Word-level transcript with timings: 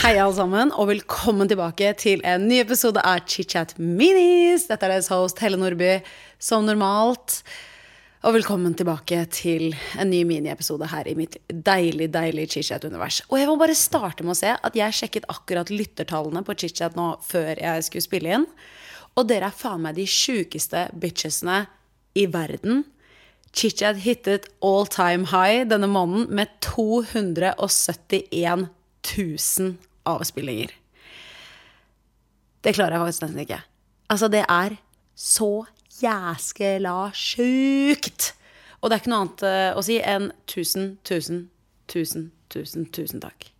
Hei, 0.00 0.12
alle 0.14 0.34
sammen, 0.36 0.70
og 0.78 0.86
velkommen 0.92 1.48
tilbake 1.50 1.88
til 1.98 2.22
en 2.22 2.44
ny 2.46 2.60
episode 2.62 3.02
av 3.02 3.24
ChitChat 3.26 3.74
Minis. 3.82 4.68
Dette 4.68 4.86
er 4.86 4.92
deres 4.94 5.10
host 5.10 5.42
Helle 5.42 5.58
Nordby, 5.58 5.96
som 6.38 6.68
normalt. 6.68 7.40
Og 8.22 8.36
velkommen 8.36 8.76
tilbake 8.78 9.24
til 9.34 9.74
en 9.98 10.12
ny 10.12 10.22
miniepisode 10.28 10.86
her 10.92 11.10
i 11.10 11.16
mitt 11.18 11.40
deilig, 11.50 12.12
deilig 12.14 12.46
chitchat-univers. 12.54 13.24
Og 13.26 13.40
jeg 13.40 13.50
må 13.50 13.58
bare 13.58 13.74
starte 13.74 14.22
med 14.22 14.36
å 14.36 14.38
se 14.44 14.54
at 14.54 14.78
jeg 14.78 14.98
sjekket 15.00 15.26
akkurat 15.34 15.74
lyttertallene 15.74 16.44
på 16.46 16.54
chitchat 16.62 16.94
nå 17.00 17.16
før 17.26 17.58
jeg 17.58 17.88
skulle 17.88 18.06
spille 18.06 18.38
inn. 18.38 18.46
Og 19.18 19.26
dere 19.26 19.50
er 19.50 19.60
faen 19.66 19.82
meg 19.82 19.98
de 19.98 20.06
sjukeste 20.06 20.86
bitchesene 20.94 21.64
i 22.14 22.30
verden. 22.30 22.84
Chitchat 23.56 24.02
hittet 24.04 24.46
all 24.62 24.86
time 24.86 25.26
high 25.32 25.64
denne 25.68 25.88
måneden 25.90 26.28
med 26.34 26.46
271 26.62 28.68
000 29.18 29.74
avspillinger. 30.06 30.70
Det 32.60 32.74
klarer 32.76 32.96
jeg 32.96 33.00
faktisk 33.00 33.22
nesten 33.24 33.44
ikke. 33.44 33.62
Altså, 34.10 34.28
det 34.28 34.44
er 34.48 34.76
så 35.16 35.64
jæskela 36.00 37.10
sjukt! 37.16 38.34
Og 38.80 38.88
det 38.88 38.96
er 38.96 39.02
ikke 39.02 39.12
noe 39.12 39.24
annet 39.24 39.42
eh, 39.44 39.70
å 39.76 39.82
si 39.84 39.96
enn 40.00 40.30
tusen, 40.48 40.94
tusen, 41.04 41.48
tusen, 41.90 42.30
tusen, 42.52 42.86
tusen 42.88 43.20
takk. 43.20 43.50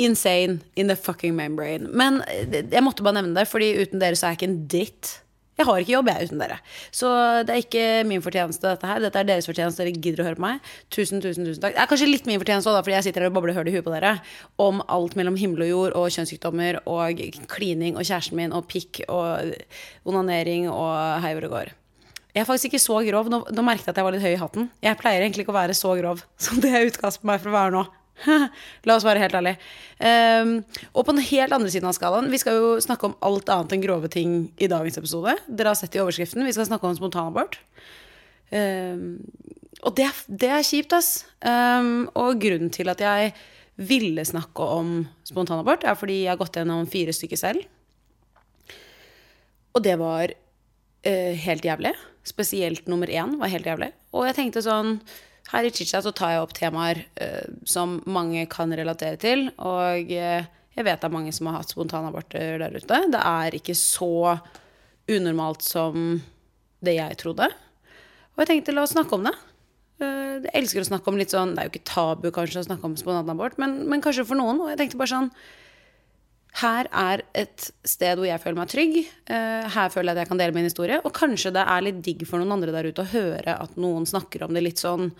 Insane 0.00 0.62
in 0.76 0.88
the 0.88 0.96
fucking 0.96 1.36
membrane. 1.36 1.90
Men 1.92 2.22
eh, 2.30 2.62
jeg 2.62 2.84
måtte 2.84 3.04
bare 3.04 3.20
nevne 3.20 3.36
det, 3.36 3.48
fordi 3.50 3.74
uten 3.82 4.00
dere 4.00 4.16
så 4.16 4.28
er 4.28 4.34
jeg 4.34 4.40
ikke 4.40 4.50
en 4.50 4.62
dritt. 4.72 5.12
Jeg 5.58 5.66
har 5.66 5.82
ikke 5.82 5.90
jobb, 5.90 6.08
jeg, 6.12 6.28
uten 6.28 6.38
dere. 6.38 6.56
Så 6.94 7.08
det 7.42 7.54
er 7.54 7.64
ikke 7.64 7.86
min 8.06 8.22
fortjeneste, 8.22 8.62
dette 8.62 8.86
her. 8.86 9.00
Dette 9.02 9.18
er 9.18 9.26
deres 9.26 9.48
fortjeneste. 9.48 9.82
Dere 9.82 9.96
gidder 9.96 10.22
å 10.22 10.28
høre 10.28 10.38
på 10.38 10.44
meg. 10.44 10.68
Tusen, 10.94 11.18
tusen, 11.24 11.48
tusen 11.48 11.64
takk. 11.64 11.74
Det 11.74 11.82
er 11.82 11.90
kanskje 11.90 12.06
litt 12.12 12.28
min 12.30 12.38
fortjeneste 12.38 12.70
òg, 12.70 12.78
fordi 12.86 12.94
jeg 12.94 13.08
sitter 13.08 13.26
her 13.26 13.32
og 13.32 13.40
bobler 13.40 13.58
høl 13.58 13.66
i 13.66 13.74
huet 13.74 13.86
på 13.86 13.94
dere 13.96 14.14
om 14.62 14.78
alt 14.86 15.18
mellom 15.18 15.38
himmel 15.40 15.66
og 15.66 15.72
jord 15.72 15.98
og 15.98 16.14
kjønnssykdommer 16.14 16.78
og 16.86 17.24
klining 17.50 17.98
og 17.98 18.06
kjæresten 18.06 18.38
min 18.38 18.54
og 18.54 18.70
pikk 18.70 19.02
og 19.08 19.50
onanering 20.06 20.70
og 20.70 20.94
hei 21.26 21.34
hvor 21.34 21.48
det 21.48 21.54
går. 21.56 21.74
Jeg 22.36 22.44
er 22.44 22.46
faktisk 22.46 22.70
ikke 22.70 22.84
så 22.84 23.02
grov. 23.08 23.30
Nå, 23.32 23.42
nå 23.50 23.66
merket 23.66 23.88
jeg 23.88 23.96
at 23.96 23.98
jeg 23.98 24.06
var 24.06 24.14
litt 24.14 24.22
høy 24.22 24.34
i 24.36 24.38
hatten. 24.38 24.70
Jeg 24.84 24.98
pleier 25.00 25.24
egentlig 25.24 25.42
ikke 25.42 25.56
å 25.56 25.58
være 25.58 25.74
så 25.74 25.98
grov 25.98 26.22
som 26.38 26.62
det 26.62 26.70
er 26.70 26.86
utkast 26.86 27.24
på 27.24 27.32
meg 27.32 27.42
for 27.42 27.50
å 27.50 27.58
være 27.58 27.74
nå. 27.74 27.88
La 28.86 28.96
oss 28.96 29.06
være 29.06 29.22
helt 29.22 29.36
ærlige. 29.38 29.58
Um, 29.98 30.54
og 30.92 31.06
på 31.06 31.14
den 31.14 31.24
helt 31.28 31.54
andre 31.54 31.70
siden 31.72 31.88
av 31.90 31.96
skalaen, 31.96 32.30
vi 32.32 32.40
skal 32.40 32.58
jo 32.58 32.72
snakke 32.82 33.10
om 33.10 33.16
alt 33.24 33.50
annet 33.52 33.76
enn 33.76 33.84
grove 33.84 34.10
ting 34.12 34.38
i 34.58 34.70
dagens 34.70 34.98
episode. 35.00 35.36
Dere 35.46 35.72
har 35.72 35.78
sett 35.78 35.96
i 35.96 36.02
overskriften. 36.02 36.46
Vi 36.46 36.54
skal 36.56 36.68
snakke 36.68 36.88
om 36.88 36.96
spontanabort. 36.98 37.60
Um, 38.50 39.20
og 39.86 39.94
det, 39.98 40.08
det, 40.26 40.50
er 40.50 40.66
kjipt, 40.66 40.96
ass. 40.96 41.22
Um, 41.44 42.08
og 42.18 42.40
grunnen 42.42 42.72
til 42.74 42.90
at 42.90 43.02
jeg 43.04 43.32
ville 43.78 44.24
snakke 44.26 44.64
om 44.78 45.00
spontanabort, 45.28 45.86
er 45.86 45.98
fordi 45.98 46.24
jeg 46.24 46.32
har 46.32 46.40
gått 46.40 46.58
gjennom 46.58 46.88
fire 46.90 47.14
stykker 47.14 47.38
selv. 47.38 47.62
Og 49.76 49.84
det 49.84 49.94
var 50.00 50.34
uh, 50.34 51.32
helt 51.46 51.66
jævlig. 51.66 51.94
Spesielt 52.26 52.90
nummer 52.90 53.08
én 53.08 53.38
var 53.38 53.52
helt 53.52 53.68
jævlig. 53.68 53.92
Og 54.12 54.26
jeg 54.26 54.36
tenkte 54.40 54.64
sånn 54.64 54.98
her 55.52 55.64
i 55.64 55.72
Chicha 55.72 56.00
så 56.04 56.12
tar 56.12 56.34
jeg 56.34 56.44
opp 56.44 56.54
temaer 56.56 57.02
uh, 57.22 57.44
som 57.68 57.98
mange 58.10 58.44
kan 58.52 58.72
relatere 58.76 59.18
til. 59.20 59.48
Og 59.56 60.12
uh, 60.12 60.40
jeg 60.78 60.86
vet 60.86 61.00
det 61.00 61.08
er 61.08 61.14
mange 61.14 61.34
som 61.34 61.48
har 61.50 61.60
hatt 61.60 61.72
spontanaborter 61.72 62.60
der 62.62 62.76
ute. 62.76 63.02
Det 63.12 63.22
er 63.22 63.56
ikke 63.58 63.76
så 63.78 64.38
unormalt 65.08 65.64
som 65.64 66.18
det 66.84 66.98
jeg 66.98 67.20
trodde. 67.22 67.48
Og 68.36 68.44
jeg 68.44 68.52
tenkte 68.52 68.74
la 68.76 68.84
oss 68.84 68.92
snakke 68.94 69.16
om 69.16 69.24
det. 69.26 69.34
Uh, 69.98 70.36
jeg 70.44 70.54
elsker 70.60 70.84
å 70.84 70.90
snakke 70.92 71.10
om 71.10 71.16
litt 71.18 71.32
sånn 71.34 71.56
Det 71.56 71.62
er 71.62 71.66
jo 71.66 71.72
ikke 71.72 71.88
tabu 71.90 72.28
kanskje 72.30 72.60
å 72.60 72.68
snakke 72.68 72.86
om 72.86 72.94
spontanabort, 73.00 73.56
men, 73.58 73.80
men 73.90 74.04
kanskje 74.04 74.28
for 74.28 74.38
noen. 74.38 74.60
Og 74.62 74.72
jeg 74.74 74.82
tenkte 74.82 75.00
bare 75.00 75.14
sånn 75.16 75.32
her 76.58 76.88
er 76.90 77.22
et 77.38 77.68
sted 77.86 78.18
hvor 78.18 78.26
jeg 78.26 78.40
føler 78.42 78.58
meg 78.58 78.70
trygg. 78.72 78.96
Eh, 79.30 79.66
her 79.74 79.92
føler 79.92 80.10
jeg 80.10 80.16
at 80.16 80.22
jeg 80.24 80.30
kan 80.30 80.40
dele 80.40 80.56
min 80.56 80.66
historie. 80.66 80.98
Og 81.04 81.14
kanskje 81.14 81.52
det 81.54 81.64
er 81.64 81.84
litt 81.84 82.00
digg 82.04 82.24
for 82.28 82.40
noen 82.40 82.56
andre 82.56 82.74
der 82.74 82.88
ute 82.90 83.04
å 83.04 83.12
høre 83.12 83.54
at 83.62 83.78
noen 83.80 84.08
snakker 84.08 84.46
om 84.46 84.56
det 84.56 84.64
litt 84.64 84.82
sånn 84.82 85.12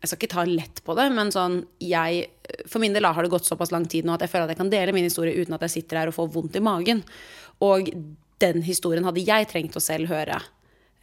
Jeg 0.00 0.08
skal 0.08 0.18
ikke 0.18 0.32
ta 0.32 0.44
lett 0.48 0.80
på 0.84 0.96
det, 0.96 1.10
men 1.12 1.32
sånn 1.32 1.58
jeg 1.84 2.24
For 2.68 2.80
min 2.80 2.96
del 2.96 3.04
har 3.04 3.22
det 3.22 3.32
gått 3.32 3.48
såpass 3.48 3.72
lang 3.72 3.84
tid 3.84 4.06
nå 4.08 4.14
at 4.16 4.24
jeg 4.24 4.32
føler 4.32 4.48
at 4.48 4.54
jeg 4.54 4.62
kan 4.62 4.72
dele 4.72 4.96
min 4.96 5.08
historie 5.08 5.36
uten 5.36 5.56
at 5.56 5.66
jeg 5.68 5.76
sitter 5.78 6.00
her 6.00 6.12
og 6.12 6.16
får 6.16 6.32
vondt 6.36 6.56
i 6.56 6.64
magen. 6.64 7.04
Og 7.64 7.92
den 8.40 8.64
historien 8.64 9.04
hadde 9.04 9.24
jeg 9.24 9.48
trengt 9.50 9.76
å 9.76 9.84
selv 9.84 10.10
høre 10.12 10.40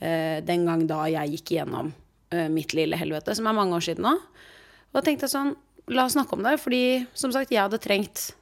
eh, 0.01 0.41
den 0.45 0.65
gang 0.65 0.87
da 0.89 1.05
jeg 1.13 1.37
gikk 1.37 1.53
igjennom 1.53 1.93
eh, 2.33 2.49
mitt 2.53 2.73
lille 2.77 2.97
helvete, 2.97 3.37
som 3.37 3.49
er 3.49 3.57
mange 3.57 3.77
år 3.77 3.85
siden 3.85 4.09
nå. 4.09 4.17
Og 4.17 4.99
da 4.99 5.05
tenkte 5.05 5.25
jeg 5.29 5.37
sånn 5.37 5.55
La 5.87 6.03
oss 6.03 6.17
snakke 6.17 6.35
om 6.35 6.41
det, 6.43 6.57
fordi 6.59 7.05
som 7.15 7.31
sagt, 7.31 7.53
jeg 7.53 7.63
hadde 7.63 7.77
trengt 7.79 8.33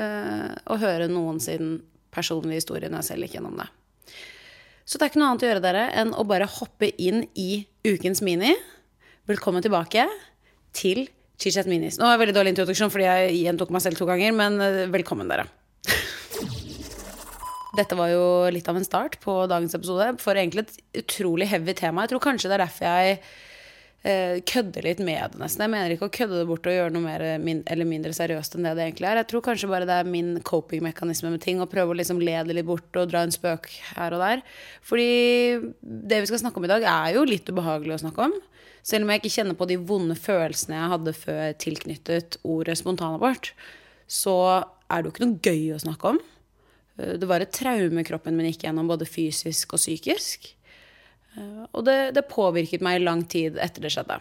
å 0.00 0.78
høre 0.80 1.10
noen 1.10 1.40
sin 1.42 1.78
personlige 2.14 2.62
historie 2.62 2.90
når 2.90 3.02
jeg 3.02 3.12
selv 3.12 3.26
gikk 3.26 3.38
gjennom 3.38 3.60
det. 3.60 3.68
Så 4.90 4.98
det 4.98 5.06
er 5.06 5.12
ikke 5.12 5.20
noe 5.22 5.30
annet 5.30 5.44
å 5.44 5.50
gjøre 5.50 5.62
dere 5.62 5.82
enn 6.00 6.12
å 6.18 6.26
bare 6.26 6.48
hoppe 6.50 6.88
inn 6.98 7.22
i 7.38 7.62
ukens 7.86 8.22
mini. 8.26 8.56
Velkommen 9.30 9.62
tilbake 9.62 10.08
til 10.74 11.04
Chichat 11.40 11.68
Minis. 11.70 11.96
Nå 12.00 12.08
var 12.08 12.16
det 12.16 12.24
veldig 12.24 12.36
dårlig 12.36 12.52
introduksjon 12.56 12.90
fordi 12.92 13.06
jeg 13.06 13.36
gjentok 13.44 13.70
meg 13.72 13.84
selv 13.84 14.00
to 14.00 14.08
ganger, 14.08 14.34
men 14.36 14.58
uh, 14.58 14.88
velkommen, 14.92 15.30
dere. 15.30 15.46
Dette 17.78 17.96
var 17.96 18.10
jo 18.10 18.24
litt 18.52 18.66
av 18.68 18.80
en 18.80 18.86
start 18.86 19.20
på 19.22 19.36
dagens 19.50 19.76
episode 19.78 20.10
for 20.20 20.34
egentlig 20.34 20.66
et 20.66 21.04
utrolig 21.04 21.48
heavy 21.52 21.76
tema. 21.78 22.04
Jeg 22.04 22.16
tror 22.16 22.24
kanskje 22.26 22.50
det 22.50 22.58
er 22.58 22.64
derfor 22.66 22.90
jeg 22.90 23.14
eh, 23.14 23.30
kødde 24.00 24.80
litt 24.80 25.00
med 25.04 25.34
det, 25.34 25.40
nesten. 25.42 25.60
Jeg 25.66 25.72
mener 25.74 25.92
ikke 25.92 26.06
å 26.08 26.12
kødde 26.14 26.38
det 26.40 26.46
bort 26.48 26.64
og 26.64 26.72
gjøre 26.72 26.92
noe 26.94 27.04
mer 27.04 27.24
min, 27.42 27.58
eller 27.68 27.84
mindre 27.84 28.14
seriøst 28.16 28.54
enn 28.56 28.64
det 28.64 28.72
det 28.78 28.86
egentlig 28.86 29.08
er. 29.10 29.18
Jeg 29.20 29.28
tror 29.28 29.42
kanskje 29.44 29.68
bare 29.68 29.88
det 29.88 29.98
er 30.00 30.08
min 30.08 30.30
coping-mekanisme 30.46 31.32
med 31.34 31.42
ting, 31.44 31.60
å 31.60 31.68
prøve 31.68 31.92
å 31.92 31.98
liksom 31.98 32.22
le 32.24 32.38
det 32.48 32.56
litt 32.56 32.68
bort 32.68 32.96
og 32.96 33.10
dra 33.10 33.26
en 33.26 33.34
spøk 33.34 33.68
her 33.98 34.16
og 34.16 34.22
der. 34.24 34.40
Fordi 34.88 35.10
det 35.82 36.22
vi 36.22 36.30
skal 36.30 36.40
snakke 36.46 36.62
om 36.62 36.64
i 36.64 36.72
dag, 36.72 36.86
er 36.88 37.18
jo 37.18 37.26
litt 37.28 37.52
ubehagelig 37.52 37.98
å 37.98 38.02
snakke 38.06 38.30
om. 38.30 38.38
Selv 38.80 39.04
om 39.04 39.12
jeg 39.12 39.20
ikke 39.20 39.34
kjenner 39.34 39.58
på 39.60 39.68
de 39.68 39.76
vonde 39.90 40.16
følelsene 40.16 40.78
jeg 40.78 40.92
hadde 40.94 41.16
før 41.20 41.42
tilknyttet 41.60 42.38
ordet 42.48 42.78
spontanabort, 42.80 43.52
så 44.08 44.36
er 44.88 45.02
det 45.02 45.10
jo 45.10 45.12
ikke 45.12 45.26
noe 45.26 45.44
gøy 45.44 45.74
å 45.76 45.82
snakke 45.84 46.14
om. 46.14 46.22
Det 46.96 47.28
var 47.28 47.44
et 47.44 47.52
traume 47.52 48.04
kroppen 48.04 48.36
min 48.36 48.48
gikk 48.48 48.64
gjennom, 48.64 48.88
både 48.88 49.08
fysisk 49.08 49.76
og 49.76 49.80
psykisk. 49.80 50.50
Eh, 51.36 51.64
og 51.70 51.86
det, 51.86 51.98
det, 52.16 52.28
påvirket 52.30 52.84
meg 52.84 53.00
i 53.00 53.06
lang 53.06 53.24
tid 53.30 53.58
etter 53.62 53.84
det 53.84 53.92
skjedde. 53.94 54.18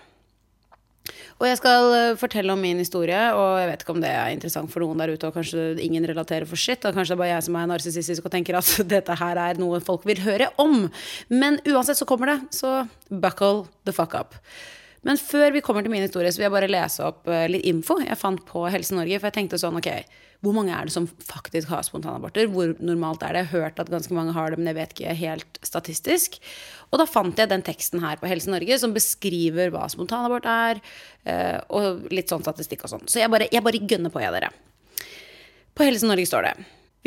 Og 1.39 1.45
jeg 1.47 1.59
skal 1.59 1.93
eh, 1.95 2.17
fortelle 2.19 2.53
om 2.53 2.61
min 2.61 2.81
historie, 2.81 3.19
og 3.33 3.59
jeg 3.61 3.69
vet 3.71 3.85
ikke 3.85 3.95
om 3.95 4.01
det 4.03 4.11
er 4.13 4.33
interessant 4.33 4.71
for 4.71 4.85
noen 4.85 5.01
der 5.01 5.13
ute, 5.15 5.29
og 5.29 5.37
kanskje 5.37 5.71
ingen 5.83 6.05
relaterer 6.09 6.49
for 6.49 6.59
sitt, 6.59 6.85
og 6.85 6.97
kanskje 6.97 7.13
det 7.13 7.17
er 7.17 7.23
bare 7.23 7.31
jeg 7.33 7.47
som 7.47 7.59
er 7.59 7.69
narsissistisk 7.73 8.27
og 8.27 8.35
tenker 8.35 8.59
at 8.59 8.73
dette 8.95 9.19
her 9.21 9.41
er 9.49 9.61
noe 9.61 9.81
folk 9.83 10.05
vil 10.09 10.21
høre 10.25 10.51
om. 10.61 10.83
Men 11.31 11.61
uansett 11.69 12.01
så 12.01 12.09
kommer 12.09 12.35
det, 12.35 12.41
så 12.59 12.83
buckle 13.09 13.65
the 13.87 13.95
fuck 13.95 14.17
up. 14.17 14.37
Men 15.07 15.19
før 15.21 15.53
vi 15.55 15.61
kommer 15.63 15.85
til 15.85 15.93
min 15.93 16.03
historie, 16.03 16.31
så 16.31 16.41
vil 16.41 16.49
jeg 16.49 16.55
bare 16.57 16.71
lese 16.71 17.05
opp 17.07 17.29
eh, 17.31 17.47
litt 17.51 17.67
info 17.69 17.99
jeg 18.03 18.19
fant 18.19 18.41
på 18.47 18.65
Helse 18.71 18.97
Norge, 18.97 19.19
for 19.19 19.29
jeg 19.29 19.37
tenkte 19.39 19.61
sånn, 19.61 19.79
ok 19.79 19.91
hvor 20.39 20.55
mange 20.55 20.71
er 20.71 20.87
det 20.87 20.93
som 20.93 21.03
faktisk 21.27 21.67
har 21.67 21.83
spontanaborter? 21.83 22.47
Hvor 22.47 22.71
normalt 22.79 23.23
er 23.27 23.35
det? 23.35 23.41
Jeg 23.41 23.49
har 23.49 23.65
hørt 23.65 23.81
at 23.83 23.89
ganske 23.91 24.15
mange 24.15 24.31
har 24.35 24.53
det, 24.53 24.59
men 24.59 24.69
jeg 24.71 24.77
vet 24.77 24.93
ikke 24.95 25.15
helt 25.19 25.59
statistisk. 25.67 26.37
Og 26.93 27.01
da 27.01 27.07
fant 27.09 27.39
jeg 27.39 27.51
den 27.51 27.63
teksten 27.65 27.99
her 27.99 28.15
på 28.21 28.29
Helse 28.31 28.51
Norge 28.51 28.77
som 28.79 28.95
beskriver 28.95 29.73
hva 29.73 29.89
spontanabort 29.91 30.47
er, 30.47 30.79
eh, 31.27 31.59
og 31.75 32.07
litt 32.15 32.31
sånn 32.31 32.45
statistikk 32.45 32.87
og 32.87 32.93
sånn. 32.93 33.07
Så 33.11 33.19
jeg 33.19 33.31
bare, 33.33 33.49
jeg 33.51 33.65
bare 33.65 33.83
gønner 33.83 34.13
på, 34.13 34.23
jeg, 34.23 34.31
dere. 34.37 34.53
På 35.75 35.87
Helse 35.87 36.07
Norge 36.07 36.27
står 36.29 36.51
det 36.51 36.57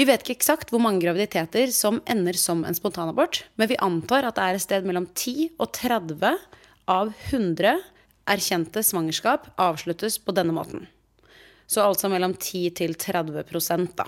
vi 0.01 0.07
vet 0.09 0.23
ikke 0.25 0.39
eksakt 0.39 0.71
hvor 0.73 0.81
mange 0.81 1.03
graviditeter 1.03 1.69
som 1.69 1.99
ender 2.09 2.33
som 2.41 2.63
en 2.65 2.77
spontanabort, 2.77 3.43
men 3.61 3.69
vi 3.69 3.77
antar 3.85 4.25
at 4.25 4.39
det 4.39 4.45
er 4.47 4.57
et 4.57 4.65
sted 4.65 4.87
mellom 4.89 5.05
10 5.13 5.51
og 5.61 5.69
30 5.77 6.17
av 6.91 7.13
100 7.31 7.77
erkjente 8.33 8.83
svangerskap 8.87 9.49
avsluttes 9.61 10.19
på 10.23 10.35
denne 10.35 10.55
måten. 10.57 10.87
Så 11.67 11.85
altså 11.85 12.11
mellom 12.13 12.35
10 12.35 12.75
til 12.79 12.95
30 12.99 13.89
da. 13.97 14.07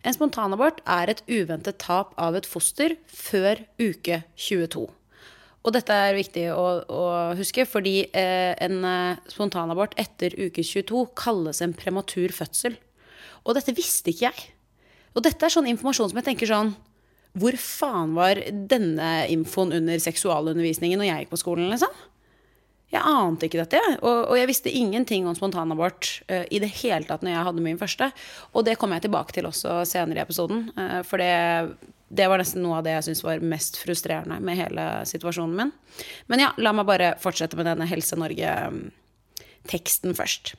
En 0.00 0.16
spontanabort 0.16 0.80
er 0.88 1.12
et 1.12 1.22
uventet 1.28 1.80
tap 1.82 2.14
av 2.16 2.36
et 2.38 2.46
foster 2.48 2.96
før 3.06 3.60
uke 3.80 4.22
22. 4.36 4.86
Og 5.60 5.74
dette 5.76 5.92
er 5.92 6.16
viktig 6.16 6.46
å, 6.54 6.66
å 6.88 7.02
huske, 7.36 7.66
fordi 7.68 8.06
eh, 8.16 8.54
en 8.64 8.78
eh, 8.86 9.18
spontanabort 9.28 9.92
etter 10.00 10.32
uke 10.38 10.64
22 10.64 11.02
kalles 11.18 11.60
en 11.60 11.74
prematur 11.76 12.32
fødsel. 12.32 12.78
Og 13.44 13.56
dette 13.58 13.74
visste 13.76 14.12
ikke 14.12 14.30
jeg. 14.30 14.46
Og 15.12 15.26
dette 15.26 15.44
er 15.44 15.52
sånn 15.52 15.68
informasjon 15.68 16.12
som 16.12 16.20
jeg 16.20 16.30
tenker 16.30 16.48
sånn 16.48 16.72
Hvor 17.38 17.54
faen 17.62 18.14
var 18.16 18.40
denne 18.50 19.10
infoen 19.30 19.74
under 19.76 20.00
seksualundervisningen 20.02 20.98
når 20.98 21.10
jeg 21.10 21.24
gikk 21.24 21.34
på 21.34 21.42
skolen, 21.44 21.68
liksom? 21.70 21.92
Jeg 22.90 23.06
ante 23.06 23.46
ikke 23.46 23.60
dette. 23.60 23.80
Og, 24.00 24.32
og, 24.32 24.34
jeg 24.34 24.48
visste 24.50 24.72
ingenting 24.74 25.28
om 25.30 25.36
spontanabort 25.38 26.08
uh, 26.30 26.42
i 26.50 26.58
det 26.62 26.72
hele 26.80 27.06
tatt 27.06 27.22
når 27.22 27.36
jeg 27.36 27.46
hadde 27.46 27.62
min 27.62 27.78
første. 27.78 28.10
Og 28.50 28.66
det 28.66 28.74
kommer 28.80 28.98
jeg 28.98 29.06
tilbake 29.06 29.36
til 29.36 29.46
også 29.46 29.84
senere 29.86 30.18
i 30.18 30.24
episoden. 30.24 30.64
Uh, 30.74 30.98
for 31.06 31.22
det, 31.22 31.30
det, 32.10 32.26
var 32.30 32.42
nesten 32.42 32.64
noe 32.66 32.80
av 32.80 32.86
det 32.86 32.96
jeg 32.96 33.06
syntes 33.08 33.22
var 33.28 33.46
mest 33.52 33.78
frustrerende 33.78 34.40
med 34.42 34.58
hele 34.58 34.88
situasjonen 35.06 35.54
min. 35.60 35.70
Men 36.32 36.42
ja, 36.42 36.50
la 36.58 36.74
meg 36.74 36.88
bare 36.90 37.12
fortsette 37.22 37.58
med 37.60 37.70
denne 37.70 37.86
Helse 37.90 38.18
Norge-teksten 38.18 40.18
først. 40.18 40.56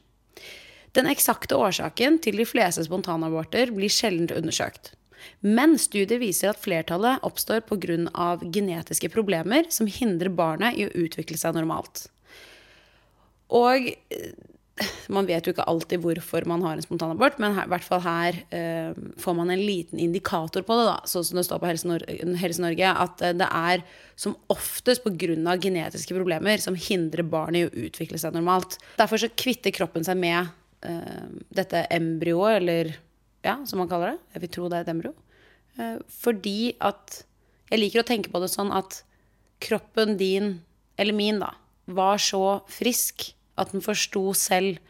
Den 0.96 1.12
eksakte 1.12 1.60
årsaken 1.60 2.20
til 2.24 2.40
de 2.40 2.48
fleste 2.48 2.88
spontanaborter 2.88 3.76
blir 3.76 3.92
sjelden 3.92 4.32
undersøkt. 4.40 4.94
Men 5.42 5.78
studiet 5.82 6.22
viser 6.22 6.52
at 6.52 6.62
flertallet 6.62 7.24
oppstår 7.28 7.64
pga. 7.68 8.38
genetiske 8.42 9.10
problemer 9.10 9.70
som 9.70 9.88
hindrer 9.88 10.30
barnet 10.30 10.78
i 10.78 10.88
å 10.88 10.96
utvikle 11.06 11.38
seg 11.38 11.56
normalt. 11.56 12.08
Og 13.52 13.92
eh, 13.92 14.32
man 15.12 15.28
vet 15.28 15.46
jo 15.46 15.54
ikke 15.54 15.66
alltid 15.70 16.02
hvorfor 16.04 16.46
man 16.50 16.64
har 16.66 16.78
en 16.78 16.86
spontanabort, 16.86 17.38
men 17.42 17.56
her, 17.58 17.68
i 17.68 17.72
hvert 17.74 17.86
fall 17.86 18.02
her 18.06 18.38
eh, 18.56 18.96
får 19.22 19.36
man 19.38 19.52
en 19.54 19.62
liten 19.62 20.00
indikator 20.02 20.66
på 20.66 20.78
det, 20.80 20.88
da, 20.88 20.96
sånn 21.10 21.26
som 21.28 21.40
det 21.40 21.46
står 21.48 21.62
på 21.62 21.70
Helse, 21.70 21.90
Nor 21.90 22.06
Helse 22.42 22.64
Norge, 22.64 22.94
at 23.06 23.26
eh, 23.26 23.36
det 23.38 23.50
er 23.50 23.86
som 24.20 24.38
oftest 24.54 25.06
pga. 25.06 25.58
genetiske 25.62 26.16
problemer 26.18 26.64
som 26.64 26.78
hindrer 26.78 27.28
barnet 27.28 27.62
i 27.62 27.68
å 27.68 27.88
utvikle 27.88 28.20
seg 28.22 28.36
normalt. 28.38 28.80
Derfor 29.00 29.22
så 29.22 29.32
kvitter 29.36 29.76
kroppen 29.76 30.08
seg 30.08 30.20
med 30.22 30.52
eh, 30.88 31.30
dette 31.54 31.86
embryoet, 31.92 32.62
eller 32.62 32.96
ja, 33.46 33.58
som 33.66 33.82
man 33.82 33.90
kaller 33.90 34.14
det. 34.14 34.22
Jeg 34.36 34.44
vil 34.44 34.54
tro 34.56 34.70
det 34.70 34.82
er 34.82 34.92
et. 34.92 35.12
Eh, 35.80 35.98
fordi 36.08 36.76
at 36.80 37.26
Jeg 37.72 37.80
liker 37.80 38.02
å 38.02 38.04
tenke 38.04 38.28
på 38.28 38.40
det 38.44 38.50
sånn 38.52 38.68
at 38.76 38.98
kroppen 39.64 40.18
din, 40.20 40.58
eller 41.00 41.16
min, 41.16 41.38
da, 41.40 41.54
var 41.88 42.20
så 42.20 42.66
frisk 42.68 43.30
at 43.56 43.72
den 43.72 43.80
forsto 43.80 44.34
selv 44.36 44.82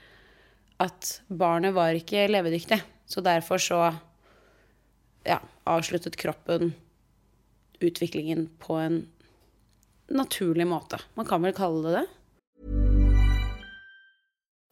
at 0.81 1.21
barnet 1.29 1.75
var 1.75 1.93
ikke 1.93 2.25
levedyktig. 2.25 2.79
Så 3.05 3.21
derfor 3.21 3.61
så 3.61 3.83
ja, 5.29 5.37
avsluttet 5.69 6.17
kroppen 6.17 6.73
utviklingen 7.85 8.47
på 8.57 8.79
en 8.81 9.03
naturlig 10.09 10.65
måte. 10.65 10.97
Man 11.13 11.29
kan 11.29 11.45
vel 11.45 11.53
kalle 11.53 11.85
det 11.85 11.93
det. 11.99 12.07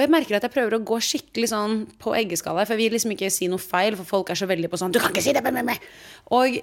Og 0.00 0.06
jeg 0.06 0.12
merker 0.14 0.38
at 0.38 0.46
jeg 0.46 0.54
prøver 0.54 0.78
å 0.78 0.84
gå 0.88 0.96
skikkelig 1.04 1.50
sånn 1.50 1.74
på 2.00 2.14
eggeskala, 2.16 2.64
for 2.64 2.72
jeg 2.72 2.86
vil 2.86 2.94
liksom 2.96 3.12
ikke 3.12 3.28
si 3.28 3.50
noe 3.52 3.60
feil, 3.60 3.98
for 3.98 4.08
folk 4.08 4.30
er 4.32 4.38
så 4.40 4.46
veldig 4.48 4.70
på 4.72 4.78
sånn 4.80 4.94
Du 4.96 5.00
kan 5.02 5.12
ikke 5.12 5.26
si 5.26 5.34
det! 5.36 5.42
Med, 5.44 5.60
meg. 5.66 5.82
Og 6.32 6.56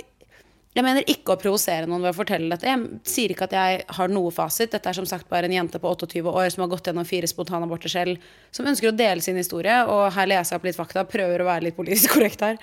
jeg 0.73 0.85
mener 0.85 1.05
ikke 1.05 1.35
å 1.35 1.39
provosere 1.41 1.85
noen 1.85 2.01
ved 2.01 2.15
å 2.15 2.17
fortelle 2.17 2.49
dette. 2.49 2.65
Jeg 2.65 2.99
sier 3.13 3.33
ikke 3.33 3.45
at 3.45 3.53
jeg 3.53 3.85
har 3.99 4.09
noe 4.09 4.33
fasit. 4.33 4.73
Dette 4.73 4.89
er 4.89 4.97
som 4.97 5.05
sagt 5.09 5.29
bare 5.29 5.45
en 5.45 5.53
jente 5.53 5.77
på 5.81 5.93
28 5.93 6.33
år 6.33 6.49
som 6.53 6.65
har 6.65 6.73
gått 6.73 6.89
gjennom 6.89 7.05
fire 7.05 7.29
spontanaborter 7.29 7.93
selv, 7.93 8.27
som 8.49 8.65
ønsker 8.69 8.89
å 8.89 8.97
dele 8.97 9.21
sin 9.21 9.37
historie. 9.37 9.79
Og 9.85 10.09
her 10.17 10.29
leser 10.33 10.55
jeg 10.55 10.61
opp 10.61 10.67
litt 10.69 10.77
fakta, 10.77 11.05
prøver 11.09 11.45
å 11.45 11.49
være 11.51 11.67
litt 11.69 11.77
politisk 11.77 12.13
korrekt 12.17 12.45
her. 12.45 12.61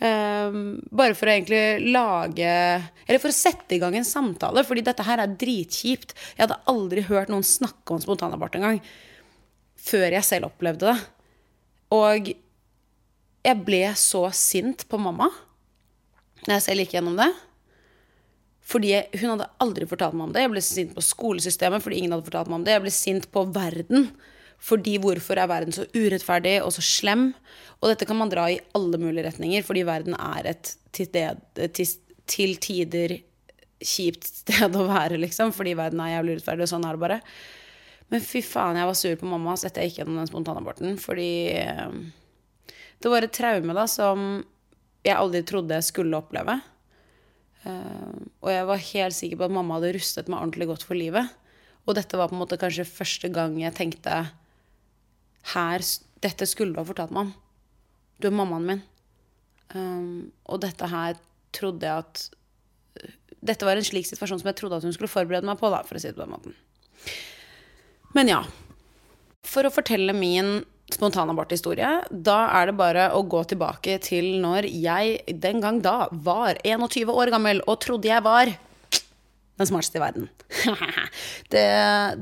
Um, 0.00 0.80
bare 0.88 1.16
for 1.16 1.30
å 1.30 1.34
egentlig 1.36 1.92
lage 1.94 2.48
Eller 3.06 3.20
for 3.22 3.30
å 3.30 3.36
sette 3.36 3.76
i 3.76 3.78
gang 3.78 3.94
en 3.94 4.08
samtale, 4.08 4.64
fordi 4.64 4.88
dette 4.88 5.04
her 5.04 5.20
er 5.20 5.36
dritkjipt. 5.44 6.16
Jeg 6.34 6.46
hadde 6.46 6.60
aldri 6.72 7.04
hørt 7.12 7.32
noen 7.32 7.44
snakke 7.46 7.96
om 7.96 8.02
spontanabort 8.02 8.56
engang 8.60 8.80
før 9.84 10.06
jeg 10.16 10.26
selv 10.26 10.48
opplevde 10.50 10.92
det. 10.92 10.98
Og 11.94 12.30
jeg 13.44 13.64
ble 13.66 13.82
så 14.00 14.26
sint 14.34 14.86
på 14.88 15.00
mamma 15.00 15.28
når 16.44 16.56
jeg 16.56 16.64
selv 16.66 16.84
gikk 16.84 16.96
gjennom 16.96 17.18
det. 17.18 17.30
Fordi 18.64 18.94
Hun 19.20 19.34
hadde 19.34 19.50
aldri 19.60 19.88
fortalt 19.88 20.16
meg 20.16 20.28
om 20.28 20.32
det. 20.34 20.44
Jeg 20.44 20.52
ble 20.54 20.62
sint 20.64 20.94
på 20.96 21.04
skolesystemet 21.04 21.84
fordi 21.84 22.00
ingen 22.00 22.14
hadde 22.16 22.26
fortalt 22.28 22.50
meg 22.50 22.60
om 22.60 22.64
det. 22.66 22.76
Jeg 22.76 22.84
ble 22.84 22.94
sint 22.94 23.28
på 23.32 23.44
verden. 23.52 24.08
Fordi 24.64 24.96
hvorfor 25.02 25.36
er 25.40 25.50
verden 25.50 25.74
så 25.76 25.84
urettferdig 25.92 26.56
og 26.64 26.72
så 26.72 26.84
slem? 26.84 27.26
Og 27.82 27.90
dette 27.90 28.06
kan 28.08 28.16
man 28.16 28.32
dra 28.32 28.46
i 28.48 28.62
alle 28.76 29.00
mulige 29.00 29.26
retninger, 29.26 29.64
fordi 29.66 29.82
verden 29.84 30.16
er 30.16 30.48
et 30.54 30.70
til, 30.94 31.10
til, 31.76 31.90
til 32.30 32.54
tider 32.62 33.18
kjipt 33.84 34.30
sted 34.30 34.78
å 34.78 34.86
være, 34.88 35.18
liksom. 35.20 35.52
Fordi 35.52 35.74
verden 35.76 36.00
er 36.00 36.14
jævlig 36.14 36.38
urettferdig, 36.38 36.64
og 36.64 36.72
sånn 36.72 36.86
er 36.88 36.96
det 36.96 37.04
bare. 37.04 37.20
Men 38.12 38.22
fy 38.22 38.42
faen, 38.44 38.76
jeg 38.78 38.88
var 38.88 38.98
sur 38.98 39.16
på 39.20 39.28
mamma 39.28 39.54
så 39.56 39.68
etter 39.68 39.84
jeg 39.84 39.92
gikk 39.92 40.02
gjennom 40.02 40.20
den 40.20 40.30
spontanaborten. 40.30 40.98
Fordi 41.00 41.30
eh, 41.56 41.96
det 43.00 43.12
var 43.12 43.26
et 43.26 43.34
traume 43.34 43.76
da 43.76 43.86
som 43.90 44.44
jeg 45.04 45.16
aldri 45.16 45.42
trodde 45.46 45.76
jeg 45.76 45.88
skulle 45.88 46.20
oppleve. 46.20 46.58
Uh, 47.64 48.20
og 48.44 48.50
jeg 48.52 48.64
var 48.68 48.88
helt 48.90 49.16
sikker 49.16 49.38
på 49.40 49.46
at 49.46 49.54
mamma 49.56 49.78
hadde 49.78 49.94
rustet 49.96 50.26
meg 50.28 50.40
ordentlig 50.40 50.68
godt 50.68 50.84
for 50.84 50.98
livet. 50.98 51.30
Og 51.84 51.96
dette 51.96 52.16
var 52.20 52.28
på 52.28 52.36
en 52.36 52.42
måte 52.42 52.58
kanskje 52.60 52.84
første 52.88 53.30
gang 53.32 53.56
jeg 53.60 53.76
tenkte 53.76 54.24
her, 55.54 55.86
Dette 56.24 56.46
skulle 56.48 56.72
du 56.72 56.78
ha 56.80 56.86
fortalt 56.88 57.12
meg 57.12 57.26
om. 57.26 57.32
Du 58.16 58.30
er 58.30 58.36
mammaen 58.36 58.64
min. 58.64 58.78
Um, 59.74 60.30
og 60.48 60.62
dette 60.62 60.88
her 60.88 61.18
trodde 61.56 61.84
jeg 61.84 62.04
at 62.04 62.22
Dette 63.44 63.66
var 63.66 63.76
en 63.76 63.84
slik 63.84 64.06
situasjon 64.08 64.40
som 64.40 64.48
jeg 64.48 64.56
trodde 64.56 64.78
at 64.78 64.86
hun 64.86 64.94
skulle 64.96 65.12
forberede 65.12 65.44
meg 65.44 65.58
på, 65.60 65.68
da, 65.68 65.82
for 65.84 65.98
å 65.98 66.00
si 66.00 66.08
det 66.08 66.16
på 66.16 66.24
den 66.24 66.32
måten. 66.32 66.56
Men 68.14 68.30
ja. 68.30 68.42
For 69.44 69.66
å 69.66 69.72
fortelle 69.74 70.14
min 70.16 70.62
spontanaborthistorie, 70.94 71.90
da 72.10 72.38
er 72.58 72.68
det 72.68 72.76
bare 72.78 73.08
å 73.16 73.22
gå 73.26 73.40
tilbake 73.50 73.96
til 74.04 74.36
når 74.42 74.68
jeg 74.68 75.36
den 75.42 75.62
gang 75.64 75.80
da 75.84 76.04
var 76.12 76.60
21 76.62 77.10
år 77.12 77.32
gammel 77.34 77.62
og 77.66 77.80
trodde 77.82 78.10
jeg 78.10 78.24
var 78.24 78.52
den 78.52 79.70
smarteste 79.70 79.98
i 79.98 80.02
verden. 80.02 80.28
det, 81.54 81.66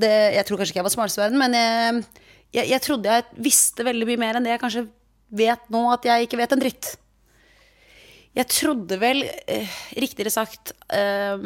det, 0.01 0.13
jeg 0.37 0.47
tror 0.47 0.61
kanskje 0.61 0.75
ikke 0.75 0.83
jeg 0.83 0.89
var 0.89 0.95
smartest 0.95 1.21
i 1.21 1.25
verden, 1.25 1.41
men 1.41 1.57
jeg, 1.57 2.03
jeg, 2.59 2.67
jeg, 2.75 2.85
trodde 2.85 3.17
jeg 3.17 3.45
visste 3.49 3.87
veldig 3.89 4.09
mye 4.09 4.21
mer 4.21 4.39
enn 4.39 4.47
det 4.47 4.55
jeg 4.55 4.63
kanskje 4.63 4.87
vet 5.33 5.71
nå 5.73 5.87
at 5.93 6.07
jeg 6.09 6.29
ikke 6.29 6.41
vet 6.41 6.55
en 6.55 6.63
dritt. 6.63 6.93
Jeg 8.37 8.49
trodde 8.49 8.97
vel, 9.01 9.27
eh, 9.51 9.73
riktigere 10.01 10.33
sagt 10.33 10.73
eh, 10.93 11.43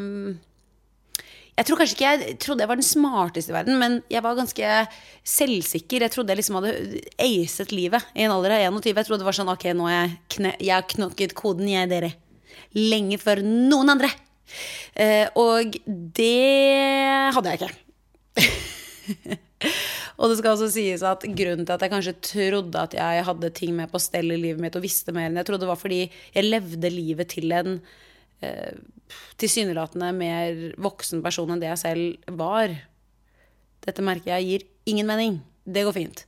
jeg 1.56 1.64
tror 1.64 1.80
kanskje 1.80 1.96
ikke 1.96 2.08
jeg 2.10 2.36
trodde 2.44 2.64
jeg 2.64 2.68
var 2.68 2.76
den 2.76 2.86
smarteste 2.86 3.52
i 3.52 3.56
verden, 3.56 3.78
men 3.80 3.94
jeg 4.12 4.20
var 4.24 4.36
ganske 4.36 4.72
selvsikker. 5.24 6.04
Jeg 6.04 6.12
trodde 6.12 6.34
jeg 6.34 6.42
liksom 6.42 6.58
hadde 6.58 7.00
acet 7.22 7.72
livet 7.72 8.12
i 8.12 8.26
en 8.26 8.34
alder 8.34 8.58
av 8.58 8.64
21. 8.76 8.92
Jeg 8.92 9.08
trodde 9.08 9.22
det 9.24 9.28
var 9.30 9.38
sånn 9.38 9.52
Ok, 9.54 9.64
nå 9.72 9.88
har 9.88 10.12
jeg, 10.60 10.88
knokket 10.92 11.32
koden, 11.38 11.70
jeg, 11.72 11.88
dere. 11.88 12.12
Lenge 12.76 13.16
før 13.22 13.40
noen 13.46 13.94
andre. 13.94 14.10
Eh, 14.92 15.32
og 15.40 15.78
det 15.86 17.32
hadde 17.36 17.54
jeg 17.54 17.62
ikke. 17.62 17.72
og 20.20 20.28
det 20.28 20.36
skal 20.42 20.52
også 20.52 20.68
sies 20.74 21.04
at 21.08 21.24
grunnen 21.24 21.64
til 21.64 21.76
at 21.78 21.86
jeg 21.86 21.94
kanskje 21.94 22.16
trodde 22.34 22.82
at 22.84 22.98
jeg 22.98 23.24
hadde 23.30 23.52
ting 23.56 23.72
med 23.78 23.88
på 23.92 24.02
stell 24.02 24.28
i 24.34 24.38
livet 24.42 24.60
mitt 24.60 24.76
og 24.76 24.84
visste 24.84 25.14
mer 25.16 25.30
enn 25.30 25.40
jeg 25.40 25.48
trodde, 25.48 25.68
var 25.68 25.80
fordi 25.80 26.04
jeg 26.04 26.50
levde 26.50 26.92
livet 26.92 27.32
til 27.32 27.56
en 27.56 27.78
eh, 28.44 28.76
tilsynelatende 29.40 30.12
mer 30.16 30.60
voksen 30.82 31.22
person 31.24 31.52
enn 31.52 31.62
det 31.62 31.70
jeg 31.72 31.82
selv 31.82 32.36
var. 32.38 32.74
Dette 33.86 34.04
merker 34.04 34.34
jeg 34.36 34.46
gir 34.46 34.68
ingen 34.90 35.08
mening. 35.08 35.40
Det 35.66 35.84
går 35.86 35.96
fint. 35.96 36.22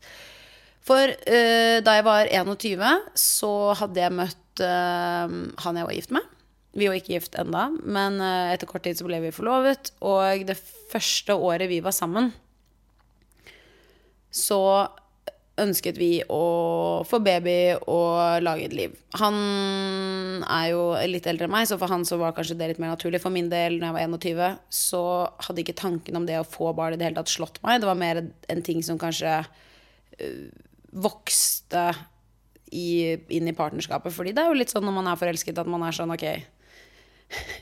For 0.88 1.12
uh, 1.12 1.78
da 1.84 1.98
jeg 1.98 2.06
var 2.06 2.32
21, 2.32 3.12
så 3.18 3.52
hadde 3.78 4.02
jeg 4.02 4.16
møtt 4.16 4.62
uh, 4.64 5.38
han 5.64 5.80
jeg 5.80 5.88
var 5.88 5.96
gift 5.96 6.14
med. 6.16 6.34
Vi 6.78 6.86
var 6.86 6.98
ikke 6.98 7.16
gift 7.16 7.36
enda, 7.40 7.68
men 7.82 8.20
uh, 8.22 8.52
etter 8.52 8.68
kort 8.70 8.86
tid 8.86 8.98
så 8.98 9.08
ble 9.08 9.20
vi 9.24 9.34
forlovet. 9.34 9.92
Og 10.06 10.46
det 10.48 10.56
første 10.92 11.36
året 11.36 11.70
vi 11.70 11.82
var 11.84 11.96
sammen, 11.96 12.32
så 14.32 14.60
ønsket 15.62 15.98
vi 16.00 16.10
å 16.32 17.02
få 17.08 17.20
baby 17.24 17.56
og 17.80 18.42
lage 18.44 18.66
et 18.68 18.76
liv. 18.76 18.96
Han 19.20 19.38
er 20.44 20.66
jo 20.72 20.82
litt 21.10 21.28
eldre 21.30 21.48
enn 21.48 21.54
meg, 21.54 21.68
så 21.70 21.78
for 21.80 21.90
han 21.92 22.06
så 22.08 22.18
var 22.20 22.36
kanskje 22.36 22.58
det 22.58 22.72
litt 22.72 22.82
mer 22.82 22.94
naturlig. 22.94 23.22
For 23.22 23.34
min 23.34 23.50
del, 23.52 23.80
når 23.80 23.88
jeg 23.88 24.12
var 24.12 24.22
21, 24.26 24.60
så 24.80 25.02
hadde 25.46 25.64
ikke 25.64 25.78
tanken 25.78 26.20
om 26.20 26.28
det 26.28 26.38
å 26.40 26.46
få 26.46 26.72
barn 26.76 26.96
i 26.96 27.00
det 27.00 27.08
hele 27.08 27.20
tatt 27.20 27.32
slått 27.32 27.62
meg. 27.64 27.80
Det 27.82 27.90
var 27.90 27.98
mer 27.98 28.22
en 28.24 28.62
ting 28.66 28.84
som 28.86 29.00
kanskje 29.00 29.40
øh, 29.40 30.44
vokste 31.08 31.88
i, 32.72 33.16
inn 33.34 33.48
i 33.48 33.56
partnerskapet. 33.56 34.14
Fordi 34.14 34.34
det 34.36 34.44
er 34.44 34.52
jo 34.52 34.60
litt 34.60 34.72
sånn 34.72 34.86
når 34.86 35.00
man 35.00 35.10
er 35.10 35.20
forelsket, 35.20 35.58
at 35.58 35.70
man 35.70 35.86
er 35.86 35.96
sånn 35.96 36.14
ok 36.14 36.28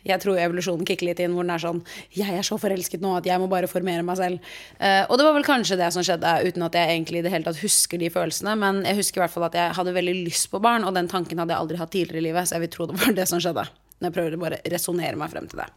jeg 0.06 0.22
tror 0.22 0.38
evolusjonen 0.38 0.86
kicker 0.86 1.08
litt 1.08 1.20
inn, 1.22 1.34
hvor 1.34 1.46
den 1.46 1.54
er 1.54 1.62
sånn 1.62 1.80
Jeg 2.14 2.38
er 2.38 2.46
så 2.46 2.58
forelsket 2.60 3.02
nå 3.02 3.16
at 3.18 3.26
jeg 3.26 3.40
må 3.42 3.48
bare 3.50 3.70
formere 3.70 4.04
meg 4.06 4.18
selv. 4.20 4.52
Uh, 4.78 5.02
og 5.08 5.16
det 5.18 5.26
var 5.26 5.34
vel 5.36 5.46
kanskje 5.46 5.78
det 5.80 5.88
som 5.94 6.04
skjedde, 6.06 6.34
uten 6.46 6.66
at 6.66 6.78
jeg 6.78 6.92
egentlig 6.92 7.22
i 7.22 7.24
det 7.26 7.32
hele 7.34 7.48
tatt 7.48 7.62
husker 7.62 8.00
de 8.00 8.10
følelsene. 8.12 8.54
Men 8.60 8.84
jeg 8.86 9.00
husker 9.00 9.20
i 9.20 9.24
hvert 9.24 9.34
fall 9.34 9.48
at 9.48 9.58
jeg 9.58 9.74
hadde 9.78 9.96
veldig 9.96 10.14
lyst 10.28 10.50
på 10.52 10.62
barn, 10.62 10.86
og 10.86 10.94
den 10.96 11.10
tanken 11.10 11.42
hadde 11.42 11.54
jeg 11.54 11.64
aldri 11.64 11.80
hatt 11.80 11.94
tidligere 11.94 12.22
i 12.22 12.28
livet, 12.28 12.46
så 12.46 12.56
jeg 12.56 12.66
vil 12.66 12.72
tro 12.76 12.86
det 12.90 13.00
var 13.02 13.16
det 13.16 13.26
som 13.30 13.42
skjedde. 13.42 13.66
Når 13.96 14.08
jeg 14.08 14.16
prøver 14.18 14.36
å 14.36 14.44
bare 14.44 14.62
resonnere 14.70 15.18
meg 15.18 15.32
frem 15.32 15.50
til 15.50 15.64
det. 15.64 15.68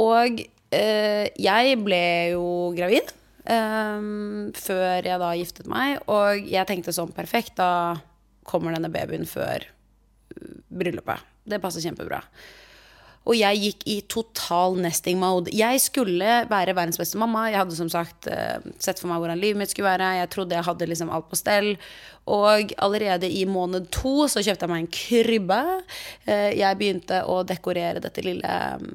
Og 0.00 0.40
uh, 0.40 1.26
jeg 1.48 1.76
ble 1.84 2.06
jo 2.32 2.46
gravid 2.78 3.12
um, 3.44 4.50
før 4.56 5.04
jeg 5.04 5.20
da 5.20 5.30
giftet 5.36 5.70
meg, 5.70 6.00
og 6.08 6.48
jeg 6.48 6.70
tenkte 6.70 6.96
sånn 6.96 7.12
perfekt, 7.14 7.58
da 7.60 8.00
kommer 8.44 8.74
denne 8.76 8.92
babyen 8.92 9.28
før 9.28 9.68
bryllupet. 10.74 11.33
Det 11.44 11.60
passer 11.62 11.84
kjempebra. 11.84 12.22
Og 13.24 13.36
jeg 13.38 13.60
gikk 13.62 13.84
i 13.88 13.94
total 14.10 14.76
nesting 14.84 15.16
mode. 15.20 15.52
Jeg 15.56 15.80
skulle 15.80 16.42
være 16.50 16.74
verdens 16.76 17.00
beste 17.00 17.16
mamma. 17.20 17.46
Jeg 17.48 17.62
hadde 17.62 17.76
som 17.78 17.88
sagt 17.92 18.28
uh, 18.28 18.60
sett 18.76 19.00
for 19.00 19.08
meg 19.08 19.22
hvordan 19.22 19.40
livet 19.40 19.62
mitt 19.62 19.72
skulle 19.72 19.88
være. 19.88 20.10
Jeg 20.18 20.30
trodde 20.34 20.58
jeg 20.58 20.66
hadde 20.66 20.88
liksom 20.90 21.12
alt 21.14 21.30
på 21.30 21.38
stell. 21.40 21.70
Og 22.28 22.74
allerede 22.84 23.30
i 23.32 23.46
måned 23.48 23.88
to 23.94 24.28
så 24.28 24.44
kjøpte 24.44 24.68
jeg 24.68 24.72
meg 24.74 24.84
en 24.84 24.92
krybbe. 24.98 25.60
Uh, 26.28 26.50
jeg 26.52 26.80
begynte 26.80 27.22
å 27.24 27.40
dekorere 27.48 28.04
dette 28.04 28.24
lille 28.26 28.58
um, 28.76 28.90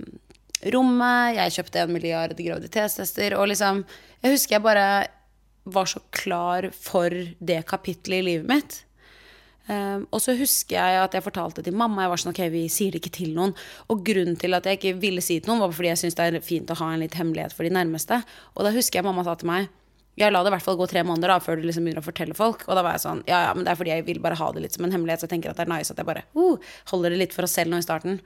rommet. 0.75 1.39
Jeg 1.39 1.57
kjøpte 1.57 1.81
en 1.81 1.95
milliard 1.97 2.37
graviditetstester. 2.37 3.33
Og 3.39 3.49
liksom 3.49 3.81
Jeg 4.21 4.35
husker 4.35 4.59
jeg 4.59 4.67
bare 4.67 4.85
var 5.69 5.89
så 5.89 6.01
klar 6.13 6.69
for 6.75 7.09
det 7.39 7.63
kapittelet 7.69 8.21
i 8.21 8.29
livet 8.29 8.49
mitt. 8.49 8.83
Um, 9.69 10.07
og 10.09 10.21
så 10.23 10.33
husker 10.33 10.79
jeg 10.79 10.97
at 10.97 11.13
jeg 11.13 11.21
fortalte 11.21 11.61
til 11.61 11.75
mamma. 11.77 12.01
Jeg 12.05 12.13
var 12.13 12.21
sånn, 12.23 12.33
ok, 12.33 12.45
vi 12.49 12.63
sier 12.73 12.93
det 12.95 13.03
ikke 13.03 13.13
til 13.19 13.35
noen. 13.35 13.51
Og 13.93 14.01
grunnen 14.05 14.39
til 14.41 14.57
at 14.57 14.65
jeg 14.65 14.79
ikke 14.79 14.95
ville 15.03 15.21
si 15.21 15.37
det 15.37 15.45
til 15.45 15.53
noen, 15.53 15.61
var 15.61 15.75
fordi 15.77 15.91
jeg 15.91 16.01
syntes 16.01 16.17
det 16.17 16.29
er 16.29 16.45
fint 16.45 16.73
å 16.73 16.77
ha 16.79 16.87
en 16.93 17.03
litt 17.03 17.17
hemmelighet 17.19 17.53
for 17.53 17.67
de 17.67 17.73
nærmeste. 17.75 18.17
Og 18.55 18.65
da 18.65 18.73
husker 18.73 18.99
jeg 18.99 19.05
mamma 19.05 19.27
sa 19.27 19.37
til 19.37 19.51
meg 19.51 19.69
ja, 20.19 20.27
la 20.27 20.41
det 20.43 20.49
i 20.51 20.53
hvert 20.57 20.65
fall 20.65 20.75
gå 20.75 20.87
tre 20.91 20.99
måneder 21.07 21.31
da, 21.31 21.37
før 21.39 21.59
du 21.59 21.67
liksom 21.67 21.85
begynner 21.85 22.03
å 22.03 22.07
fortelle 22.09 22.35
folk. 22.35 22.65
Og 22.67 22.75
da 22.75 22.83
var 22.83 22.97
jeg 22.97 23.05
sånn, 23.05 23.21
ja, 23.29 23.43
ja, 23.45 23.51
men 23.55 23.63
det 23.63 23.71
er 23.71 23.79
fordi 23.79 23.93
jeg 23.93 24.03
vil 24.09 24.19
bare 24.23 24.35
ha 24.35 24.49
det 24.51 24.65
litt 24.65 24.75
som 24.75 24.83
en 24.83 24.91
hemmelighet. 24.91 25.21
Så 25.21 25.29
jeg 25.29 25.35
tenker 25.37 25.53
at 25.53 25.61
det 25.61 25.63
er 25.63 25.71
nice 25.71 25.93
at 25.93 26.01
jeg 26.01 26.09
bare 26.09 26.25
uh, 26.35 26.73
holder 26.91 27.15
det 27.15 27.21
litt 27.21 27.35
for 27.35 27.47
oss 27.47 27.55
selv 27.55 27.71
nå 27.71 27.79
i 27.79 27.85
starten. 27.85 28.19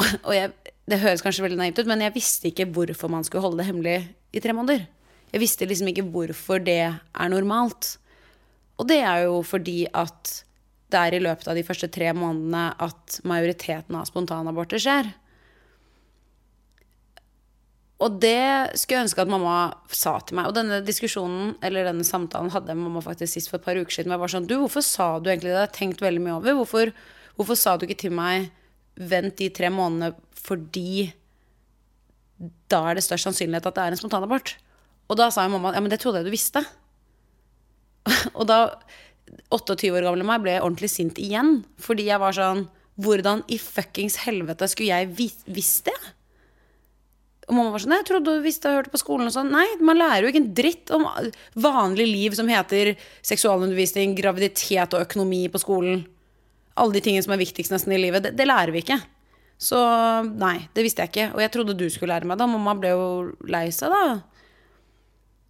Og, 0.00 0.06
og 0.30 0.32
jeg, 0.32 0.54
det 0.88 1.02
høres 1.02 1.24
kanskje 1.26 1.44
veldig 1.44 1.60
naivt 1.60 1.82
ut, 1.82 1.90
men 1.90 2.06
jeg 2.06 2.14
visste 2.16 2.48
ikke 2.48 2.68
hvorfor 2.78 3.12
man 3.12 3.28
skulle 3.28 3.44
holde 3.44 3.60
det 3.60 3.68
hemmelig 3.68 3.98
i 4.32 4.42
tre 4.44 4.56
måneder. 4.56 4.86
Jeg 5.34 5.42
visste 5.42 5.68
liksom 5.68 5.92
ikke 5.92 6.06
hvorfor 6.14 6.64
det 6.64 6.80
er 6.86 7.28
normalt. 7.34 7.96
Og 8.76 8.88
det 8.90 9.00
er 9.02 9.24
jo 9.26 9.40
fordi 9.46 9.84
at 9.96 10.42
det 10.92 10.98
er 11.00 11.16
i 11.16 11.22
løpet 11.22 11.48
av 11.50 11.56
de 11.58 11.64
første 11.66 11.88
tre 11.92 12.12
månedene 12.14 12.68
at 12.82 13.20
majoriteten 13.26 13.96
av 13.98 14.06
spontanaborter 14.08 14.80
skjer. 14.82 15.08
Og 18.04 18.18
det 18.20 18.76
skulle 18.76 18.98
jeg 18.98 19.06
ønske 19.06 19.24
at 19.24 19.30
mamma 19.32 19.56
sa 19.88 20.18
til 20.20 20.36
meg. 20.36 20.50
Og 20.50 20.56
denne 20.58 20.82
diskusjonen, 20.84 21.54
eller 21.64 21.88
denne 21.88 22.04
samtalen 22.04 22.52
hadde 22.52 22.76
mamma 22.76 23.00
faktisk 23.04 23.32
sist 23.32 23.50
for 23.50 23.58
et 23.58 23.64
par 23.64 23.80
uker 23.80 23.98
siden. 23.98 24.12
Jeg 24.12 24.20
var 24.20 24.32
sånn, 24.32 24.48
du, 24.48 24.58
hvorfor 24.60 24.84
sa 24.84 25.08
du 25.16 25.30
egentlig 25.32 25.50
det? 25.54 25.56
Jeg 25.56 25.64
har 25.64 25.74
tenkt 25.78 26.04
veldig 26.04 26.22
mye 26.22 26.36
over. 26.36 26.58
Hvorfor, 26.60 26.92
hvorfor 27.40 27.58
sa 27.58 27.76
du 27.76 27.86
ikke 27.88 28.02
til 28.04 28.12
meg 28.16 28.50
vent 28.96 29.40
de 29.40 29.48
tre 29.52 29.72
månedene 29.72 30.14
fordi 30.36 31.08
da 32.68 32.82
er 32.90 32.98
det 32.98 33.04
størst 33.06 33.30
sannsynlighet 33.30 33.66
at 33.70 33.78
det 33.78 33.86
er 33.86 33.96
en 33.96 34.02
spontanabort? 34.02 34.54
Og 35.08 35.16
da 35.16 35.30
sa 35.32 35.46
jo 35.46 35.54
mamma 35.56 35.72
ja, 35.72 35.80
men 35.80 35.92
det 35.92 36.02
trodde 36.02 36.20
jeg 36.20 36.28
du 36.28 36.36
visste. 36.36 36.66
Og 38.38 38.46
da 38.48 38.60
28 39.54 39.92
år 39.94 40.06
gamle 40.06 40.26
meg 40.26 40.42
ble 40.44 40.58
ordentlig 40.60 40.90
sint 40.92 41.20
igjen. 41.22 41.60
Fordi 41.82 42.08
jeg 42.10 42.22
var 42.22 42.36
sånn 42.36 42.66
Hvordan 42.96 43.42
i 43.52 43.58
fuckings 43.60 44.22
helvete 44.22 44.64
skulle 44.72 45.02
jeg 45.02 45.34
visst 45.52 45.84
det? 45.84 45.96
Og 47.46 47.54
mamma 47.54 47.74
var 47.74 47.82
sånn 47.82 47.92
Jeg 47.98 48.06
trodde 48.08 48.36
du 48.38 48.44
visste 48.44 48.70
og 48.70 48.78
hørte 48.78 48.92
på 48.94 49.00
skolen 49.02 49.28
og 49.28 49.34
sånn. 49.34 49.52
Nei, 49.52 49.66
man 49.84 50.00
lærer 50.00 50.24
jo 50.24 50.30
ikke 50.32 50.40
en 50.42 50.54
dritt 50.56 50.92
om 50.96 51.04
vanlig 51.60 52.06
liv 52.08 52.38
som 52.38 52.48
heter 52.50 52.94
seksualundervisning, 53.26 54.16
graviditet 54.18 54.96
og 54.96 55.04
økonomi 55.04 55.44
på 55.52 55.60
skolen. 55.62 56.06
Alle 56.80 56.96
de 56.96 57.04
tingene 57.04 57.26
som 57.26 57.36
er 57.36 57.42
viktigst 57.44 57.74
nesten 57.74 57.94
i 57.94 58.00
livet. 58.00 58.24
Det, 58.24 58.32
det 58.38 58.48
lærer 58.48 58.74
vi 58.74 58.82
ikke. 58.82 58.98
Så 59.62 59.78
nei, 60.26 60.56
det 60.76 60.84
visste 60.84 61.04
jeg 61.04 61.12
ikke. 61.12 61.28
Og 61.36 61.44
jeg 61.44 61.52
trodde 61.54 61.76
du 61.78 61.86
skulle 61.92 62.16
lære 62.16 62.28
meg 62.28 62.40
det. 62.40 62.48
Mamma 62.50 62.74
ble 62.80 62.96
jo 62.96 63.06
lei 63.48 63.68
seg, 63.74 63.94
da. 63.94 64.18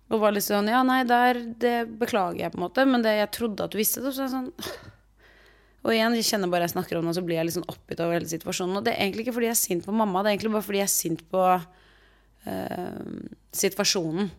Og 0.07 0.23
var 0.23 0.35
litt 0.35 0.47
sånn 0.47 0.71
Ja, 0.71 0.83
nei, 0.87 1.01
der, 1.09 1.41
det 1.63 1.77
beklager 2.01 2.45
jeg, 2.45 2.53
på 2.55 2.61
en 2.61 2.67
måte, 2.69 2.85
men 2.87 3.03
det, 3.03 3.17
jeg 3.19 3.33
trodde 3.35 3.67
at 3.67 3.75
du 3.75 3.81
visste 3.81 4.05
det. 4.05 4.15
Så 4.15 4.27
jeg 4.27 4.35
sånn 4.35 4.53
Og 5.87 5.93
igjen, 5.95 6.17
jeg 6.19 6.27
kjenner 6.27 6.51
bare 6.51 6.67
jeg 6.67 6.75
snakker 6.75 6.99
om 6.99 7.07
det, 7.07 7.13
og 7.13 7.19
så 7.19 7.23
blir 7.27 7.39
jeg 7.39 7.47
litt 7.47 7.55
sånn 7.55 7.69
oppgitt 7.71 8.01
over 8.03 8.17
hele 8.17 8.27
situasjonen. 8.27 8.81
Og 8.81 8.87
det 8.87 8.95
er 8.95 9.05
egentlig 9.05 9.23
ikke 9.23 9.37
fordi 9.37 9.47
jeg 9.47 9.55
er 9.55 9.61
sint 9.61 9.85
på 9.87 9.95
mamma, 9.95 10.25
det 10.25 10.33
er 10.33 10.35
egentlig 10.35 10.55
bare 10.57 10.67
fordi 10.67 10.81
jeg 10.81 10.89
er 10.89 10.91
sint 10.91 11.23
på 11.31 11.43
uh, 11.47 13.13
situasjonen. 13.55 14.33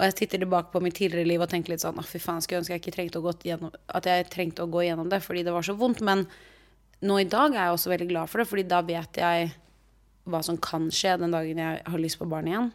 Og 0.00 0.06
jeg 0.08 0.16
titter 0.16 0.42
tilbake 0.42 0.72
på 0.72 0.82
mitt 0.82 0.96
tidligere 0.98 1.28
liv 1.28 1.44
og 1.44 1.50
tenker 1.52 1.74
litt 1.74 1.84
sånn 1.84 1.98
Å, 2.00 2.06
fy 2.08 2.18
faen, 2.18 2.42
skulle 2.42 2.64
ønske 2.64 2.74
jeg 2.74 2.82
ikke 2.82 2.96
trengte 2.96 3.20
å 3.20 3.34
gjennom, 3.46 3.70
at 3.94 4.10
jeg 4.10 4.26
trengte 4.32 4.64
å 4.64 4.72
gå 4.72 4.86
gjennom 4.88 5.10
det 5.12 5.20
fordi 5.22 5.46
det 5.46 5.54
var 5.54 5.66
så 5.66 5.76
vondt. 5.78 6.02
Men 6.02 6.24
nå 7.06 7.20
i 7.20 7.30
dag 7.30 7.54
er 7.54 7.68
jeg 7.68 7.76
også 7.76 7.94
veldig 7.94 8.10
glad 8.10 8.32
for 8.32 8.42
det, 8.42 8.50
fordi 8.50 8.66
da 8.74 8.80
vet 8.90 9.22
jeg 9.22 9.50
hva 10.30 10.42
som 10.46 10.58
kan 10.58 10.90
skje 10.94 11.14
den 11.20 11.36
dagen 11.36 11.62
jeg 11.62 11.82
har 11.86 12.00
lyst 12.00 12.18
på 12.18 12.28
barn 12.32 12.50
igjen. 12.50 12.72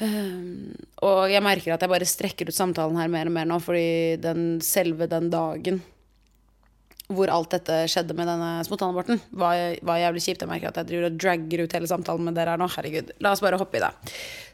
Um, 0.00 0.70
og 1.04 1.26
jeg 1.28 1.42
merker 1.44 1.74
at 1.74 1.82
jeg 1.84 1.92
bare 1.92 2.08
strekker 2.08 2.48
ut 2.48 2.56
samtalen 2.56 2.96
her 2.96 3.10
mer 3.12 3.28
og 3.28 3.34
mer 3.34 3.48
nå, 3.48 3.58
fordi 3.60 4.20
den, 4.22 4.44
selve 4.64 5.10
den 5.10 5.28
dagen 5.32 5.82
hvor 7.10 7.30
alt 7.32 7.50
dette 7.56 7.76
skjedde 7.90 8.14
med 8.14 8.28
denne 8.30 8.50
spontanaborten, 8.66 9.18
var, 9.34 9.58
var 9.86 9.98
jævlig 9.98 10.22
kjipt. 10.22 10.44
Jeg 10.44 10.50
merker 10.50 10.70
at 10.70 10.80
jeg 10.80 10.90
driver 10.90 11.08
og 11.08 11.18
dragger 11.18 11.64
ut 11.64 11.74
hele 11.74 11.90
samtalen 11.90 12.28
med 12.28 12.36
dere 12.38 12.54
her 12.54 12.60
nå. 12.60 12.68
Herregud. 12.70 13.12
La 13.24 13.32
oss 13.34 13.42
bare 13.42 13.58
hoppe 13.60 13.80
i 13.80 13.82
det. 13.82 13.90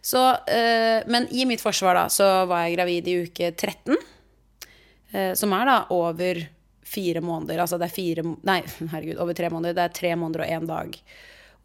Så, 0.01 0.23
uh, 0.33 0.99
men 1.13 1.29
i 1.37 1.45
mitt 1.49 1.61
forsvar, 1.61 1.99
da, 1.99 2.07
så 2.13 2.47
var 2.49 2.65
jeg 2.65 2.79
gravid 2.79 3.11
i 3.13 3.19
uke 3.27 3.51
13. 3.53 3.93
Uh, 3.93 5.21
eh, 5.21 5.33
som 5.39 5.53
er 5.57 5.69
da 5.69 5.77
over 5.95 6.41
fire 6.87 7.21
måneder. 7.25 7.61
Altså 7.63 7.81
det 7.81 7.91
er 7.91 7.97
fire 7.97 8.25
Nei, 8.25 8.61
herregud, 8.95 9.21
over 9.23 9.37
tre 9.37 9.53
måneder. 9.53 9.77
Det 9.77 9.85
er 9.85 9.99
tre 10.01 10.15
måneder 10.17 10.47
og 10.47 10.57
én 10.57 10.71
dag. 10.71 10.99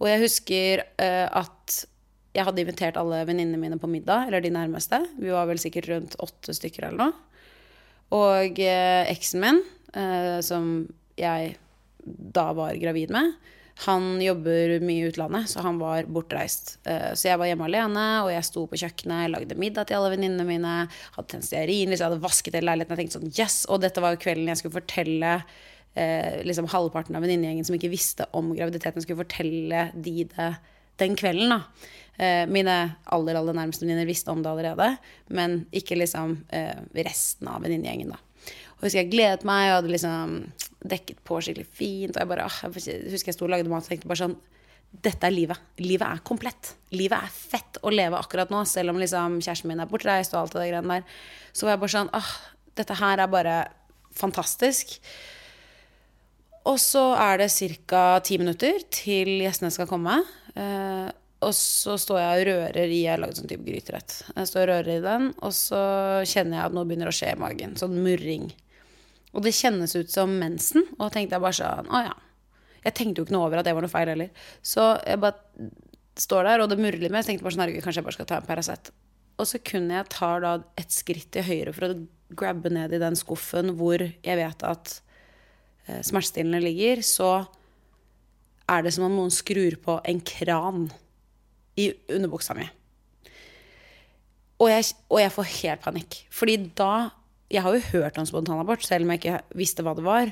Og 0.02 0.10
jeg 0.10 0.24
husker 0.26 0.84
uh, 1.00 1.28
at 1.46 1.82
jeg 2.32 2.48
hadde 2.48 2.64
invitert 2.64 3.00
alle 3.00 3.24
venninnene 3.28 3.60
mine 3.60 3.80
på 3.80 3.90
middag, 3.92 4.30
eller 4.30 4.44
de 4.44 4.54
nærmeste. 4.54 5.02
Vi 5.20 5.34
var 5.34 5.50
vel 5.50 5.60
sikkert 5.60 5.90
rundt 5.92 6.16
åtte 6.24 6.56
stykker 6.56 6.88
eller 6.88 7.10
noe. 7.10 7.48
Og 8.16 8.60
eh, 8.60 9.08
eksen 9.12 9.44
min, 9.44 9.60
eh, 9.96 10.38
som 10.44 10.86
jeg 11.20 11.56
da 12.02 12.50
var 12.58 12.80
gravid 12.80 13.12
med, 13.14 13.36
han 13.86 14.20
jobber 14.22 14.76
mye 14.84 15.08
i 15.08 15.10
utlandet, 15.10 15.50
så 15.50 15.64
han 15.66 15.80
var 15.82 16.08
bortreist. 16.12 16.76
Eh, 16.86 17.12
så 17.18 17.32
jeg 17.32 17.40
var 17.42 17.50
hjemme 17.50 17.68
alene, 17.68 18.06
og 18.26 18.32
jeg 18.34 18.48
sto 18.48 18.66
på 18.70 18.80
kjøkkenet, 18.84 19.32
lagde 19.34 19.58
middag 19.60 19.90
til 19.90 19.98
alle 19.98 20.12
venninnene 20.14 20.46
mine. 20.48 20.74
Hadde 21.16 21.30
tent 21.34 21.48
stearinlys, 21.48 22.00
jeg 22.00 22.08
hadde 22.08 22.24
vasket 22.24 22.58
hele 22.60 22.70
leiligheten. 22.70 22.96
Jeg 22.96 23.10
tenkte 23.10 23.20
sånn 23.20 23.34
yes! 23.40 23.64
Og 23.72 23.82
dette 23.84 24.04
var 24.04 24.16
jo 24.16 24.22
kvelden 24.22 24.52
jeg 24.52 24.62
skulle 24.62 24.78
fortelle 24.78 25.38
eh, 25.96 26.44
liksom 26.48 26.70
halvparten 26.72 27.18
av 27.18 27.26
venninnegjengen 27.26 27.68
som 27.68 27.80
ikke 27.80 27.92
visste 27.92 28.28
om 28.38 28.54
graviditeten, 28.54 29.04
skulle 29.04 29.24
fortelle 29.24 29.90
de 29.96 30.30
det 30.36 30.52
den 31.02 31.18
kvelden, 31.20 31.54
da. 31.54 31.92
Eh, 32.22 32.44
mine 32.52 32.76
aller 33.10 33.38
aller 33.40 33.56
nærmeste 33.58 33.86
venninner 33.86 34.06
visste 34.10 34.34
om 34.34 34.44
det 34.44 34.52
allerede, 34.52 34.92
men 35.34 35.64
ikke 35.74 35.98
liksom 35.98 36.36
eh, 36.54 36.78
resten 37.02 37.50
av 37.50 37.64
venninnegjengen. 37.66 38.14
Og 38.14 38.86
husker 38.86 39.04
jeg 39.04 39.12
gledet 39.14 39.48
meg 39.48 39.70
og 39.70 39.80
hadde 39.80 39.94
liksom 39.94 40.38
dekket 40.92 41.22
på 41.26 41.40
skikkelig 41.42 41.68
fint. 41.70 42.16
Og 42.16 42.22
jeg 42.24 42.30
bare, 42.32 42.48
jeg 42.66 43.12
husker 43.14 43.32
jeg 43.32 43.38
sto 43.38 43.46
og 43.46 43.54
lagde 43.54 43.70
mat 43.72 43.86
og 43.86 43.94
tenkte 43.94 44.10
bare 44.10 44.24
sånn 44.26 44.40
Dette 44.92 45.24
er 45.24 45.32
livet. 45.32 45.60
Livet 45.80 46.04
er 46.04 46.24
komplett. 46.28 46.74
Livet 46.92 47.16
er 47.16 47.32
fett 47.32 47.78
å 47.80 47.94
leve 47.94 48.18
akkurat 48.20 48.50
nå, 48.52 48.66
selv 48.68 48.92
om 48.92 48.98
liksom 49.00 49.38
kjæresten 49.40 49.72
min 49.72 49.80
er 49.80 49.88
bortreist 49.88 50.34
og 50.36 50.42
alt 50.42 50.58
det 50.58 50.66
greiene 50.68 50.98
der. 50.98 51.22
Så 51.56 51.64
var 51.64 51.78
jeg 51.78 51.82
bare 51.86 51.94
sånn 51.94 52.10
ah, 52.18 52.34
dette 52.76 52.98
her 53.00 53.22
er 53.24 53.32
bare 53.32 53.54
fantastisk. 54.20 54.98
Og 56.68 56.76
så 56.82 57.06
er 57.18 57.40
det 57.40 57.48
ca. 57.88 58.20
ti 58.20 58.38
minutter 58.42 58.84
til 58.94 59.32
gjestene 59.46 59.72
skal 59.72 59.88
komme. 59.90 60.20
Eh, 60.56 61.10
og 61.42 61.54
så 61.58 61.96
står 61.98 62.20
jeg 62.22 62.42
og 62.42 62.48
rører 62.52 62.92
i 62.92 63.00
Jeg 63.02 63.16
har 63.16 63.22
lagd 63.22 63.40
sånn 63.40 63.50
type 63.50 63.66
gryterett. 63.66 64.18
Jeg 64.36 64.50
står 64.50 64.64
og 64.64 64.72
rører 64.72 64.92
i 65.00 65.06
den, 65.06 65.30
og 65.42 65.54
så 65.58 65.80
kjenner 66.30 66.60
jeg 66.60 66.66
at 66.68 66.76
noe 66.78 66.90
begynner 66.90 67.10
å 67.10 67.16
skje 67.16 67.32
i 67.34 67.40
magen. 67.42 67.78
Sånn 67.80 67.98
murring. 68.06 68.52
Og 69.32 69.46
det 69.46 69.56
kjennes 69.58 69.96
ut 69.96 70.12
som 70.12 70.34
mensen. 70.42 70.86
Og 70.98 71.06
da 71.08 71.14
tenkte 71.16 71.38
jeg 71.38 71.46
bare 71.46 71.58
sånn 71.58 71.90
Å 71.90 72.04
ja. 72.10 72.18
Jeg 72.82 72.98
tenkte 72.98 73.22
jo 73.22 73.28
ikke 73.28 73.36
noe 73.36 73.48
over 73.48 73.62
at 73.62 73.68
det 73.68 73.74
var 73.78 73.86
noe 73.86 73.94
feil 73.94 74.10
heller. 74.10 74.46
Så 74.66 74.86
jeg 75.06 75.22
bare 75.22 75.70
står 76.20 76.48
der, 76.50 76.64
og 76.64 76.72
det 76.72 76.80
murrer 76.82 77.02
litt 77.02 77.14
mer. 77.14 77.24
Så 77.24 77.32
tenkte 77.32 77.42
jeg 77.42 77.48
bare 77.48 77.56
sånn 77.56 77.64
Herregud, 77.66 77.86
kanskje 77.86 78.02
jeg 78.02 78.08
bare 78.08 78.18
skal 78.18 78.30
ta 78.30 78.40
en 78.42 78.50
Paracet. 78.50 78.92
Og 79.42 79.50
så 79.50 79.62
kunne 79.66 79.98
jeg 79.98 80.12
ta 80.14 80.32
da 80.44 80.56
et 80.78 80.94
skritt 80.94 81.30
til 81.34 81.46
høyre 81.48 81.74
for 81.74 81.88
å 81.88 81.96
grabbe 82.38 82.72
ned 82.74 82.94
i 82.94 83.02
den 83.02 83.18
skuffen 83.20 83.74
hvor 83.80 84.02
jeg 84.02 84.38
vet 84.40 84.66
at 84.68 84.94
eh, 85.88 86.02
smertestillende 86.06 86.62
ligger, 86.64 87.02
så 87.06 87.32
er 88.72 88.86
det 88.86 88.94
som 88.96 89.08
om 89.08 89.18
noen 89.18 89.34
skrur 89.34 89.78
på 89.84 89.98
en 90.08 90.22
kran 90.26 90.86
i 91.80 91.92
underbuksa 92.12 92.56
mi. 92.58 92.68
Og 94.62 94.70
jeg, 94.70 94.94
og 95.10 95.20
jeg 95.22 95.34
får 95.34 95.52
helt 95.56 95.84
panikk. 95.86 96.22
Fordi 96.34 96.58
da 96.78 96.94
Jeg 97.52 97.66
har 97.66 97.74
jo 97.76 97.84
hørt 97.92 98.18
om 98.18 98.24
spontanabort, 98.24 98.80
selv 98.80 99.04
om 99.04 99.10
jeg 99.12 99.20
ikke 99.20 99.40
visste 99.60 99.84
hva 99.84 99.92
det 99.92 100.06
var. 100.06 100.30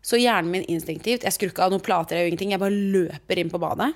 Så 0.00 0.16
hjernen 0.16 0.50
min 0.50 0.64
instinktivt 0.64 1.26
Jeg 1.26 1.34
skrur 1.34 1.50
ikke 1.52 1.66
av 1.66 1.74
noen 1.74 1.84
plater 1.84 2.16
eller 2.16 2.30
ingenting. 2.30 2.54
Jeg 2.54 2.62
bare 2.62 2.72
løper 2.94 3.38
inn 3.38 3.50
på 3.52 3.60
badet. 3.60 3.90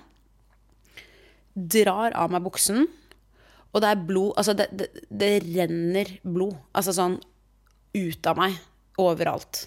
Drar 1.55 2.13
av 2.13 2.35
meg 2.35 2.45
buksen. 2.45 2.85
Og 3.73 3.81
det 3.81 3.89
er 3.89 4.05
blod 4.09 4.35
Altså, 4.37 4.53
det, 4.53 4.69
det, 4.77 4.91
det 5.09 5.33
renner 5.47 6.13
blod. 6.23 6.59
Altså 6.77 6.93
sånn 6.93 7.17
ut 7.97 8.29
av 8.29 8.37
meg. 8.37 8.61
Overalt. 9.01 9.67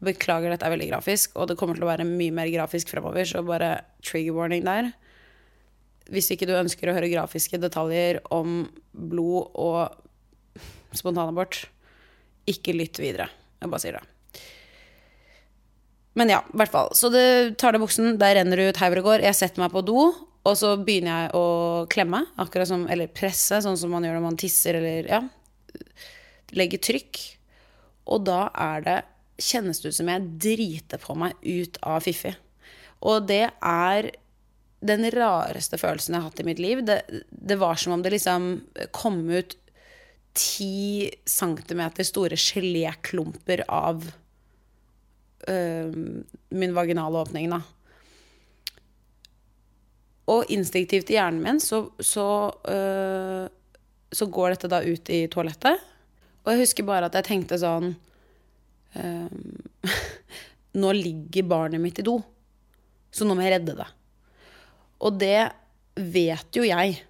Beklager, 0.00 0.52
dette 0.52 0.64
er 0.64 0.72
veldig 0.72 0.88
grafisk, 0.94 1.34
og 1.36 1.50
det 1.50 1.58
kommer 1.60 1.76
til 1.76 1.84
å 1.84 1.90
være 1.90 2.06
mye 2.08 2.32
mer 2.32 2.48
grafisk 2.52 2.92
fremover, 2.92 3.26
så 3.28 3.42
bare 3.44 3.82
trigger 4.06 4.36
warning 4.36 4.64
der. 4.64 4.92
Hvis 6.10 6.30
ikke 6.32 6.48
du 6.48 6.54
ønsker 6.56 6.90
å 6.90 6.94
høre 6.96 7.10
grafiske 7.12 7.60
detaljer 7.60 8.22
om 8.34 8.62
blod 8.92 9.52
og 9.60 10.96
spontanabort, 10.96 11.66
ikke 12.50 12.74
lytt 12.74 12.98
videre. 12.98 13.28
Jeg 13.60 13.70
bare 13.70 13.82
sier 13.82 13.98
det. 13.98 14.06
Men 16.18 16.32
ja, 16.32 16.40
i 16.42 16.58
hvert 16.58 16.72
fall. 16.72 16.90
Så 16.96 17.12
det 17.12 17.58
tar 17.60 17.76
det 17.76 17.82
buksen, 17.82 18.16
der 18.18 18.34
renner 18.40 18.58
det 18.58 18.72
ut 18.72 18.80
hauger 18.82 19.02
og 19.02 19.12
går. 19.12 19.26
Jeg 19.28 19.38
setter 19.38 19.62
meg 19.62 19.70
på 19.74 19.84
do, 19.86 20.08
og 20.40 20.56
så 20.58 20.72
begynner 20.80 21.26
jeg 21.26 21.36
å 21.38 21.44
klemme, 21.92 22.24
akkurat 22.40 22.70
som, 22.70 22.86
eller 22.90 23.12
presse, 23.12 23.60
sånn 23.62 23.78
som 23.78 23.92
man 23.94 24.06
gjør 24.06 24.18
når 24.18 24.26
man 24.26 24.40
tisser 24.40 24.80
eller 24.80 25.10
ja. 25.12 25.20
Legge 26.56 26.80
trykk. 26.82 27.20
Og 28.10 28.24
da 28.26 28.46
er 28.58 28.86
det 28.86 28.98
Kjennes 29.40 29.80
det 29.80 29.92
ut 29.92 29.98
som 29.98 30.10
jeg 30.12 30.30
driter 30.46 31.00
på 31.02 31.16
meg 31.18 31.36
ut 31.46 31.78
av 31.86 32.04
Fiffi. 32.04 32.34
Og 33.08 33.24
det 33.28 33.46
er 33.48 34.10
den 34.80 35.04
rareste 35.12 35.76
følelsen 35.80 36.14
jeg 36.14 36.22
har 36.22 36.30
hatt 36.30 36.40
i 36.40 36.46
mitt 36.48 36.60
liv. 36.60 36.84
Det, 36.84 37.00
det 37.30 37.58
var 37.60 37.80
som 37.80 37.96
om 37.96 38.04
det 38.04 38.14
liksom 38.14 38.52
kom 38.96 39.22
ut 39.28 39.56
ti 40.36 41.10
centimeter 41.28 42.06
store 42.06 42.38
geléklumper 42.38 43.64
av 43.68 44.06
øh, 45.48 45.92
min 46.48 46.74
vaginale 46.76 47.24
åpning, 47.24 47.50
da. 47.50 47.60
Og 50.30 50.52
instinktivt 50.54 51.10
i 51.10 51.16
hjernen 51.18 51.42
min 51.42 51.58
så, 51.60 51.82
så, 51.98 52.26
øh, 52.70 53.48
så 54.12 54.28
går 54.30 54.54
dette 54.54 54.70
da 54.70 54.82
ut 54.84 55.10
i 55.10 55.24
toalettet. 55.32 55.82
Og 56.44 56.52
jeg 56.52 56.62
husker 56.62 56.86
bare 56.86 57.10
at 57.10 57.18
jeg 57.18 57.26
tenkte 57.26 57.58
sånn 57.60 57.96
øh, 58.96 59.28
Nå 60.80 60.92
ligger 60.94 61.48
barnet 61.50 61.82
mitt 61.82 61.98
i 61.98 62.06
do, 62.06 62.20
så 63.10 63.26
nå 63.26 63.34
må 63.34 63.42
jeg 63.42 63.56
redde 63.56 63.74
det. 63.80 63.86
Og 65.02 65.16
det 65.18 65.50
vet 65.98 66.56
jo 66.56 66.62
jeg, 66.62 67.00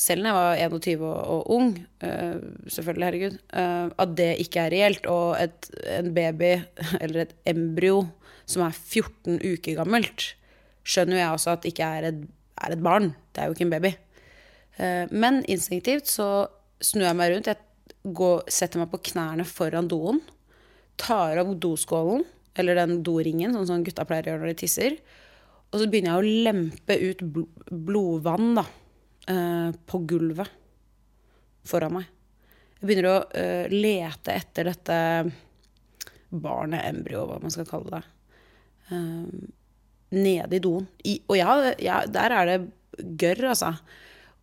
selv 0.00 0.24
når 0.24 0.56
jeg 0.56 0.70
var 0.72 0.78
21 0.78 1.04
og, 1.04 1.18
og 1.34 1.50
ung, 1.52 1.72
øh, 2.04 2.36
selvfølgelig, 2.68 3.06
herregud, 3.08 3.36
øh, 3.36 3.90
at 4.04 4.14
det 4.16 4.30
ikke 4.40 4.60
er 4.60 4.72
reelt. 4.72 5.06
Og 5.06 5.36
et, 5.42 5.70
en 5.98 6.14
baby, 6.14 6.54
eller 7.02 7.26
et 7.26 7.34
embryo, 7.46 8.06
som 8.46 8.64
er 8.66 8.72
14 8.72 9.40
uker 9.42 9.76
gammelt, 9.82 10.32
skjønner 10.84 11.18
jo 11.18 11.22
jeg 11.22 11.36
også 11.36 11.56
at 11.56 11.68
ikke 11.68 11.84
er 11.84 12.08
et, 12.12 12.24
er 12.62 12.72
et 12.74 12.82
barn. 12.82 13.12
Det 13.34 13.42
er 13.42 13.50
jo 13.50 13.56
ikke 13.56 13.68
en 13.68 13.74
baby. 13.76 13.92
Uh, 14.80 15.04
men 15.12 15.42
instinktivt 15.52 16.08
så 16.08 16.46
snur 16.82 17.04
jeg 17.04 17.18
meg 17.18 17.34
rundt. 17.34 17.50
Jeg 17.52 18.14
går, 18.16 18.46
setter 18.50 18.80
meg 18.80 18.90
på 18.90 19.02
knærne 19.12 19.44
foran 19.46 19.90
doen. 19.90 20.22
Tar 21.00 21.40
opp 21.42 21.54
doskålen, 21.62 22.24
eller 22.58 22.76
den 22.78 23.00
doringen, 23.06 23.54
sånn 23.56 23.68
som 23.68 23.84
gutta 23.84 24.04
pleier 24.08 24.28
å 24.28 24.34
gjøre 24.34 24.44
når 24.44 24.52
de 24.52 24.60
tisser. 24.62 24.98
Og 25.72 25.80
så 25.80 25.88
begynner 25.88 26.12
jeg 26.12 26.20
å 26.20 26.42
lempe 26.48 26.98
ut 27.00 27.22
bl 27.34 27.46
blodvann 27.72 28.58
da, 28.58 28.66
uh, 29.32 29.70
på 29.88 30.02
gulvet 30.10 30.50
foran 31.64 31.96
meg. 31.96 32.10
Jeg 32.80 32.88
begynner 32.88 33.08
å 33.08 33.16
uh, 33.24 33.72
lete 33.72 34.34
etter 34.36 34.68
dette 34.68 34.98
barnet, 36.32 36.84
embryo, 36.88 37.24
hva 37.28 37.40
man 37.40 37.52
skal 37.54 37.68
kalle 37.68 37.96
det. 37.96 38.02
Uh, 38.92 39.50
nede 40.12 40.58
i 40.58 40.62
doen. 40.62 40.86
I, 41.08 41.16
og 41.28 41.38
ja, 41.38 41.56
ja, 41.80 42.02
der 42.10 42.36
er 42.36 42.50
det 42.50 42.58
gørr, 43.20 43.46
altså. 43.54 43.72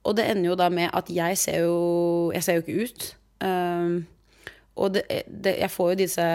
Og 0.07 0.15
det 0.17 0.29
ender 0.31 0.51
jo 0.51 0.57
da 0.57 0.69
med 0.73 0.89
at 0.95 1.09
jeg 1.11 1.37
ser 1.37 1.65
jo 1.65 2.31
Jeg 2.33 2.45
ser 2.45 2.57
jo 2.57 2.63
ikke 2.63 2.85
ut. 2.87 3.07
Um, 3.43 4.07
og 4.79 4.95
det, 4.95 5.03
det, 5.27 5.57
jeg 5.59 5.71
får 5.73 5.91
jo 5.91 5.99
disse 5.99 6.25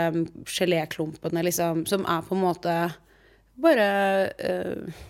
geléklumpene, 0.53 1.43
liksom, 1.49 1.87
som 1.89 2.05
er 2.05 2.23
på 2.27 2.37
en 2.37 2.45
måte 2.45 2.77
bare 3.55 3.89
uh, 4.43 5.03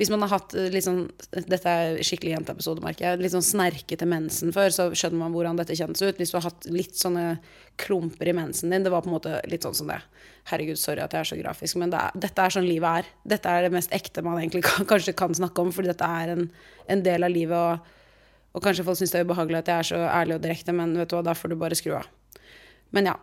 Hvis 0.00 0.10
man 0.12 0.22
har 0.24 0.30
hatt 0.32 0.54
litt 0.72 0.84
sånn 0.86 1.02
Dette 1.32 1.68
er 1.68 1.98
skikkelig 2.04 2.34
jenteepisode, 2.34 2.82
merker 2.84 3.06
jeg. 3.06 3.20
Litt 3.20 3.34
sånn 3.34 3.44
snerkete 3.44 4.08
mensen 4.08 4.52
før, 4.52 4.72
så 4.72 4.86
skjønner 4.96 5.20
man 5.20 5.34
hvordan 5.36 5.60
dette 5.60 5.76
kjennes 5.76 6.00
ut. 6.00 6.18
Hvis 6.20 6.32
du 6.32 6.38
har 6.38 6.46
hatt 6.48 6.68
litt 6.72 6.96
sånne 6.98 7.38
klumper 7.80 8.28
i 8.28 8.36
mensen 8.36 8.72
din. 8.72 8.84
Det 8.84 8.92
var 8.92 9.04
på 9.04 9.10
en 9.10 9.16
måte 9.16 9.38
litt 9.48 9.64
sånn 9.64 9.76
som 9.76 9.92
det. 9.92 10.00
Herregud, 10.50 10.80
sorry 10.80 11.04
at 11.04 11.14
jeg 11.14 11.24
er 11.24 11.30
så 11.30 11.38
grafisk, 11.40 11.78
men 11.80 11.92
det 11.92 12.00
er, 12.00 12.16
dette 12.24 12.44
er 12.44 12.56
sånn 12.56 12.68
livet 12.68 13.02
er. 13.02 13.12
Dette 13.34 13.52
er 13.52 13.66
det 13.66 13.74
mest 13.76 13.92
ekte 13.96 14.24
man 14.26 14.40
egentlig 14.40 14.64
kan, 14.66 14.88
kanskje 14.88 15.16
kan 15.16 15.36
snakke 15.36 15.64
om, 15.64 15.72
fordi 15.72 15.92
dette 15.92 16.08
er 16.22 16.34
en, 16.34 16.48
en 16.92 17.04
del 17.04 17.28
av 17.28 17.32
livet. 17.32 17.56
Og, 17.56 18.56
og 18.56 18.64
kanskje 18.64 18.84
folk 18.88 19.00
syns 19.00 19.14
det 19.14 19.22
er 19.22 19.28
ubehagelig 19.28 19.62
at 19.62 19.72
jeg 19.72 19.84
er 19.84 19.90
så 19.92 20.02
ærlig 20.08 20.36
og 20.36 20.44
direkte, 20.44 20.76
men 20.76 20.96
vet 21.00 21.12
du 21.12 21.16
hva, 21.16 21.24
da 21.30 21.36
får 21.36 21.52
du 21.52 21.60
bare 21.60 21.78
skru 21.78 21.94
av. 22.00 22.10
Men 22.92 23.10
ja, 23.10 23.14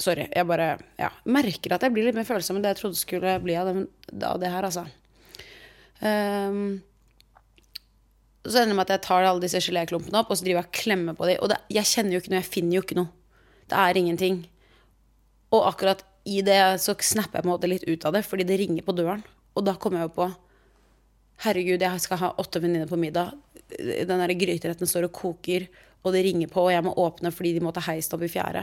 sorry. 0.00 0.28
Jeg 0.30 0.48
bare 0.48 0.76
ja, 1.00 1.10
merker 1.24 1.76
at 1.76 1.86
jeg 1.86 1.94
blir 1.94 2.08
litt 2.08 2.18
mer 2.18 2.28
følsom 2.28 2.58
enn 2.58 2.66
det 2.66 2.74
jeg 2.74 2.82
trodde 2.82 3.00
skulle 3.00 3.36
bli 3.42 3.56
av 3.58 3.70
det, 3.72 3.86
av 4.26 4.40
det 4.42 4.50
her, 4.52 4.68
altså. 4.68 4.86
Um, 6.02 6.80
så 8.42 8.58
ender 8.58 8.72
det 8.72 8.78
med 8.78 8.88
at 8.88 8.96
jeg 8.96 9.04
tar 9.06 9.24
alle 9.26 9.42
disse 9.44 9.60
geléklumpene 9.62 10.18
opp 10.18 10.32
og 10.32 10.38
så 10.38 10.42
driver 10.42 10.64
jeg 10.64 10.70
og 10.70 10.78
klemmer 10.80 11.18
på 11.18 11.28
dem. 11.30 11.42
Og 11.44 11.52
det, 11.52 11.60
jeg 11.70 11.90
kjenner 11.92 12.16
jo 12.16 12.22
ikke 12.22 12.32
noe, 12.32 12.40
jeg 12.40 12.50
finner 12.50 12.78
jo 12.78 12.86
ikke 12.86 12.98
noe. 12.98 13.12
Det 13.70 13.78
er 13.78 14.00
ingenting. 14.00 14.40
Og 15.54 15.68
akkurat 15.68 16.02
i 16.28 16.40
det 16.46 16.58
så 16.82 16.94
snapper 16.98 17.38
jeg 17.38 17.44
på 17.44 17.48
en 17.48 17.54
måte 17.54 17.70
litt 17.70 17.86
ut 17.86 18.06
av 18.08 18.16
det, 18.16 18.24
fordi 18.26 18.46
det 18.48 18.58
ringer 18.60 18.86
på 18.86 18.94
døren. 18.98 19.22
Og 19.54 19.66
da 19.66 19.76
kommer 19.78 20.02
jeg 20.02 20.10
jo 20.10 20.16
på 20.18 20.32
Herregud, 21.42 21.82
jeg 21.82 22.02
skal 22.04 22.20
ha 22.20 22.28
åtte 22.38 22.60
venninner 22.62 22.86
på 22.86 22.98
middag. 23.00 23.32
Den 23.72 24.20
der 24.20 24.34
gryteretten 24.38 24.86
står 24.86 25.08
og 25.08 25.16
koker, 25.16 25.64
og 26.02 26.14
det 26.14 26.22
ringer 26.26 26.50
på, 26.50 26.66
og 26.66 26.74
jeg 26.74 26.84
må 26.86 26.92
åpne 27.02 27.32
fordi 27.34 27.56
de 27.56 27.62
må 27.64 27.72
ta 27.74 27.82
heisen 27.86 28.14
opp 28.14 28.22
i 28.26 28.30
fjære. 28.30 28.62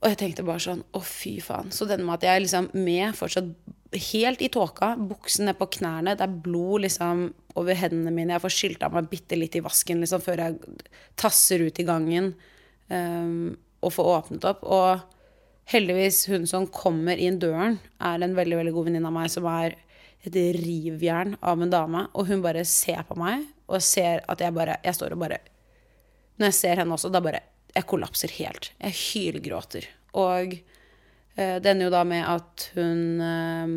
Og 0.00 0.08
jeg 0.08 0.18
tenkte 0.22 0.46
bare 0.46 0.62
sånn 0.64 0.82
Å, 0.96 1.02
fy 1.04 1.36
faen. 1.44 1.70
Så 1.74 1.88
denne 1.88 2.06
med 2.06 2.18
at 2.18 2.26
jeg 2.28 2.46
liksom 2.46 2.70
med 2.76 3.16
fortsatt 3.18 3.50
helt 4.10 4.42
i 4.44 4.48
tåka, 4.52 4.94
buksen 4.96 5.48
ned 5.48 5.58
på 5.58 5.66
knærne, 5.78 6.14
det 6.14 6.22
er 6.22 6.40
blod 6.44 6.84
liksom 6.84 7.24
over 7.58 7.74
hendene 7.74 8.12
mine, 8.14 8.36
jeg 8.36 8.44
får 8.44 8.54
skylt 8.54 8.84
meg 8.94 9.08
bitte 9.10 9.38
litt 9.38 9.56
i 9.58 9.62
vasken 9.64 9.98
liksom 9.98 10.22
før 10.22 10.44
jeg 10.44 10.76
tasser 11.18 11.64
ut 11.66 11.80
i 11.82 11.86
gangen 11.88 12.28
um, 12.86 13.56
og 13.82 13.94
får 13.96 14.10
åpnet 14.12 14.46
opp. 14.46 14.62
Og 14.62 15.02
heldigvis, 15.74 16.22
hun 16.30 16.46
som 16.46 16.68
kommer 16.70 17.18
inn 17.18 17.40
døren, 17.42 17.80
er 17.98 18.22
en 18.22 18.38
veldig, 18.38 18.60
veldig 18.60 18.74
god 18.76 18.90
venninne 18.90 19.10
av 19.10 19.16
meg 19.18 19.32
som 19.34 19.48
er 19.50 19.74
et 20.20 20.36
rivjern 20.54 21.34
av 21.40 21.62
en 21.64 21.72
dame, 21.72 22.04
og 22.14 22.28
hun 22.30 22.42
bare 22.44 22.62
ser 22.68 23.02
på 23.08 23.16
meg 23.18 23.46
og 23.70 23.82
ser 23.82 24.22
at 24.28 24.42
jeg 24.42 24.52
bare 24.52 24.80
Jeg 24.84 24.96
står 24.98 25.14
og 25.14 25.22
bare 25.22 25.38
Når 26.36 26.50
jeg 26.50 26.56
ser 26.58 26.80
henne 26.82 26.92
også, 26.92 27.08
da 27.08 27.22
bare 27.24 27.40
Jeg 27.74 27.86
kollapser 27.90 28.32
helt. 28.40 28.72
Jeg 28.80 28.96
hylgråter. 28.98 29.88
Og 30.18 30.56
eh, 30.58 31.56
det 31.62 31.72
ender 31.72 31.86
jo 31.88 31.94
da 31.94 32.04
med 32.08 32.26
at 32.26 32.70
hun 32.76 33.02
eh, 33.22 33.74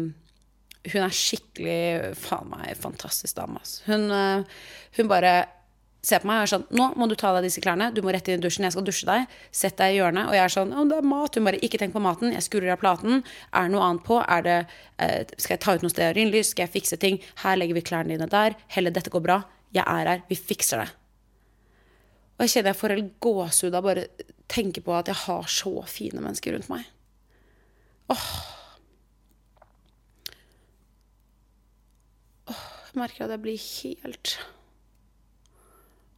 Hun 0.93 1.03
er 1.06 1.13
skikkelig 1.15 2.15
Faen 2.19 2.49
meg 2.51 2.73
fantastisk 2.75 3.38
dame, 3.38 3.62
altså. 3.62 3.84
Hun, 3.88 4.10
eh, 4.12 4.63
hun 4.97 5.12
bare 5.12 5.36
ser 6.03 6.19
på 6.19 6.27
meg 6.27 6.41
og 6.41 6.43
er 6.43 6.51
sånn 6.51 6.65
Nå 6.75 6.89
må 6.99 7.08
du 7.08 7.15
ta 7.15 7.29
av 7.29 7.38
deg 7.38 7.47
disse 7.47 7.63
klærne. 7.63 7.91
Du 7.95 8.01
må 8.03 8.12
rett 8.12 8.27
inn 8.27 8.41
i 8.41 8.43
dusjen. 8.43 8.65
Jeg 8.67 8.75
skal 8.75 8.88
dusje 8.88 9.08
deg. 9.08 9.38
Sett 9.56 9.77
deg 9.79 9.93
i 9.93 9.99
hjørnet. 10.01 10.27
Og 10.27 10.36
jeg 10.36 10.43
er 10.43 10.56
sånn 10.56 10.73
Å, 10.75 10.88
det 10.89 10.97
er 10.99 11.08
mat. 11.13 11.38
Hun 11.38 11.47
bare 11.47 11.62
Ikke 11.63 11.79
tenk 11.82 11.95
på 11.95 12.03
maten. 12.03 12.34
Jeg 12.36 12.47
skrur 12.47 12.67
av 12.73 12.82
platen. 12.82 13.21
Er 13.53 13.69
det 13.69 13.75
noe 13.75 13.86
annet 13.88 14.08
på? 14.08 14.19
Er 14.25 14.43
det 14.47 14.58
eh, 14.97 15.21
Skal 15.38 15.56
jeg 15.56 15.63
ta 15.63 15.77
ut 15.77 15.86
noe 15.86 15.93
stearinlys? 15.93 16.51
Skal 16.51 16.67
jeg 16.67 16.75
fikse 16.75 16.99
ting? 16.99 17.21
Her 17.45 17.62
legger 17.62 17.79
vi 17.79 17.86
klærne 17.88 18.17
dine 18.17 18.27
der. 18.32 18.58
Helle, 18.75 18.91
dette 18.95 19.13
går 19.13 19.23
bra. 19.23 19.39
Jeg 19.73 19.86
er 19.88 20.12
her. 20.12 20.27
Vi 20.27 20.39
fikser 20.39 20.84
det. 20.84 20.89
Og 22.34 22.43
jeg 22.46 22.52
kjenner 22.56 22.74
jeg 22.74 22.80
får 22.82 22.93
helt 22.96 23.12
gåsehud 23.24 23.78
av 23.78 23.86
bare 23.86 24.08
tenke 24.52 24.82
på 24.86 24.93
at 24.98 25.10
jeg 25.12 25.19
har 25.26 25.48
så 25.52 25.74
fine 25.89 26.22
mennesker 26.24 26.56
rundt 26.56 26.69
meg. 26.72 26.88
Åh. 28.13 28.26
Åh, 32.52 32.63
jeg 32.89 33.00
merker 33.00 33.26
at 33.28 33.34
jeg 33.36 33.43
blir 33.46 33.62
helt 33.63 34.34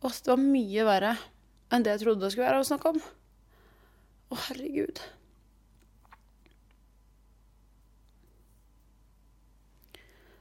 Åh, 0.06 0.14
det 0.22 0.30
var 0.32 0.42
mye 0.42 0.86
verre 0.88 1.12
enn 1.74 1.86
det 1.86 1.96
jeg 1.96 2.04
trodde 2.06 2.22
det 2.26 2.32
skulle 2.34 2.48
være 2.50 2.62
å 2.62 2.68
snakke 2.68 2.92
om. 2.94 3.00
Å, 4.30 4.38
herregud. 4.48 5.00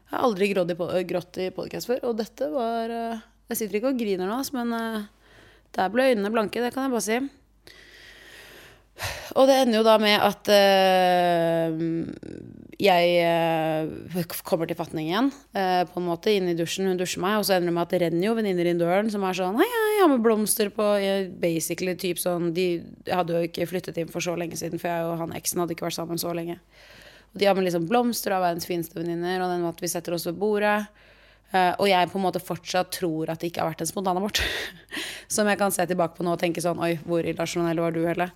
Jeg 0.05 0.13
har 0.21 0.25
aldri 0.29 0.51
grått 0.53 0.71
i, 0.71 0.77
po- 0.79 1.57
podkast 1.57 1.89
før, 1.91 2.03
og 2.11 2.19
dette 2.21 2.47
var 2.53 2.93
eh, 2.93 3.23
Jeg 3.51 3.59
sitter 3.61 3.79
ikke 3.81 3.91
og 3.95 3.99
griner 3.99 4.31
nå, 4.31 4.37
men 4.55 4.75
eh, 4.77 5.07
der 5.75 5.91
ble 5.93 6.13
øynene 6.13 6.33
blanke, 6.33 6.63
det 6.63 6.75
kan 6.75 6.87
jeg 6.87 6.95
bare 6.95 7.07
si. 7.09 7.23
Og 9.35 9.49
det 9.51 9.57
ender 9.59 9.81
jo 9.81 9.87
da 9.87 9.97
med 9.99 10.23
at 10.23 10.49
eh, 10.55 11.73
jeg 12.79 13.15
eh, 13.27 14.35
kommer 14.47 14.71
til 14.71 14.79
fatning 14.79 15.09
igjen, 15.09 15.31
eh, 15.59 15.83
på 15.91 15.99
en 15.99 16.07
måte, 16.07 16.31
inn 16.31 16.47
i 16.53 16.55
dusjen. 16.55 16.87
Hun 16.87 17.01
dusjer 17.01 17.23
meg, 17.25 17.41
og 17.41 17.47
så 17.49 17.57
ender 17.57 17.73
det 17.73 17.75
med 17.75 17.83
at 17.83 17.95
det 17.95 18.01
renner 18.05 18.29
jo 18.29 18.37
venninner 18.39 18.71
inn 18.71 18.83
døren 18.83 19.11
som 19.11 19.27
er 19.27 19.39
sånn 19.39 19.59
Hei, 19.59 19.67
jeg 19.67 20.03
har 20.05 20.13
med 20.13 20.23
blomster 20.23 20.71
på 20.75 20.87
Basically 21.43 21.97
type 21.99 22.23
sånn 22.23 22.53
De 22.55 22.69
hadde 23.11 23.35
jo 23.35 23.49
ikke 23.49 23.67
flyttet 23.71 23.99
inn 23.99 24.13
for 24.13 24.23
så 24.25 24.37
lenge 24.39 24.59
siden, 24.61 24.83
for 24.83 24.93
jeg 24.93 25.09
og 25.09 25.25
han 25.25 25.35
eksen 25.41 25.65
hadde 25.65 25.75
ikke 25.75 25.89
vært 25.89 25.99
sammen 25.99 26.23
så 26.23 26.35
lenge. 26.37 26.61
Og 27.33 27.43
de 27.43 27.51
har 27.51 27.59
med 27.59 27.67
liksom 27.67 27.89
blomster 27.91 28.37
av 28.37 28.47
verdens 28.47 28.71
fineste 28.71 28.95
venninner, 29.01 29.43
og 29.43 29.51
den 29.51 29.67
med 29.67 29.75
at 29.75 29.83
vi 29.83 29.91
setter 29.91 30.15
oss 30.15 30.29
ved 30.31 30.39
bordet. 30.39 30.85
Eh, 31.55 31.73
og 31.79 31.87
jeg 31.87 32.11
på 32.11 32.19
en 32.19 32.27
måte 32.27 32.43
fortsatt 32.43 32.91
tror 32.97 33.31
at 33.31 33.41
det 33.41 33.53
ikke 33.53 33.63
har 33.63 33.73
vært 33.73 33.85
en 33.85 33.91
spontanabort. 33.91 34.43
Som 35.35 35.49
jeg 35.51 35.61
kan 35.61 35.75
se 35.75 35.87
tilbake 35.87 36.19
på 36.19 36.27
nå 36.27 36.35
og 36.35 36.41
tenke 36.43 36.63
sånn 36.63 36.83
Oi, 36.83 36.95
hvor 37.07 37.27
irrasjonell 37.27 37.81
var 37.83 37.95
du, 37.95 38.03
Helle? 38.09 38.31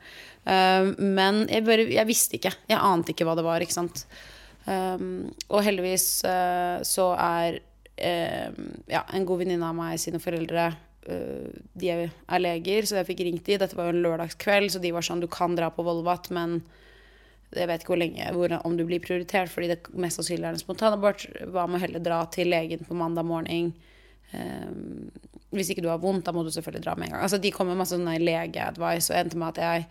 Eh, 0.47 0.91
men 1.03 1.45
jeg, 1.51 1.67
bare, 1.67 1.89
jeg 1.91 2.09
visste 2.09 2.39
ikke. 2.39 2.55
Jeg 2.71 2.79
ante 2.79 3.15
ikke 3.15 3.27
hva 3.29 3.37
det 3.39 3.47
var, 3.47 3.65
ikke 3.65 3.79
sant. 3.79 4.07
Um, 4.69 5.31
og 5.49 5.63
heldigvis 5.65 6.21
eh, 6.29 6.83
så 6.85 7.07
er 7.17 7.55
eh, 7.97 8.51
ja, 8.91 9.01
en 9.17 9.25
god 9.25 9.41
venninne 9.41 9.65
av 9.65 9.77
meg 9.79 9.95
sine 10.03 10.21
foreldre 10.21 10.67
eh, 11.09 11.55
De 11.73 11.89
er 11.89 12.43
leger, 12.43 12.85
så 12.85 12.99
jeg 12.99 13.09
fikk 13.09 13.23
ringt 13.25 13.49
de. 13.49 13.57
Dette 13.63 13.79
var 13.79 13.89
jo 13.89 13.95
en 13.97 14.03
lørdagskveld, 14.05 14.75
så 14.75 14.83
de 14.83 14.93
var 14.93 15.07
sånn 15.07 15.23
Du 15.25 15.29
kan 15.33 15.57
dra 15.57 15.71
på 15.73 15.87
Volvat, 15.87 16.29
men 16.35 16.61
jeg 17.57 17.69
vet 17.71 17.83
ikke 17.83 17.95
hvor 17.95 18.01
lenge, 18.03 18.25
hvor, 18.37 18.55
om 18.69 18.75
du 18.77 18.85
blir 18.89 19.01
prioritert, 19.01 19.49
fordi 19.53 19.71
det 19.71 19.79
mest 19.97 20.21
sannsynlig 20.21 20.45
er 20.45 20.57
en 20.57 20.61
spontanabort. 20.61 21.25
Hva 21.49 21.65
med 21.69 21.81
å 21.81 21.85
heller 21.87 22.05
dra 22.05 22.19
til 22.33 22.51
legen 22.53 22.85
på 22.85 22.97
mandag 22.99 23.25
morgen? 23.29 23.73
Um, 24.35 25.09
hvis 25.57 25.71
ikke 25.73 25.85
du 25.87 25.89
har 25.89 26.03
vondt, 26.03 26.27
da 26.27 26.35
må 26.37 26.45
du 26.45 26.53
selvfølgelig 26.53 26.85
dra 26.85 26.97
med 26.99 27.09
en 27.09 27.15
gang. 27.15 27.25
Altså, 27.25 27.41
de 27.41 27.53
kom 27.55 27.71
med 27.71 27.81
masse 27.81 27.97
sånne 27.97 28.19
legeadvice, 28.21 29.09
og 29.09 29.17
endte 29.17 29.41
med 29.41 29.57
at 29.57 29.63
jeg 29.65 29.89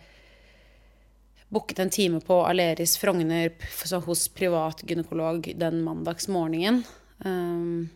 booket 1.48 1.82
en 1.82 1.90
time 1.90 2.20
på 2.22 2.38
Aleris 2.46 2.94
Frogner 3.00 3.50
hos 4.06 4.26
privat 4.36 4.84
gynekolog 4.86 5.50
den 5.58 5.82
mandagsmorgenen. 5.86 6.84
Um, 7.24 7.88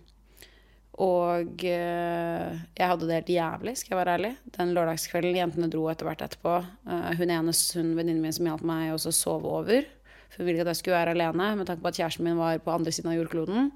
og 1.03 1.65
eh, 1.67 2.59
jeg 2.79 2.89
hadde 2.89 3.09
det 3.09 3.17
helt 3.17 3.33
jævlig, 3.35 3.75
skal 3.79 3.95
jeg 3.95 3.99
være 3.99 4.15
ærlig. 4.19 4.31
Den 4.55 4.75
lørdagskvelden 4.77 5.39
jentene 5.41 5.71
dro 5.73 5.89
etter 5.91 6.07
hvert 6.07 6.23
etterpå. 6.23 6.53
Eh, 6.87 7.09
hun 7.19 7.33
ene 7.33 7.55
hun 7.55 7.91
venninnen 7.99 8.23
min 8.23 8.37
som 8.37 8.47
hjalp 8.47 8.63
meg 8.69 8.93
også 8.95 9.15
sove 9.17 9.51
over. 9.51 9.89
For 10.31 10.43
hun 10.43 10.49
ville 10.49 10.61
ikke 10.61 10.69
at 10.69 10.77
jeg 10.77 10.83
skulle 10.83 11.01
være 11.01 11.17
alene, 11.17 11.49
med 11.59 11.69
tanke 11.69 11.83
på 11.83 11.91
at 11.91 11.99
kjæresten 11.99 12.29
min 12.29 12.39
var 12.39 12.61
på 12.63 12.75
andre 12.75 12.95
siden 12.95 13.11
av 13.11 13.19
jordkloden. 13.19 13.73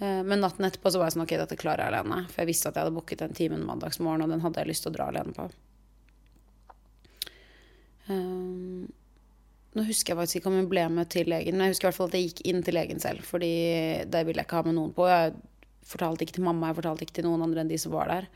Eh, 0.00 0.20
men 0.26 0.42
natten 0.44 0.68
etterpå 0.68 0.92
så 0.92 1.00
var 1.00 1.08
jeg 1.08 1.16
sånn 1.16 1.24
ok, 1.24 1.36
dette 1.40 1.60
klarer 1.60 1.86
jeg 1.86 1.94
alene. 1.94 2.24
For 2.28 2.42
jeg 2.42 2.50
visste 2.50 2.68
at 2.68 2.76
jeg 2.76 2.86
hadde 2.86 2.96
booket 2.98 3.24
den 3.24 3.38
timen 3.38 3.64
mandagsmorgen, 3.64 4.26
og 4.26 4.34
den 4.34 4.44
hadde 4.44 4.60
jeg 4.60 4.72
lyst 4.72 4.84
til 4.84 4.92
å 4.92 4.98
dra 4.98 5.08
alene 5.14 5.32
på. 5.36 5.48
Um, 8.10 8.84
nå 9.74 9.82
husker 9.88 10.12
jeg 10.12 10.20
faktisk 10.20 10.38
ikke 10.38 10.50
om 10.52 10.60
hun 10.60 10.70
ble 10.70 10.84
med 10.92 11.08
til 11.10 11.30
legen, 11.32 11.56
men 11.56 11.66
jeg 11.66 11.74
husker 11.74 11.88
i 11.88 11.90
hvert 11.90 11.98
fall 12.02 12.12
at 12.12 12.18
jeg 12.18 12.28
gikk 12.28 12.44
inn 12.50 12.60
til 12.66 12.76
legen 12.76 13.00
selv. 13.02 13.24
Fordi 13.26 13.54
det 14.12 14.26
ville 14.28 14.42
jeg 14.42 14.46
ikke 14.46 14.60
ha 14.60 14.68
med 14.68 14.76
noen 14.76 14.92
på. 14.94 15.08
Jeg 15.10 15.34
fortalte 15.88 16.26
ikke 16.26 16.38
til 16.38 16.46
mamma, 16.46 16.70
jeg 16.70 16.80
fortalte 16.80 17.06
ikke 17.06 17.18
til 17.20 17.26
noen 17.28 17.44
andre 17.46 17.64
enn 17.64 17.72
de 17.72 17.78
som 17.80 17.94
var 17.94 18.10
der. 18.10 18.28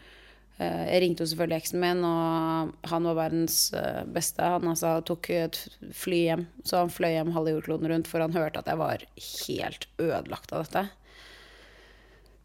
Eh, 0.58 0.84
Jeg 0.90 1.02
ringte 1.04 1.22
jo 1.22 1.30
selvfølgelig 1.30 1.60
eksen 1.62 1.82
min, 1.82 2.04
og 2.06 2.88
han 2.90 3.08
var 3.08 3.18
verdens 3.18 3.58
eh, 3.78 4.02
beste. 4.04 4.42
Han 4.42 4.72
altså 4.72 4.96
tok 5.06 5.30
et 5.34 5.60
fly 5.94 6.22
hjem, 6.24 6.46
så 6.66 6.82
han 6.82 6.92
fløy 6.92 7.12
hjem 7.14 7.34
halve 7.36 7.54
jordkloden 7.54 7.92
rundt, 7.92 8.10
for 8.10 8.24
han 8.24 8.34
hørte 8.34 8.62
at 8.62 8.70
jeg 8.70 8.80
var 8.80 9.04
helt 9.26 9.86
ødelagt 10.02 10.54
av 10.54 10.66
dette. 10.66 10.84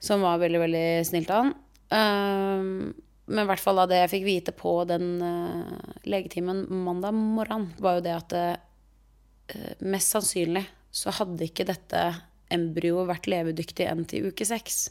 Som 0.04 0.26
var 0.26 0.42
veldig, 0.44 0.62
veldig 0.66 0.86
snilt 1.08 1.32
av 1.32 1.48
han. 1.48 1.56
Um, 1.94 2.94
men 3.30 3.46
i 3.46 3.48
hvert 3.48 3.62
fall 3.62 3.80
av 3.80 3.88
det 3.88 4.02
jeg 4.02 4.12
fikk 4.12 4.24
vite 4.28 4.54
på 4.58 4.72
den 4.90 5.06
legetimen 6.10 6.66
mandag 6.84 7.16
morgen, 7.16 7.70
var 7.80 7.96
jo 7.98 8.04
det 8.04 8.16
at 8.18 8.34
mest 9.80 10.12
sannsynlig 10.12 10.66
så 10.92 11.14
hadde 11.16 11.48
ikke 11.48 11.64
dette 11.70 12.02
embryoet 12.54 13.10
vært 13.10 13.30
levedyktig 13.32 13.88
enn 13.90 14.06
til 14.10 14.30
uke 14.32 14.48
seks. 14.48 14.88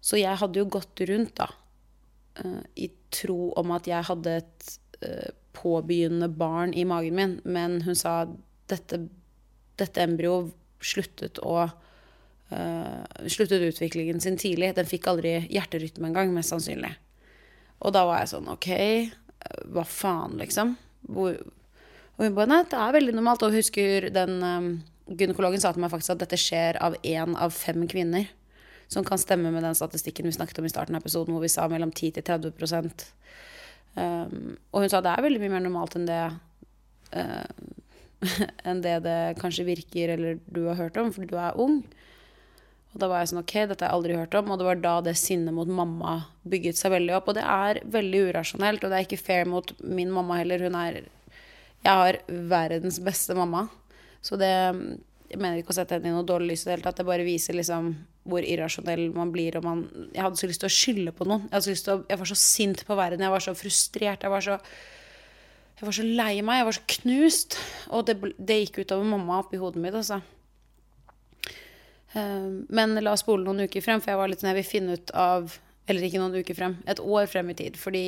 Så 0.00 0.20
jeg 0.20 0.38
hadde 0.40 0.62
jo 0.62 0.68
gått 0.72 1.02
rundt, 1.10 1.36
da, 1.40 1.50
uh, 2.44 2.62
i 2.80 2.88
tro 3.12 3.50
om 3.60 3.74
at 3.76 3.88
jeg 3.90 4.08
hadde 4.08 4.38
et 4.40 4.70
uh, 5.04 5.28
påbegynnende 5.56 6.30
barn 6.40 6.72
i 6.72 6.86
magen 6.88 7.18
min, 7.18 7.36
men 7.44 7.80
hun 7.84 7.98
sa 7.98 8.22
dette, 8.70 9.02
dette 9.80 10.04
embryoet 10.06 10.54
sluttet 10.80 11.42
å 11.44 11.56
uh, 11.68 13.28
sluttet 13.28 13.66
utviklingen 13.66 14.22
sin 14.24 14.40
tidlig. 14.40 14.72
Den 14.78 14.88
fikk 14.88 15.10
aldri 15.10 15.36
hjerterytme 15.52 16.08
engang, 16.08 16.32
mest 16.34 16.54
sannsynlig. 16.54 16.94
Og 17.80 17.92
da 17.96 18.04
var 18.08 18.22
jeg 18.22 18.32
sånn 18.34 18.48
OK, 18.52 18.70
hva 19.72 19.84
faen, 19.88 20.36
liksom? 20.40 20.74
Hvor, 21.08 21.36
og 22.16 22.24
hun 22.26 22.36
bare 22.36 22.50
Nei, 22.50 22.62
det 22.68 22.76
er 22.76 22.96
veldig 22.96 23.14
normalt. 23.16 23.44
Og 23.46 23.56
husker 23.56 24.10
den 24.12 24.42
um, 24.44 24.70
gynekologen 25.10 25.62
sa 25.62 25.72
til 25.74 25.82
meg 25.82 25.92
faktisk 25.92 26.14
at 26.14 26.22
dette 26.24 26.38
skjer 26.40 26.78
av 26.82 26.96
én 27.02 27.34
av 27.38 27.54
fem 27.54 27.86
kvinner. 27.90 28.28
Som 28.90 29.06
kan 29.06 29.20
stemme 29.22 29.52
med 29.54 29.62
den 29.62 29.76
statistikken 29.78 30.26
vi 30.26 30.34
snakket 30.34 30.58
om 30.58 30.66
i 30.66 30.72
starten 30.72 30.96
av 30.98 31.04
episoden, 31.04 31.34
hvor 31.34 31.44
vi 31.44 31.52
sa 31.52 31.68
mellom 31.70 31.92
10 31.92 32.16
til 32.16 32.26
30 32.26 32.50
um, 33.94 34.56
Og 34.72 34.82
hun 34.82 34.90
sa 34.90 35.02
det 35.02 35.12
er 35.14 35.22
veldig 35.22 35.42
mye 35.44 35.52
mer 35.54 35.62
normalt 35.62 35.94
enn 35.98 36.08
det 36.08 36.22
uh, 37.14 37.46
enn 38.68 38.82
det 38.84 38.98
det 39.06 39.20
kanskje 39.40 39.68
virker 39.68 40.16
eller 40.16 40.40
du 40.50 40.66
har 40.66 40.78
hørt 40.80 40.98
om, 41.00 41.12
fordi 41.14 41.30
du 41.30 41.38
er 41.38 41.56
ung. 41.60 41.80
Og 42.90 42.98
da 42.98 43.06
var 43.06 43.22
jeg 43.22 43.30
sånn 43.30 43.42
OK, 43.44 43.54
dette 43.70 43.86
har 43.86 43.92
jeg 43.92 43.98
aldri 44.00 44.18
hørt 44.18 44.34
om. 44.34 44.50
Og 44.50 44.58
det 44.58 44.66
var 44.66 44.80
da 44.82 44.94
det 45.06 45.16
sinnet 45.18 45.54
mot 45.54 45.68
mamma 45.70 46.16
bygget 46.50 46.80
seg 46.80 46.96
veldig 46.96 47.14
opp. 47.20 47.30
Og 47.30 47.38
det 47.38 47.46
er 47.46 47.82
veldig 47.94 48.24
urasjonelt, 48.30 48.82
og 48.82 48.90
det 48.90 48.98
er 48.98 49.06
ikke 49.06 49.20
fair 49.22 49.50
mot 49.50 49.70
min 49.78 50.10
mamma 50.14 50.40
heller. 50.40 50.66
Hun 50.66 50.78
er 50.78 51.04
Jeg 51.80 51.96
har 52.02 52.18
verdens 52.28 52.98
beste 53.00 53.34
mamma. 53.38 53.68
Så 54.22 54.36
det 54.40 54.52
Jeg 55.30 55.38
mener 55.38 55.60
ikke 55.60 55.70
å 55.70 55.76
sette 55.76 55.94
henne 55.94 56.10
i 56.10 56.14
noe 56.14 56.26
dårlig 56.26 56.50
lys 56.50 56.64
i 56.64 56.66
det 56.66 56.72
hele 56.74 56.82
tatt. 56.82 56.96
Det 56.98 57.06
bare 57.06 57.26
viser 57.26 57.54
liksom 57.54 57.92
hvor 58.30 58.42
irrasjonell 58.42 59.12
man 59.14 59.30
blir. 59.30 59.56
Og 59.56 59.64
man 59.64 59.84
Jeg 60.10 60.24
hadde 60.24 60.40
så 60.40 60.50
lyst 60.50 60.64
til 60.64 60.70
å 60.70 60.74
skylde 60.74 61.12
på 61.14 61.26
noen. 61.28 61.46
Jeg, 61.52 61.76
å, 61.86 62.00
jeg 62.10 62.18
var 62.18 62.30
så 62.32 62.38
sint 62.38 62.82
på 62.86 62.96
verden. 62.98 63.22
Jeg 63.22 63.34
var 63.36 63.44
så 63.44 63.54
frustrert. 63.54 64.26
Jeg 64.26 64.32
var 64.32 64.42
så 64.42 64.58
jeg 65.80 65.86
var 65.88 65.96
så 65.96 66.04
lei 66.04 66.42
meg, 66.44 66.58
jeg 66.58 66.66
var 66.68 66.76
så 66.76 66.82
knust. 66.92 67.54
Og 67.88 68.02
det, 68.04 68.18
det 68.36 68.58
gikk 68.58 68.82
utover 68.82 69.06
mamma 69.08 69.38
oppi 69.40 69.56
hodet 69.56 69.80
mitt, 69.80 69.94
altså. 69.96 70.18
Ehm, 72.12 72.66
men 72.68 72.98
la 73.00 73.14
oss 73.14 73.22
spole 73.24 73.46
noen 73.46 73.64
uker 73.64 73.84
frem, 73.84 74.02
for 74.02 74.12
jeg 74.12 74.20
var 74.20 74.28
litt 74.28 74.42
sånn 74.42 74.50
jeg 74.50 74.58
vil 74.60 74.70
finne 74.74 74.98
ut 74.98 75.12
av 75.16 75.58
Eller 75.90 76.04
ikke 76.06 76.20
noen 76.20 76.36
uker 76.38 76.54
frem, 76.54 76.76
et 76.86 77.00
år 77.02 77.24
frem 77.26 77.48
i 77.50 77.54
tid. 77.58 77.74
Fordi 77.80 78.04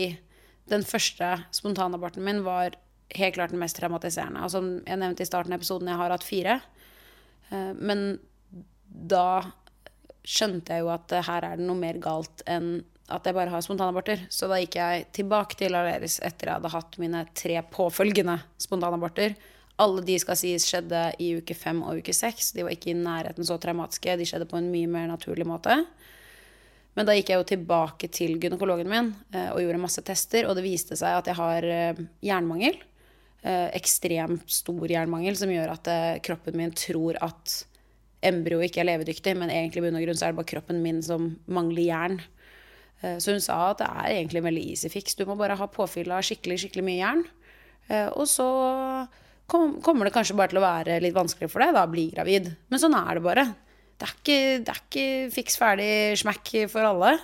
den 0.71 0.85
første 0.87 1.33
spontanaborten 1.51 2.23
min 2.23 2.45
var 2.47 2.77
helt 3.19 3.35
klart 3.37 3.53
den 3.55 3.63
mest 3.63 3.79
traumatiserende. 3.79 4.43
Altså, 4.45 4.63
jeg 4.87 5.01
nevnte 5.01 5.25
i 5.25 5.29
starten 5.29 5.55
av 5.55 5.61
episoden 5.61 5.91
jeg 5.91 6.01
har 6.01 6.15
hatt 6.15 6.27
fire. 6.27 6.61
Ehm, 7.51 7.77
men 7.81 8.07
da 8.87 9.43
skjønte 10.23 10.77
jeg 10.77 10.85
jo 10.85 10.93
at 10.95 11.15
her 11.27 11.47
er 11.49 11.59
det 11.59 11.67
noe 11.67 11.79
mer 11.79 11.99
galt 12.03 12.45
enn 12.47 12.77
at 13.13 13.27
jeg 13.27 13.37
bare 13.37 13.53
har 13.53 13.65
spontanaborter. 13.65 14.27
Så 14.33 14.49
da 14.49 14.61
gikk 14.61 14.79
jeg 14.79 15.09
tilbake 15.19 15.59
til 15.59 15.75
Aleris 15.77 16.21
etter 16.25 16.49
jeg 16.49 16.61
hadde 16.61 16.73
hatt 16.73 17.01
mine 17.03 17.25
tre 17.37 17.59
påfølgende 17.73 18.39
spontanaborter. 18.63 19.35
Alle 19.83 20.05
de 20.07 20.17
skal 20.21 20.39
sies 20.39 20.65
skjedde 20.69 21.01
i 21.23 21.33
uke 21.41 21.57
fem 21.59 21.83
og 21.83 22.01
uke 22.01 22.15
seks. 22.15 22.53
De 22.57 22.65
var 22.65 22.75
ikke 22.75 22.93
i 22.93 22.99
nærheten 22.99 23.47
så 23.49 23.59
traumatiske. 23.61 24.17
De 24.21 24.29
skjedde 24.29 24.49
på 24.49 24.61
en 24.61 24.71
mye 24.73 24.91
mer 24.91 25.11
naturlig 25.11 25.49
måte. 25.49 25.81
Men 26.97 27.09
da 27.09 27.17
gikk 27.17 27.33
jeg 27.33 27.41
jo 27.41 27.49
tilbake 27.55 28.09
til 28.13 28.37
gynekologen 28.41 28.91
min 28.91 29.13
eh, 29.33 29.49
og 29.55 29.63
gjorde 29.65 29.81
masse 29.81 30.03
tester, 30.05 30.45
og 30.45 30.59
det 30.59 30.67
viste 30.67 30.99
seg 30.99 31.23
at 31.23 31.31
jeg 31.31 31.39
har 31.39 31.65
eh, 31.65 32.03
jernmangel. 32.25 32.77
Eh, 33.43 33.69
ekstremt 33.75 34.47
stor 34.55 34.87
jernmangel 34.87 35.35
som 35.39 35.51
gjør 35.51 35.73
at 35.73 35.89
kroppen 36.23 36.55
min 36.61 36.75
tror 36.79 37.17
at 37.19 37.57
embryo 38.23 38.61
ikke 38.63 38.85
er 38.85 38.87
levedyktig, 38.93 39.35
men 39.35 39.51
egentlig 39.51 39.83
bunn 39.83 39.99
og 39.99 40.05
grunn 40.05 40.19
så 40.19 40.29
er 40.29 40.35
det 40.35 40.39
bare 40.39 40.53
kroppen 40.53 40.79
min 40.85 41.01
som 41.03 41.33
mangler 41.51 41.89
jern. 41.89 42.21
Så 43.03 43.33
hun 43.35 43.43
sa 43.43 43.57
at 43.73 43.81
det 43.81 43.89
er 43.91 44.13
egentlig 44.13 44.39
en 44.39 44.47
veldig 44.47 44.63
easy 44.71 44.87
fix. 44.93 45.17
Du 45.19 45.25
må 45.27 45.35
bare 45.35 45.57
ha 45.59 45.67
påfyll 45.67 46.13
av 46.15 46.23
skikkelig, 46.23 46.61
skikkelig 46.63 46.85
mye 46.87 47.01
jern. 47.01 47.25
Og 48.15 48.29
så 48.31 48.47
kommer 49.51 50.07
det 50.07 50.13
kanskje 50.15 50.37
bare 50.39 50.53
til 50.53 50.61
å 50.61 50.63
være 50.63 51.01
litt 51.03 51.17
vanskelig 51.17 51.51
for 51.51 51.65
deg 51.65 51.75
da, 51.75 51.83
bli 51.91 52.05
gravid. 52.13 52.53
Men 52.71 52.79
sånn 52.79 52.95
er 52.95 53.19
det 53.19 53.25
bare. 53.25 53.45
Det 53.99 54.07
er 54.07 54.15
ikke, 54.21 54.39
det 54.63 54.71
er 54.77 54.81
ikke 54.85 55.09
fiks 55.35 55.59
ferdig 55.59 55.91
smekk 56.23 56.53
for 56.71 56.87
alle. 56.93 57.17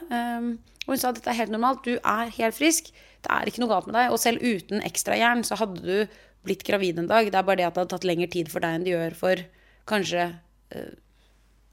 Og 0.88 0.90
hun 0.96 0.98
sa 0.98 1.12
at 1.12 1.20
dette 1.20 1.31
er 1.31 1.44
helt 1.44 1.54
normalt. 1.54 1.87
Du 1.87 1.94
er 1.94 2.35
helt 2.40 2.59
frisk. 2.59 2.90
Det 3.24 3.35
er 3.35 3.50
ikke 3.50 3.62
noe 3.64 3.72
galt 3.72 3.88
med 3.88 3.96
deg. 3.98 4.12
Og 4.14 4.20
selv 4.22 4.44
uten 4.44 4.85
ekstra 4.87 5.18
jern 5.18 5.44
så 5.46 5.59
hadde 5.59 5.83
du 5.83 6.20
blitt 6.46 6.64
gravid 6.66 7.00
en 7.00 7.11
dag. 7.11 7.31
Det 7.31 7.38
er 7.38 7.46
bare 7.46 7.61
det 7.61 7.66
at 7.68 7.74
det 7.74 7.85
hadde 7.85 7.94
tatt 7.96 8.07
lengre 8.09 8.31
tid 8.31 8.50
for 8.52 8.64
deg 8.64 8.76
enn 8.76 8.87
det 8.87 8.94
gjør 8.94 9.16
for 9.18 9.42
kanskje 9.88 10.28
uh, 10.28 10.94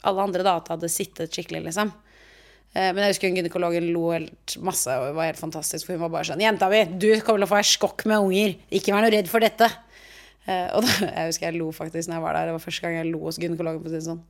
alle 0.05 0.25
andre 0.25 0.45
da, 0.45 0.57
at 0.57 0.67
det 0.67 0.75
hadde 0.75 0.91
sittet 0.91 1.35
skikkelig, 1.35 1.65
liksom. 1.67 1.91
Uh, 2.75 2.89
men 2.89 3.03
jeg 3.03 3.15
husker 3.15 3.35
gynekologen 3.35 3.91
lo 3.95 4.09
helt 4.13 4.57
masse 4.65 4.91
og 4.99 5.15
var 5.17 5.29
helt 5.29 5.41
fantastisk. 5.41 5.87
For 5.87 5.95
hun 5.95 6.05
var 6.07 6.15
bare 6.17 6.29
sånn 6.31 6.43
Jenta 6.43 6.69
mi, 6.71 6.83
du 6.89 7.09
kommer 7.21 7.43
til 7.43 7.47
å 7.47 7.51
få 7.53 7.61
ei 7.61 7.69
skokk 7.75 8.07
med 8.11 8.29
unger. 8.29 8.57
Ikke 8.79 8.95
vær 8.95 9.05
noe 9.05 9.13
redd 9.13 9.31
for 9.31 9.45
dette. 9.45 9.69
Uh, 10.45 10.69
og 10.77 10.85
da, 10.85 10.97
jeg 11.13 11.31
husker 11.31 11.49
jeg 11.49 11.59
lo 11.61 11.71
faktisk 11.75 12.09
når 12.09 12.19
jeg 12.19 12.27
var 12.27 12.39
der. 12.39 12.51
Det 12.51 12.57
var 12.57 12.67
første 12.67 12.87
gang 12.87 12.99
jeg 12.99 13.11
lo 13.13 13.25
hos 13.27 13.41
gynekologen. 13.41 13.83
For 13.83 13.91
å 13.91 13.95
si 13.95 14.01
det 14.01 14.07
sånn. 14.09 14.23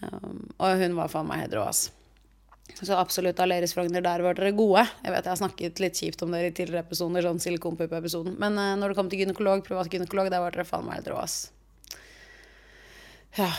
Um, 0.00 0.44
og 0.56 0.80
hun 0.80 0.96
var 0.96 1.10
faen 1.12 1.28
meg 1.28 1.44
helt 1.44 1.58
rå, 1.58 1.66
ass. 1.68 1.88
Så 2.78 2.96
absolutt 2.96 3.40
Aleris 3.42 3.74
Frogner, 3.76 4.02
der 4.04 4.22
var 4.24 4.36
dere 4.38 4.52
gode. 4.56 4.84
Jeg 5.04 5.12
vet 5.14 5.26
jeg 5.26 5.32
har 5.32 5.40
snakket 5.40 5.82
litt 5.82 5.98
kjipt 6.00 6.22
om 6.24 6.32
dere 6.34 6.50
i 6.50 6.54
tidligere 6.54 6.84
episoder, 6.86 7.26
sånn 7.26 7.42
silikonpuppe-episoden. 7.42 8.38
Men 8.40 8.56
uh, 8.60 8.72
når 8.80 8.92
det 8.92 8.98
kom 9.00 9.10
til 9.12 9.24
gynekolog, 9.24 9.64
privat 9.66 9.90
gynekolog, 9.92 10.30
der 10.32 10.42
var 10.44 10.56
dere 10.56 10.68
faen 10.68 10.86
meg 10.86 11.00
helt 11.00 11.10
rå, 11.12 11.20
ass. 11.20 11.50
Ja, 13.36 13.50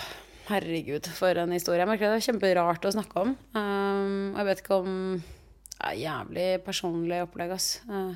herregud, 0.49 1.07
for 1.15 1.37
en 1.43 1.53
historie. 1.55 1.83
Jeg 1.83 1.91
merker 1.91 2.11
det 2.11 2.17
er 2.19 2.27
kjemperart 2.31 2.87
å 2.89 2.95
snakke 2.97 3.23
om. 3.27 3.37
Um, 3.55 4.33
jeg 4.39 4.49
vet 4.49 4.65
ikke 4.65 4.81
om 4.81 4.91
ja, 5.21 5.93
Jævlig 5.97 6.49
personlig 6.65 7.21
opplegg, 7.23 7.55
ass. 7.55 7.69
Uh, 7.89 8.13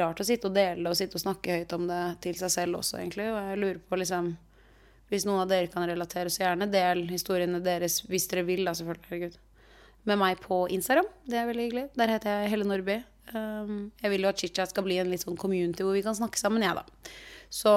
rart 0.00 0.20
å 0.20 0.26
sitte 0.26 0.50
og 0.50 0.56
dele 0.56 0.90
og 0.90 0.98
sitte 0.98 1.18
og 1.18 1.22
snakke 1.22 1.60
høyt 1.60 1.76
om 1.76 1.86
det 1.90 2.02
til 2.24 2.36
seg 2.38 2.52
selv 2.52 2.80
også, 2.80 2.98
egentlig. 3.00 3.28
Og 3.30 3.38
jeg 3.38 3.62
lurer 3.62 3.80
på 3.88 4.00
liksom 4.00 4.34
Hvis 5.12 5.26
noen 5.28 5.42
av 5.42 5.50
dere 5.50 5.68
kan 5.70 5.84
relatere, 5.86 6.30
så 6.32 6.46
gjerne 6.46 6.66
del 6.72 7.04
historiene 7.10 7.60
deres 7.62 8.00
hvis 8.08 8.24
dere 8.30 8.42
vil, 8.48 8.64
da, 8.64 8.72
selvfølgelig. 8.74 9.10
Herregud. 9.10 9.36
Med 10.04 10.20
meg 10.20 10.40
på 10.42 10.64
Instagram. 10.72 11.06
Det 11.24 11.38
er 11.40 11.46
veldig 11.48 11.66
hyggelig. 11.68 11.84
Der 11.96 12.12
heter 12.12 12.42
jeg 12.42 12.52
Helle 12.52 12.66
Nordby. 12.68 12.98
Um, 13.32 13.76
jeg 14.02 14.12
vil 14.12 14.26
jo 14.26 14.28
at 14.28 14.40
chit-chat 14.40 14.74
skal 14.74 14.84
bli 14.84 14.98
en 15.00 15.08
litt 15.08 15.24
sånn 15.24 15.38
community 15.40 15.84
hvor 15.86 15.96
vi 15.96 16.04
kan 16.04 16.16
snakke 16.16 16.36
sammen, 16.36 16.64
jeg, 16.64 16.76
da. 16.76 17.14
Så 17.54 17.72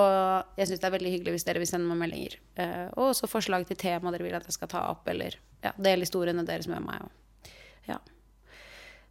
jeg 0.57 0.67
syns 0.67 0.81
det 0.81 0.89
er 0.89 0.95
veldig 0.97 1.13
hyggelig 1.13 1.37
hvis 1.37 1.47
dere 1.47 1.61
vil 1.61 1.69
sende 1.69 1.87
meg 1.87 2.01
meldinger. 2.01 2.35
Uh, 2.59 2.87
og 2.97 3.13
også 3.13 3.29
forslag 3.31 3.63
til 3.69 3.79
tema 3.79 4.11
dere 4.11 4.27
vil 4.27 4.35
at 4.35 4.47
jeg 4.49 4.57
skal 4.57 4.71
ta 4.71 4.83
opp, 4.91 5.07
eller 5.07 5.39
ja, 5.63 5.71
dele 5.79 6.03
historiene 6.03 6.43
deres 6.47 6.67
med 6.71 6.83
meg. 6.83 7.07
Og, 7.07 7.51
ja. 7.87 7.99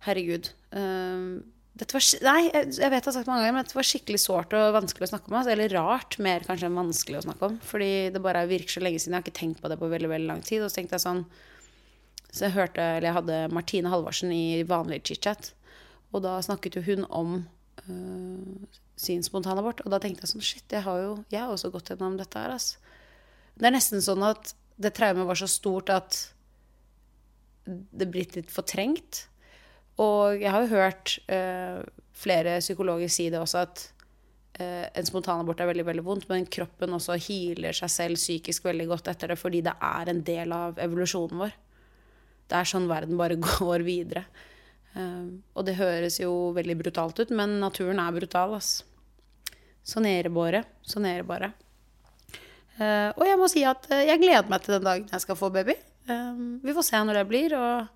Herregud. 0.05 0.53
Um, 0.77 1.41
var, 1.77 2.05
nei, 2.25 2.39
jeg 2.49 2.89
vet 2.89 3.03
jeg 3.03 3.09
har 3.11 3.15
sagt 3.19 3.29
mange 3.29 3.43
ganger, 3.43 3.57
men 3.57 3.65
dette 3.67 3.77
var 3.77 3.85
skikkelig 3.85 4.21
sårt 4.23 4.55
og 4.57 4.77
vanskelig 4.77 5.09
å 5.09 5.11
snakke 5.11 5.29
om. 5.29 5.41
Altså, 5.41 5.53
eller 5.53 5.73
rart, 5.77 6.17
mer 6.25 6.45
kanskje 6.47 6.71
enn 6.71 6.79
vanskelig 6.79 7.21
å 7.21 7.27
snakke 7.27 7.51
om. 7.51 7.59
Fordi 7.69 7.91
det 8.15 8.23
bare 8.25 8.47
virker 8.49 8.77
så 8.77 8.85
lenge 8.85 9.01
siden. 9.01 9.17
Jeg 9.17 9.21
har 9.21 9.27
ikke 9.27 9.41
tenkt 9.41 9.61
på 9.65 9.73
det 9.73 9.77
på 9.81 9.91
veldig 9.93 10.13
veldig 10.13 10.31
lang 10.31 10.45
tid. 10.45 10.65
Og 10.65 10.73
så 10.73 10.81
tenkte 10.81 10.97
jeg 10.97 11.05
sånn 11.05 11.25
Så 12.37 12.45
jeg 12.45 12.57
hørte, 12.57 12.85
eller 12.85 13.09
jeg 13.09 13.17
hadde 13.17 13.37
Martine 13.57 13.89
Halvorsen 13.89 14.33
i 14.35 14.61
vanlig 14.69 15.01
chit-chat. 15.09 15.55
Og 16.13 16.21
da 16.25 16.37
snakket 16.45 16.77
jo 16.77 16.83
hun 16.85 17.07
om 17.09 17.31
øh, 17.89 18.67
sin 19.01 19.25
spontanabort. 19.25 19.81
Og 19.87 19.93
da 19.95 20.01
tenkte 20.03 20.27
jeg 20.27 20.35
sånn 20.35 20.45
Shit, 20.45 20.67
jeg 20.73 20.85
har 20.85 21.01
jo 21.01 21.15
jeg 21.33 21.41
har 21.41 21.55
også 21.55 21.73
gått 21.73 21.95
gjennom 21.95 22.19
dette 22.21 22.41
her, 22.41 22.53
altså. 22.59 22.83
Det 23.57 23.65
er 23.65 23.73
nesten 23.73 24.05
sånn 24.05 24.21
at 24.27 24.53
det 24.77 24.93
traumet 24.93 25.25
var 25.25 25.39
så 25.41 25.49
stort 25.49 25.89
at 25.89 26.19
det 27.65 28.09
blitt 28.13 28.37
litt 28.37 28.53
fortrengt. 28.53 29.25
Og 30.03 30.37
jeg 30.43 30.53
har 30.53 30.65
jo 30.65 30.75
hørt 30.77 31.17
uh, 31.33 31.81
flere 32.17 32.59
psykologer 32.61 33.09
si 33.09 33.31
det 33.33 33.41
også, 33.41 33.65
at 33.65 33.87
uh, 34.61 34.85
en 34.93 35.09
spontanabort 35.09 35.63
er 35.65 35.71
veldig 35.71 35.87
veldig 35.89 36.05
vondt, 36.05 36.29
men 36.29 36.45
kroppen 36.53 36.99
også 36.99 37.17
healer 37.17 37.77
seg 37.77 37.93
selv 37.95 38.21
psykisk 38.21 38.69
veldig 38.69 38.91
godt 38.93 39.09
etter 39.15 39.33
det, 39.33 39.41
fordi 39.41 39.65
det 39.65 39.73
er 39.81 40.13
en 40.13 40.21
del 40.27 40.53
av 40.53 40.77
evolusjonen 40.85 41.47
vår. 41.47 41.57
Det 42.47 42.59
er 42.59 42.69
sånn 42.69 42.89
verden 42.91 43.19
bare 43.19 43.39
går 43.49 43.87
videre. 43.87 44.27
Uh, 44.97 45.43
og 45.55 45.67
det 45.69 45.77
høres 45.81 46.21
jo 46.23 46.53
veldig 46.57 46.79
brutalt 46.81 47.19
ut, 47.21 47.33
men 47.35 47.59
naturen 47.61 48.01
er 48.03 48.15
brutal, 48.17 48.57
ass. 48.57 48.81
Sånn 49.87 50.09
er 50.09 50.27
det 50.27 50.35
bare. 50.35 50.65
Bare. 51.27 51.53
og 53.15 53.23
jeg 53.25 53.39
må 53.39 53.47
si 53.49 53.63
at 53.65 53.87
jeg 53.89 54.19
gleder 54.21 54.51
meg 54.51 54.65
til 54.65 54.75
den 54.75 54.85
dagen 54.89 55.13
jeg 55.13 55.23
skal 55.23 55.39
få 55.39 55.49
baby. 55.55 55.77
vi 56.07 56.75
får 56.75 56.87
se 56.89 57.03
når 57.07 57.21
det 57.21 57.29
blir. 57.31 57.55
og 57.55 57.87
Eh, 57.87 57.96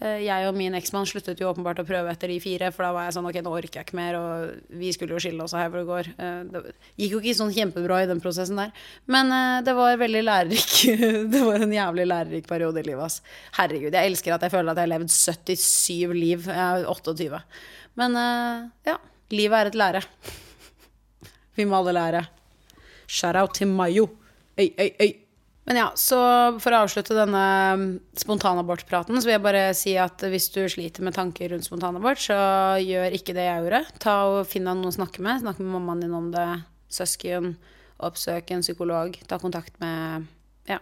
jeg 0.00 0.48
og 0.48 0.56
min 0.56 0.72
eksmann 0.78 1.04
sluttet 1.08 1.40
jo 1.42 1.50
åpenbart 1.50 1.82
å 1.82 1.84
prøve 1.84 2.08
etter 2.08 2.30
de 2.32 2.38
fire, 2.40 2.70
for 2.72 2.86
da 2.86 2.92
var 2.96 3.06
jeg 3.06 3.18
sånn 3.18 3.26
ok, 3.28 3.38
nå 3.44 3.52
orker 3.52 3.80
jeg 3.80 3.88
ikke 3.88 3.98
mer, 3.98 4.16
og 4.16 4.78
vi 4.80 4.92
skulle 4.96 5.12
jo 5.12 5.20
skille 5.20 5.44
oss 5.44 5.52
her 5.56 5.68
hvor 5.68 5.82
det 5.82 5.90
går. 5.90 6.08
Eh, 6.16 6.38
det 6.48 6.62
gikk 7.02 7.12
jo 7.12 7.20
ikke 7.20 7.36
sånn 7.36 7.52
kjempebra 7.52 8.00
i 8.00 8.08
den 8.08 8.22
prosessen 8.24 8.62
der. 8.62 8.72
Men 9.12 9.34
eh, 9.36 9.58
det 9.66 9.76
var 9.76 10.00
veldig 10.00 10.24
lærerik. 10.24 10.74
det 11.34 11.44
var 11.44 11.66
en 11.66 11.76
jævlig 11.76 12.08
lærerik 12.08 12.48
periode 12.48 12.80
i 12.80 12.88
livet, 12.88 13.04
ass. 13.10 13.20
Herregud, 13.60 13.92
jeg 13.92 14.12
elsker 14.14 14.36
at 14.36 14.48
jeg 14.48 14.56
føler 14.56 14.72
at 14.72 14.80
jeg 14.80 14.88
har 14.88 14.94
levd 14.94 15.14
77 15.14 16.16
liv. 16.16 16.48
Jeg 16.48 16.66
er 16.66 16.90
28. 16.96 17.44
Men 18.00 18.20
ja, 18.88 18.96
livet 19.36 19.58
er 19.58 19.72
et 19.72 19.80
lære. 19.84 20.04
vi 21.60 21.68
må 21.68 21.82
alle 21.82 21.98
lære. 21.98 22.28
Shout-out 23.10 23.58
til 23.60 23.68
Mayo. 23.68 24.08
Øy, 24.56 24.70
øy, 24.80 24.90
øy. 25.02 25.12
Men 25.70 25.78
ja, 25.78 25.90
så 25.94 26.16
for 26.58 26.74
å 26.74 26.80
avslutte 26.82 27.14
denne 27.14 28.00
spontanabortpraten, 28.18 29.14
så 29.14 29.28
vil 29.28 29.36
jeg 29.36 29.42
bare 29.44 29.60
si 29.78 29.92
at 30.02 30.24
hvis 30.26 30.48
du 30.50 30.64
sliter 30.66 31.04
med 31.06 31.14
tanker 31.14 31.52
rundt 31.52 31.68
spontanabort, 31.68 32.18
så 32.18 32.38
gjør 32.82 33.14
ikke 33.14 33.36
det 33.36 33.44
jeg 33.46 33.60
gjorde. 33.62 33.80
Ta 34.02 34.14
og 34.32 34.40
Finn 34.50 34.66
deg 34.66 34.80
noen 34.80 34.90
å 34.90 34.96
snakke 34.96 35.22
med. 35.22 35.44
Snakk 35.44 35.60
med 35.62 35.70
mammaen 35.76 36.02
din 36.02 36.16
om 36.18 36.26
det. 36.34 36.48
Søsken. 36.90 37.52
Oppsøk 38.02 38.50
en 38.50 38.66
psykolog. 38.66 39.14
Ta 39.30 39.38
kontakt 39.38 39.78
med 39.78 40.26
ja, 40.66 40.80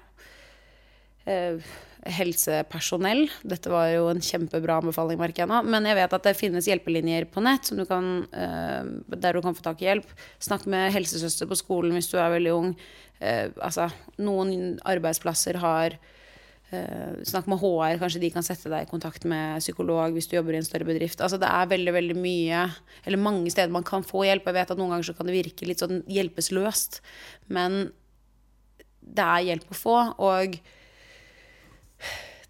eh, 1.28 1.60
helsepersonell. 2.08 3.26
Dette 3.44 3.68
var 3.68 3.90
jo 3.92 4.06
en 4.08 4.22
kjempebra 4.24 4.78
anbefaling, 4.80 5.18
merker 5.20 5.44
jeg 5.44 5.50
nå. 5.50 5.58
Men 5.68 5.84
jeg 5.84 5.98
vet 5.98 6.16
at 6.16 6.30
det 6.30 6.36
finnes 6.38 6.68
hjelpelinjer 6.70 7.28
på 7.28 7.42
nett 7.44 7.68
du 7.76 7.84
kan, 7.84 8.24
eh, 8.32 8.88
der 9.20 9.36
du 9.36 9.42
kan 9.44 9.52
få 9.58 9.68
tak 9.68 9.84
i 9.84 9.90
hjelp. 9.90 10.16
Snakk 10.40 10.64
med 10.64 10.94
helsesøster 10.96 11.44
på 11.50 11.60
skolen 11.60 11.92
hvis 11.98 12.08
du 12.08 12.16
er 12.16 12.32
veldig 12.38 12.56
ung. 12.56 12.72
Eh, 13.20 13.50
Altså, 13.64 13.88
noen 14.22 14.78
arbeidsplasser 14.88 15.58
har 15.62 15.96
eh, 16.72 17.20
Snakk 17.28 17.48
med 17.50 17.60
HR, 17.62 17.98
kanskje 18.02 18.22
de 18.22 18.32
kan 18.34 18.46
sette 18.46 18.70
deg 18.72 18.86
i 18.86 18.90
kontakt 18.90 19.26
med 19.28 19.62
psykolog 19.62 20.16
hvis 20.16 20.30
du 20.30 20.36
jobber 20.36 20.56
i 20.56 20.60
en 20.60 20.66
større 20.66 20.88
bedrift. 20.88 21.22
Altså, 21.24 21.40
det 21.40 21.50
er 21.50 21.70
veldig, 21.70 21.94
veldig 21.98 22.18
mye 22.18 22.66
Eller 23.04 23.22
mange 23.22 23.50
steder 23.54 23.72
man 23.74 23.86
kan 23.86 24.06
få 24.06 24.26
hjelp. 24.28 24.46
Jeg 24.48 24.58
vet 24.60 24.74
at 24.74 24.80
noen 24.80 24.96
ganger 24.96 25.10
så 25.10 25.16
kan 25.18 25.28
det 25.28 25.38
virke 25.38 25.68
litt 25.68 25.84
sånn 25.84 26.02
hjelpeløst, 26.10 27.00
men 27.54 27.88
det 29.08 29.24
er 29.24 29.46
hjelp 29.52 29.72
å 29.72 29.76
få, 29.76 29.96
og 30.20 30.58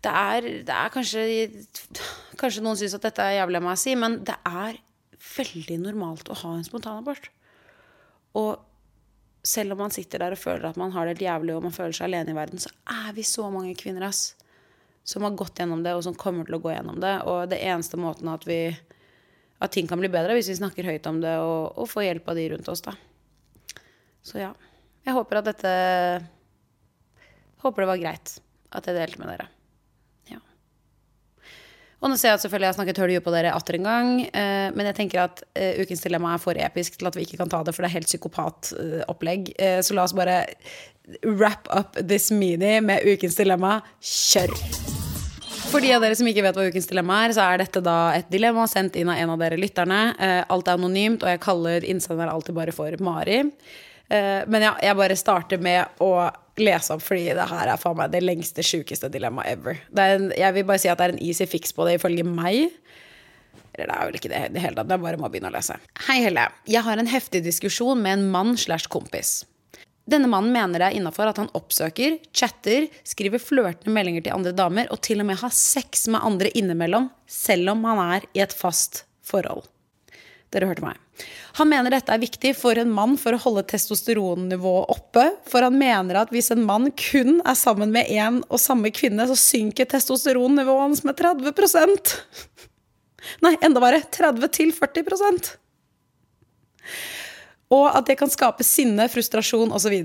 det 0.05 0.13
er, 0.13 0.47
det 0.67 0.75
er 0.75 0.93
kanskje 0.95 1.23
Kanskje 2.39 2.63
noen 2.63 2.79
syns 2.79 2.95
at 2.95 3.03
dette 3.03 3.25
er 3.25 3.41
jævlig 3.41 3.59
av 3.59 3.65
meg 3.67 3.75
å 3.75 3.81
si, 3.81 3.95
men 3.99 4.21
det 4.27 4.37
er 4.47 4.77
veldig 5.35 5.79
normalt 5.83 6.29
å 6.31 6.37
ha 6.39 6.53
en 6.55 6.67
spontanabort. 6.67 7.25
Og 8.39 8.68
selv 9.47 9.75
om 9.75 9.83
man 9.85 9.95
sitter 9.95 10.23
der 10.23 10.35
og 10.35 10.41
føler 10.41 10.69
at 10.71 10.79
man 10.81 10.93
har 10.95 11.07
det 11.07 11.17
helt 11.17 11.27
jævlig 11.29 11.55
og 11.57 11.65
man 11.69 11.75
føler 11.75 11.97
seg 11.97 12.09
alene 12.09 12.35
i 12.35 12.37
verden, 12.37 12.63
så 12.63 12.71
er 12.91 13.13
vi 13.17 13.25
så 13.27 13.49
mange 13.53 13.75
kvinner 13.79 14.09
ass, 14.09 14.33
som 15.09 15.25
har 15.25 15.37
gått 15.39 15.61
gjennom 15.61 15.83
det, 15.85 15.95
og 15.97 16.05
som 16.05 16.17
kommer 16.19 16.49
til 16.49 16.59
å 16.59 16.63
gå 16.63 16.73
gjennom 16.75 16.99
det. 17.01 17.15
Og 17.31 17.49
det 17.49 17.61
eneste 17.65 18.01
måten 18.01 18.29
at, 18.33 18.45
vi, 18.49 18.61
at 19.63 19.73
ting 19.73 19.89
kan 19.89 20.01
bli 20.01 20.11
bedre, 20.13 20.37
hvis 20.37 20.51
vi 20.53 20.59
snakker 20.59 20.91
høyt 20.91 21.07
om 21.09 21.23
det 21.25 21.37
og, 21.41 21.79
og 21.81 21.89
får 21.89 22.09
hjelp 22.11 22.29
av 22.29 22.41
de 22.41 22.49
rundt 22.53 22.73
oss, 22.73 22.85
da. 22.85 22.97
Så 24.27 24.43
ja. 24.43 24.51
Jeg 25.07 25.17
håper 25.17 25.41
at 25.41 25.47
dette 25.49 25.71
Håper 27.63 27.83
det 27.83 27.89
var 27.89 27.99
greit 27.99 28.33
at 28.77 28.87
jeg 28.87 28.95
delte 28.95 29.19
med 29.19 29.33
dere. 29.33 29.49
Og 31.99 32.13
nå 32.13 32.17
ser 32.19 32.31
jeg 32.31 32.39
at 32.39 32.43
selvfølgelig 32.45 32.69
jeg 32.69 32.75
har 32.75 32.79
snakket 32.79 33.01
høl 33.03 33.13
i 33.13 33.23
på 33.23 33.33
dere 33.35 33.55
atter 33.57 33.79
en 33.79 33.89
gang, 33.89 34.11
eh, 34.27 34.69
men 34.71 34.87
jeg 34.87 34.97
tenker 35.01 35.25
at 35.25 35.43
eh, 35.59 35.81
ukens 35.83 36.05
dilemma 36.05 36.37
er 36.37 36.43
for 36.43 36.61
episk 36.69 37.01
til 37.01 37.11
at 37.11 37.19
vi 37.19 37.25
ikke 37.27 37.41
kan 37.41 37.51
ta 37.51 37.65
det, 37.67 37.75
for 37.75 37.83
det 37.83 37.91
er 37.91 37.97
helt 37.97 38.11
psykopatopplegg. 38.13 39.51
Eh, 39.59 39.81
så 39.83 39.97
la 39.99 40.05
oss 40.07 40.15
bare 40.15 40.45
wrap 41.27 41.67
up 41.75 41.99
this 41.99 42.31
mini 42.31 42.79
med 42.85 43.03
ukens 43.03 43.35
dilemma. 43.41 43.81
Kjør! 43.99 44.55
For 45.69 45.85
de 45.85 45.91
av 45.93 46.01
dere 46.01 46.17
som 46.17 46.29
ikke 46.31 46.47
vet 46.47 46.57
hva 46.57 46.69
ukens 46.71 46.87
dilemma 46.89 47.19
er, 47.27 47.35
så 47.37 47.45
er 47.45 47.61
dette 47.61 47.83
da 47.85 47.99
et 48.17 48.31
dilemma 48.33 48.65
sendt 48.71 48.97
inn 48.97 49.11
av 49.13 49.19
en 49.21 49.35
av 49.35 49.43
dere 49.43 49.59
lytterne. 49.61 50.01
Eh, 50.17 50.41
alt 50.49 50.71
er 50.71 50.79
anonymt, 50.79 51.27
og 51.27 51.35
jeg 51.35 51.43
kaller 51.45 51.85
innsender 51.85 52.31
alltid 52.31 52.57
bare 52.57 52.73
for 52.73 52.95
Mari. 53.05 53.43
Eh, 54.09 54.47
men 54.49 54.65
ja, 54.65 54.77
jeg 54.81 54.97
bare 54.97 55.19
starter 55.19 55.61
med 55.61 56.01
å 56.01 56.13
lese 56.63 56.95
opp, 56.95 57.03
fordi 57.05 57.33
det 57.37 57.49
her 57.51 57.73
er 57.73 57.81
faen 57.81 57.99
meg 57.99 58.15
det 58.15 58.23
lengste, 58.25 58.65
sjukeste 58.67 59.11
dilemmaet 59.13 59.59
ever. 59.59 59.83
En, 59.99 60.31
jeg 60.37 60.57
vil 60.57 60.67
bare 60.69 60.83
si 60.83 60.91
at 60.93 61.01
det 61.01 61.09
er 61.09 61.15
en 61.17 61.23
easy 61.25 61.47
fix 61.51 61.75
på 61.77 61.87
det, 61.89 61.99
ifølge 61.99 62.27
meg. 62.27 62.73
Eller 63.75 63.91
det 63.93 63.95
er 63.95 64.09
vel 64.09 64.19
ikke 64.19 64.33
det 64.33 64.41
i 64.47 64.55
det 64.57 64.65
hele 64.65 64.79
tatt, 64.79 64.91
jeg 64.91 65.05
bare 65.05 65.21
må 65.21 65.31
begynne 65.31 65.53
å 65.53 65.55
lese. 65.55 65.79
Hei, 66.09 66.19
Helle. 66.25 66.49
Jeg 66.71 66.83
har 66.87 66.99
en 66.99 67.11
heftig 67.11 67.45
diskusjon 67.47 68.03
med 68.03 68.19
en 68.19 68.27
mann 68.35 68.57
slash 68.59 68.91
kompis. 68.91 69.41
Denne 70.09 70.31
mannen 70.31 70.55
mener 70.55 70.81
det 70.81 70.87
er 70.87 70.97
innafor 70.97 71.29
at 71.29 71.39
han 71.41 71.51
oppsøker, 71.57 72.17
chatter, 72.33 72.87
skriver 73.05 73.43
flørtende 73.43 73.93
meldinger 73.93 74.25
til 74.25 74.39
andre 74.39 74.55
damer 74.57 74.89
og 74.95 75.03
til 75.05 75.21
og 75.21 75.29
med 75.29 75.41
har 75.43 75.53
sex 75.53 76.07
med 76.09 76.25
andre 76.25 76.53
innimellom, 76.57 77.11
selv 77.29 77.75
om 77.75 77.85
han 77.91 78.01
er 78.17 78.31
i 78.33 78.41
et 78.45 78.57
fast 78.57 79.03
forhold. 79.29 79.67
Dere 80.55 80.71
hørte 80.71 80.87
meg. 80.87 80.97
Han 81.59 81.71
mener 81.71 81.91
dette 81.91 82.13
er 82.15 82.23
viktig 82.23 82.53
for 82.55 82.79
en 82.79 82.91
mann 82.95 83.17
for 83.19 83.35
å 83.35 83.41
holde 83.43 83.65
testosteronnivået 83.73 84.93
oppe. 84.95 85.25
For 85.51 85.67
han 85.67 85.79
mener 85.79 86.21
at 86.21 86.33
hvis 86.35 86.53
en 86.55 86.63
mann 86.67 86.93
kun 86.95 87.41
er 87.43 87.59
sammen 87.59 87.91
med 87.95 88.11
én 88.13 88.41
og 88.47 88.63
samme 88.63 88.93
kvinne, 88.95 89.27
så 89.27 89.37
synker 89.39 89.89
testosteronnivået 89.91 90.85
hans 90.85 91.05
med 91.07 91.19
30 91.19 91.51
Nei, 93.45 93.57
enda 93.67 93.83
verre. 93.83 94.05
30-40% 94.15 95.51
Og 97.75 97.87
at 97.91 98.07
det 98.09 98.19
kan 98.21 98.31
skape 98.33 98.65
sinne, 98.65 99.09
frustrasjon 99.11 99.75
osv. 99.75 99.97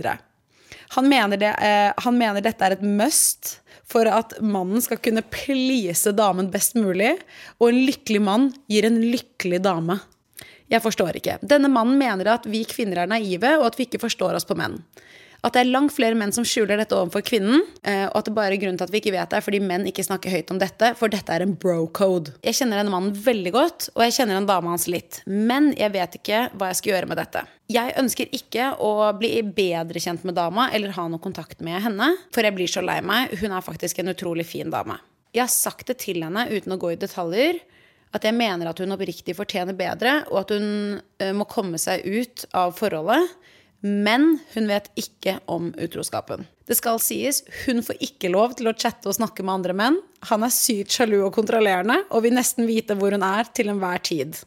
Han, 0.98 1.10
mener 1.10 1.46
eh, 1.54 1.92
han 1.94 2.18
mener 2.18 2.44
dette 2.44 2.66
er 2.66 2.76
et 2.76 2.84
must 2.84 3.60
for 3.90 4.10
at 4.10 4.34
mannen 4.42 4.82
skal 4.82 5.00
kunne 5.04 5.24
please 5.30 6.12
damen 6.18 6.50
best 6.54 6.76
mulig. 6.80 7.14
Og 7.60 7.70
en 7.70 7.84
lykkelig 7.88 8.24
mann 8.26 8.50
gir 8.72 8.90
en 8.90 9.00
lykkelig 9.06 9.62
dame. 9.64 10.00
Jeg 10.74 10.82
forstår 10.82 11.20
ikke. 11.20 11.38
Denne 11.46 11.70
mannen 11.70 12.00
mener 12.02 12.32
at 12.34 12.48
vi 12.50 12.64
kvinner 12.66 13.04
er 13.04 13.12
naive, 13.12 13.60
og 13.60 13.68
at 13.70 13.78
vi 13.78 13.86
ikke 13.86 14.02
forstår 14.02 14.40
oss 14.40 14.48
på 14.50 14.58
menn. 14.58 14.80
At 15.44 15.58
det 15.58 15.66
er 15.66 15.74
langt 15.74 15.92
flere 15.92 16.16
menn 16.16 16.32
som 16.32 16.46
skjuler 16.48 16.80
dette 16.80 16.96
overfor 16.96 17.24
kvinnen, 17.28 17.66
eh, 17.84 18.06
og 18.08 18.16
at 18.22 18.30
det 18.30 18.34
bare 18.38 18.56
er 18.56 18.62
grunnen 18.62 18.78
til 18.80 18.88
at 18.88 18.94
vi 18.94 19.02
ikke 19.02 19.12
vet 19.12 19.28
det, 19.28 19.42
er 19.42 19.44
fordi 19.44 19.60
menn 19.60 19.84
ikke 19.90 20.06
snakker 20.08 20.32
høyt 20.32 20.54
om 20.56 20.62
dette, 20.62 20.94
for 20.96 21.12
dette 21.12 21.36
er 21.36 21.44
en 21.44 21.52
bro-code. 21.60 22.32
Jeg 22.48 22.56
kjenner 22.62 22.80
denne 22.80 22.94
mannen 22.94 23.18
veldig 23.26 23.52
godt, 23.52 23.90
og 23.92 24.06
jeg 24.06 24.16
kjenner 24.16 24.40
en 24.40 24.48
dame 24.48 24.72
hans 24.72 24.88
litt. 24.88 25.20
Men 25.28 25.74
jeg 25.76 25.92
vet 25.98 26.16
ikke 26.22 26.46
hva 26.56 26.72
jeg 26.72 26.80
skal 26.80 26.94
gjøre 26.94 27.12
med 27.12 27.20
dette. 27.20 27.44
Jeg 27.76 27.98
ønsker 28.00 28.32
ikke 28.40 28.70
å 28.88 28.94
bli 29.20 29.34
bedre 29.44 30.00
kjent 30.04 30.24
med 30.24 30.40
dama 30.40 30.70
eller 30.72 30.96
ha 30.96 31.10
noe 31.12 31.24
kontakt 31.24 31.60
med 31.66 31.84
henne, 31.84 32.14
for 32.32 32.48
jeg 32.48 32.56
blir 32.56 32.72
så 32.72 32.86
lei 32.86 33.02
meg. 33.04 33.36
Hun 33.44 33.52
er 33.52 33.68
faktisk 33.68 34.00
en 34.00 34.16
utrolig 34.16 34.48
fin 34.48 34.72
dame. 34.72 34.96
Jeg 35.36 35.44
har 35.44 35.52
sagt 35.52 35.90
det 35.92 36.00
til 36.06 36.24
henne 36.24 36.48
uten 36.54 36.76
å 36.76 36.80
gå 36.80 36.94
i 36.94 37.00
detaljer 37.04 37.60
at 38.14 38.28
jeg 38.28 38.38
mener 38.38 38.70
at 38.70 38.80
hun 38.82 38.94
oppriktig 38.94 39.36
fortjener 39.38 39.76
bedre, 39.78 40.20
og 40.30 40.44
at 40.44 40.54
hun 40.54 40.68
uh, 41.02 41.32
må 41.36 41.48
komme 41.50 41.80
seg 41.82 42.06
ut 42.06 42.46
av 42.56 42.76
forholdet. 42.78 43.32
Men 43.84 44.38
hun 44.54 44.70
vet 44.70 44.86
ikke 44.96 45.42
om 45.52 45.74
utroskapen. 45.76 46.46
Det 46.64 46.78
skal 46.80 47.02
sies, 47.04 47.42
hun 47.66 47.82
får 47.84 47.98
ikke 48.06 48.32
lov 48.32 48.54
til 48.56 48.70
å 48.70 48.76
chatte 48.80 49.10
og 49.12 49.18
snakke 49.18 49.44
med 49.44 49.58
andre 49.58 49.76
menn. 49.76 49.98
Han 50.30 50.46
er 50.48 50.54
sykt 50.56 50.96
sjalu 50.96 51.18
og 51.26 51.34
kontrollerende 51.36 51.98
og 52.14 52.24
vil 52.24 52.38
nesten 52.38 52.70
vite 52.70 52.96
hvor 52.96 53.12
hun 53.12 53.26
er 53.28 53.50
til 53.52 53.74
enhver 53.74 54.00
tid. 54.08 54.40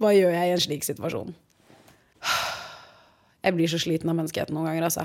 Hva 0.00 0.14
gjør 0.16 0.32
jeg 0.32 0.48
i 0.48 0.54
en 0.54 0.64
slik 0.64 0.88
situasjon? 0.88 1.36
Jeg 3.46 3.54
blir 3.54 3.70
så 3.70 3.78
sliten 3.78 4.10
av 4.10 4.16
menneskeheten 4.18 4.56
noen 4.56 4.70
ganger, 4.70 4.88
altså. 4.88 5.04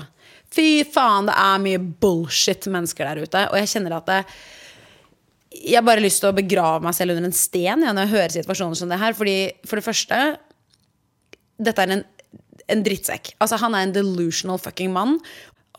Fy 0.52 0.82
faen, 0.88 1.28
det 1.28 1.36
er 1.38 1.60
mye 1.62 1.78
bullshit 2.02 2.66
mennesker 2.72 3.06
der 3.06 3.22
ute. 3.22 3.44
Og 3.52 3.60
jeg 3.60 3.70
kjenner 3.70 3.98
at 4.00 4.08
det, 4.08 4.16
jeg 5.52 5.76
har 5.78 5.84
bare 5.86 6.02
lyst 6.02 6.22
til 6.22 6.30
å 6.30 6.36
begrave 6.36 6.82
meg 6.84 6.96
selv 6.96 7.14
under 7.14 7.28
en 7.28 7.36
sten 7.36 7.84
ja, 7.84 7.92
når 7.92 8.06
jeg 8.06 8.14
hører 8.14 8.34
situasjoner 8.36 8.78
som 8.78 8.92
det 8.92 9.00
her. 9.02 9.16
Fordi, 9.18 9.36
for 9.68 9.78
det 9.78 9.86
første 9.86 10.22
Dette 11.62 11.84
er 11.84 11.92
en, 11.94 12.02
en 12.72 12.82
drittsekk. 12.82 13.34
Altså, 13.42 13.60
han 13.62 13.76
er 13.76 13.86
en 13.86 13.94
delusional 13.94 14.58
fucking 14.58 14.90
mann. 14.94 15.18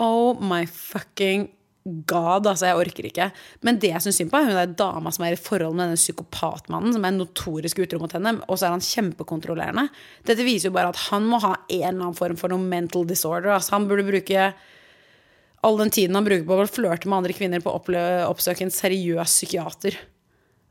Oh 0.01 0.39
my 0.39 0.63
fucking 0.69 1.49
god, 1.83 2.47
altså. 2.47 2.69
Jeg 2.69 2.79
orker 2.79 3.07
ikke. 3.09 3.29
Men 3.65 3.79
det 3.81 3.91
jeg 3.91 4.05
syns 4.05 4.21
synd 4.21 4.31
på, 4.31 4.39
er 4.39 4.47
hun 4.47 4.59
der 4.59 4.75
dama 4.79 5.11
som 5.13 5.25
er 5.27 5.35
i 5.35 5.39
forhold 5.39 5.75
med 5.75 5.89
denne 5.89 5.99
psykopatmannen, 5.99 6.95
som 6.95 7.07
er 7.07 7.15
notorisk 7.17 7.81
utro 7.83 7.99
mot 8.01 8.15
henne, 8.15 8.37
og 8.47 8.59
så 8.59 8.69
er 8.69 8.77
han 8.77 8.85
kjempekontrollerende. 8.85 9.89
Dette 10.27 10.47
viser 10.47 10.69
jo 10.69 10.77
bare 10.77 10.93
at 10.93 11.01
han 11.09 11.27
må 11.27 11.41
ha 11.43 11.55
en 11.65 11.89
eller 11.89 12.05
annen 12.05 12.19
form 12.19 12.39
for 12.39 12.53
noe 12.53 12.63
mental 12.63 13.07
disorder. 13.09 13.51
Altså, 13.57 13.75
han 13.75 13.89
burde 13.89 14.07
bruke 14.07 14.51
all 15.63 15.79
den 15.79 15.91
tiden 15.93 16.15
han 16.17 16.25
bruker 16.27 16.45
på 16.47 16.59
å 16.59 16.69
flørte 16.69 17.09
med 17.09 17.21
andre 17.21 17.35
kvinner 17.35 17.63
på 17.63 17.71
å 17.71 17.81
oppsøke 18.27 18.65
en 18.65 18.73
seriøs 18.73 19.37
psykiater. 19.37 19.97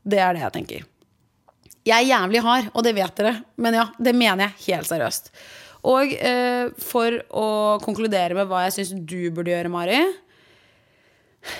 Det 0.03 0.19
er 0.21 0.35
det 0.35 0.43
jeg 0.43 0.55
tenker. 0.57 0.89
Jeg 1.83 1.97
er 1.97 2.11
jævlig 2.13 2.41
hard, 2.45 2.69
og 2.71 2.85
det 2.85 2.93
vet 2.95 3.17
dere, 3.17 3.33
men 3.59 3.75
ja, 3.75 3.87
det 3.99 4.13
mener 4.15 4.45
jeg 4.45 4.69
helt 4.69 4.87
seriøst. 4.87 5.31
Og 5.89 6.13
eh, 6.15 6.69
for 6.79 7.17
å 7.35 7.47
konkludere 7.83 8.37
med 8.37 8.47
hva 8.47 8.61
jeg 8.67 8.77
syns 8.77 8.93
du 8.95 9.27
burde 9.35 9.51
gjøre, 9.51 9.71
Mari 9.71 9.97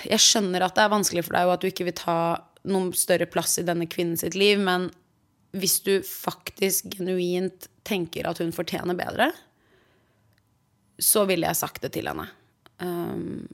Jeg 0.08 0.22
skjønner 0.24 0.64
at 0.64 0.78
det 0.78 0.86
er 0.86 0.94
vanskelig 0.94 1.26
for 1.26 1.36
deg, 1.36 1.50
og 1.50 1.56
at 1.58 1.64
du 1.64 1.68
ikke 1.68 1.90
vil 1.90 1.98
ta 2.00 2.18
noen 2.72 2.94
større 2.96 3.28
plass 3.28 3.58
i 3.60 3.66
denne 3.68 3.90
kvinnen 3.92 4.20
sitt 4.20 4.38
liv, 4.40 4.62
men 4.64 4.88
hvis 5.58 5.82
du 5.86 5.98
faktisk 6.08 6.96
genuint 6.96 7.68
tenker 7.86 8.30
at 8.30 8.40
hun 8.40 8.56
fortjener 8.56 8.96
bedre, 8.98 9.28
så 11.02 11.26
ville 11.28 11.50
jeg 11.50 11.60
sagt 11.60 11.84
det 11.84 11.92
til 11.98 12.08
henne. 12.08 12.30
Um, 12.84 13.48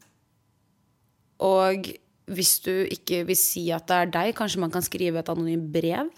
og 1.39 1.87
hvis 2.29 2.57
du 2.65 2.73
ikke 2.85 3.23
vil 3.29 3.37
si 3.37 3.69
at 3.73 3.87
det 3.89 3.97
er 3.97 4.11
deg, 4.13 4.33
kanskje 4.37 4.61
man 4.61 4.73
kan 4.73 4.85
skrive 4.85 5.21
et 5.21 5.31
anonymt 5.31 5.71
brev. 5.73 6.11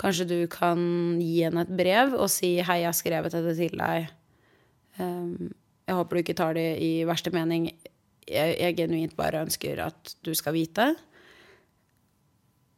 Kanskje 0.00 0.26
du 0.28 0.38
kan 0.50 0.80
gi 1.20 1.42
henne 1.44 1.66
et 1.66 1.76
brev 1.78 2.14
og 2.16 2.30
si 2.32 2.56
'Hei, 2.60 2.82
jeg 2.82 2.90
har 2.90 2.96
skrevet 2.96 3.32
dette 3.32 3.54
til 3.56 3.78
deg'. 3.78 4.10
Um, 4.98 5.52
jeg 5.86 5.94
håper 5.94 6.16
du 6.16 6.22
ikke 6.22 6.38
tar 6.38 6.54
det 6.54 6.78
i 6.82 7.04
verste 7.04 7.30
mening. 7.30 7.70
Jeg, 8.28 8.56
jeg 8.58 8.76
genuint 8.76 9.16
bare 9.16 9.42
ønsker 9.42 9.82
at 9.82 10.16
du 10.24 10.34
skal 10.34 10.54
vite. 10.54 10.94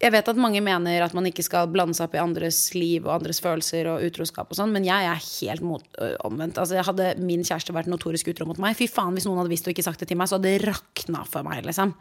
Jeg 0.05 0.13
vet 0.13 0.27
at 0.29 0.37
mange 0.37 0.61
mener 0.61 1.01
at 1.01 1.15
man 1.17 1.25
ikke 1.25 1.43
skal 1.47 1.71
blande 1.73 1.97
seg 1.97 2.11
opp 2.11 2.17
i 2.19 2.21
andres 2.21 2.59
liv 2.77 3.07
og 3.07 3.15
andres 3.15 3.39
følelser 3.41 3.89
og 3.89 4.03
utroskap 4.05 4.51
og 4.53 4.59
sånn, 4.59 4.75
men 4.75 4.85
jeg 4.85 5.07
er 5.09 5.23
helt 5.25 5.65
mot, 5.65 5.85
ø, 5.97 6.11
omvendt. 6.29 6.61
Altså, 6.61 6.83
hadde 6.85 7.15
min 7.25 7.45
kjæreste 7.47 7.73
vært 7.73 7.89
notorisk 7.89 8.29
utro 8.35 8.45
mot 8.51 8.61
meg, 8.61 8.77
fy 8.77 8.85
faen, 8.91 9.17
hvis 9.17 9.25
noen 9.25 9.41
hadde 9.41 9.55
visst 9.55 9.65
og 9.65 9.73
ikke 9.73 9.87
sagt 9.87 10.05
det 10.05 10.11
til 10.11 10.21
meg, 10.21 10.29
så 10.29 10.37
hadde 10.37 10.53
det 10.53 10.69
rakna 10.69 11.25
for 11.25 11.47
meg, 11.47 11.65
liksom. 11.65 11.95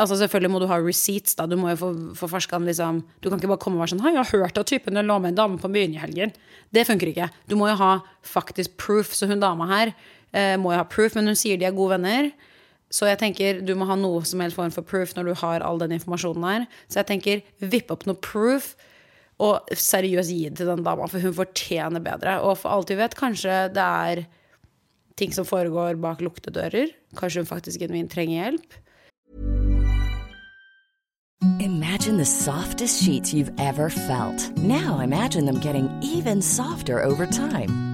Altså 0.00 0.16
Selvfølgelig 0.16 0.52
må 0.54 0.60
du 0.62 0.68
ha 0.70 0.78
receipts. 0.80 1.34
da 1.36 1.44
Du 1.46 1.58
må 1.60 1.68
jo 1.74 1.76
få, 1.76 1.90
få 2.16 2.28
farskan 2.30 2.64
liksom. 2.64 3.02
Du 3.20 3.28
kan 3.28 3.36
ikke 3.36 3.50
bare 3.50 3.60
komme 3.60 3.76
og 3.76 3.84
være 3.84 3.92
sånn 3.92 4.00
'Hei, 4.00 4.14
'Jeg 4.14 4.24
har 4.24 4.40
hørt 4.40 4.58
at 4.58 4.66
typen 4.66 4.94
lå 4.94 5.18
med 5.20 5.28
en 5.28 5.34
dame 5.34 5.58
på 5.58 5.68
byen 5.68 5.92
i 5.92 6.00
helgen.' 6.00 6.32
Det 6.72 6.86
funker 6.86 7.12
ikke. 7.12 7.30
Du 7.46 7.54
må 7.56 7.68
jo 7.68 7.76
ha 7.76 8.00
faktisk 8.22 8.78
proof. 8.78 9.12
Så 9.12 9.28
hun 9.28 9.40
dama 9.40 9.66
her 9.66 9.94
eh, 10.32 10.56
må 10.56 10.72
jo 10.72 10.78
ha 10.78 10.84
proof, 10.84 11.14
men 11.14 11.26
hun 11.26 11.36
sier 11.36 11.58
de 11.58 11.66
er 11.66 11.76
gode 11.76 12.00
venner. 12.00 12.32
Så 12.92 13.08
jeg 13.08 13.18
tenker 13.20 13.60
du 13.64 13.74
må 13.78 13.88
ha 13.88 13.96
noe 13.98 14.22
som 14.28 14.42
helst 14.44 14.58
form 14.58 14.72
for 14.74 14.86
proof 14.86 15.14
når 15.16 15.30
du 15.30 15.34
har 15.40 15.64
all 15.66 15.80
den 15.82 15.96
informasjonen 15.96 16.46
her. 16.46 16.66
Så 16.88 17.00
jeg 17.02 17.10
tenker 17.10 17.44
vipp 17.58 17.90
opp 17.94 18.06
noe 18.06 18.18
proof, 18.20 18.74
og 19.42 19.66
seriøst 19.74 20.30
gi 20.30 20.44
det 20.46 20.60
til 20.60 20.70
den 20.70 20.84
dama, 20.86 21.08
for 21.10 21.18
hun 21.18 21.34
fortjener 21.34 22.02
bedre. 22.04 22.38
Og 22.46 22.60
for 22.60 22.70
alt 22.70 22.92
vi 22.92 23.00
vet, 23.00 23.18
kanskje 23.18 23.64
det 23.74 23.82
er 23.82 24.24
ting 25.18 25.34
som 25.34 25.46
foregår 25.46 25.98
bak 26.02 26.22
luktedører. 26.22 26.70
dører. 26.70 26.94
Kanskje 27.18 27.42
hun 27.42 27.46
faktisk 27.46 27.80
genuint 27.80 28.10
trenger 28.10 28.44
hjelp. 28.44 28.80
Imagine 31.60 32.16
the 32.16 32.24
softest 32.24 33.02
sheets 33.02 33.32
you've 33.32 33.52
ever 33.58 33.90
felt. 33.90 34.56
Now 34.58 35.00
imagine 35.00 35.46
them 35.46 35.60
getting 35.60 35.90
even 36.02 36.42
softer 36.42 37.02
over 37.02 37.26
time. 37.26 37.93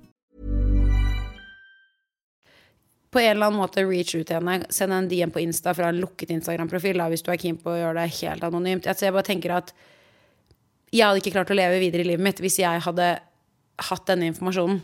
På 3.11 3.19
en 3.19 3.33
eller 3.33 3.49
annen 3.49 3.59
måte 3.59 3.83
reach 3.83 4.13
ut 4.15 4.27
til 4.27 4.37
henne. 4.37 4.61
Send 4.71 4.95
en 4.95 5.09
DM 5.11 5.33
på 5.35 5.41
Insta 5.43 5.73
fra 5.75 5.89
en 5.91 5.99
lukket 5.99 6.31
Instagram-profil 6.31 7.01
hvis 7.11 7.25
du 7.25 7.31
er 7.33 7.41
keen 7.41 7.59
på 7.59 7.73
å 7.73 7.79
gjøre 7.79 7.99
det 7.99 8.21
helt 8.21 8.45
anonymt. 8.47 8.87
Altså, 8.87 9.07
jeg 9.07 9.15
bare 9.17 9.27
tenker 9.27 9.55
at 9.57 9.73
jeg 10.91 11.07
hadde 11.07 11.21
ikke 11.21 11.35
klart 11.35 11.51
å 11.51 11.57
leve 11.57 11.79
videre 11.79 12.03
i 12.03 12.09
livet 12.11 12.23
mitt 12.23 12.39
hvis 12.43 12.59
jeg 12.61 12.83
hadde 12.85 13.09
hatt 13.81 14.07
denne 14.07 14.27
informasjonen 14.31 14.81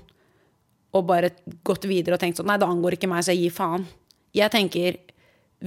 og 0.96 1.08
bare 1.08 1.34
gått 1.68 1.86
videre 1.88 2.16
og 2.16 2.22
tenkt 2.22 2.40
sånn 2.40 2.48
Nei, 2.50 2.58
det 2.60 2.68
angår 2.68 2.96
ikke 2.98 3.10
meg, 3.12 3.26
så 3.26 3.36
jeg 3.36 3.48
gir 3.48 3.56
faen. 3.56 3.88
Jeg 4.36 4.52
tenker 4.54 5.00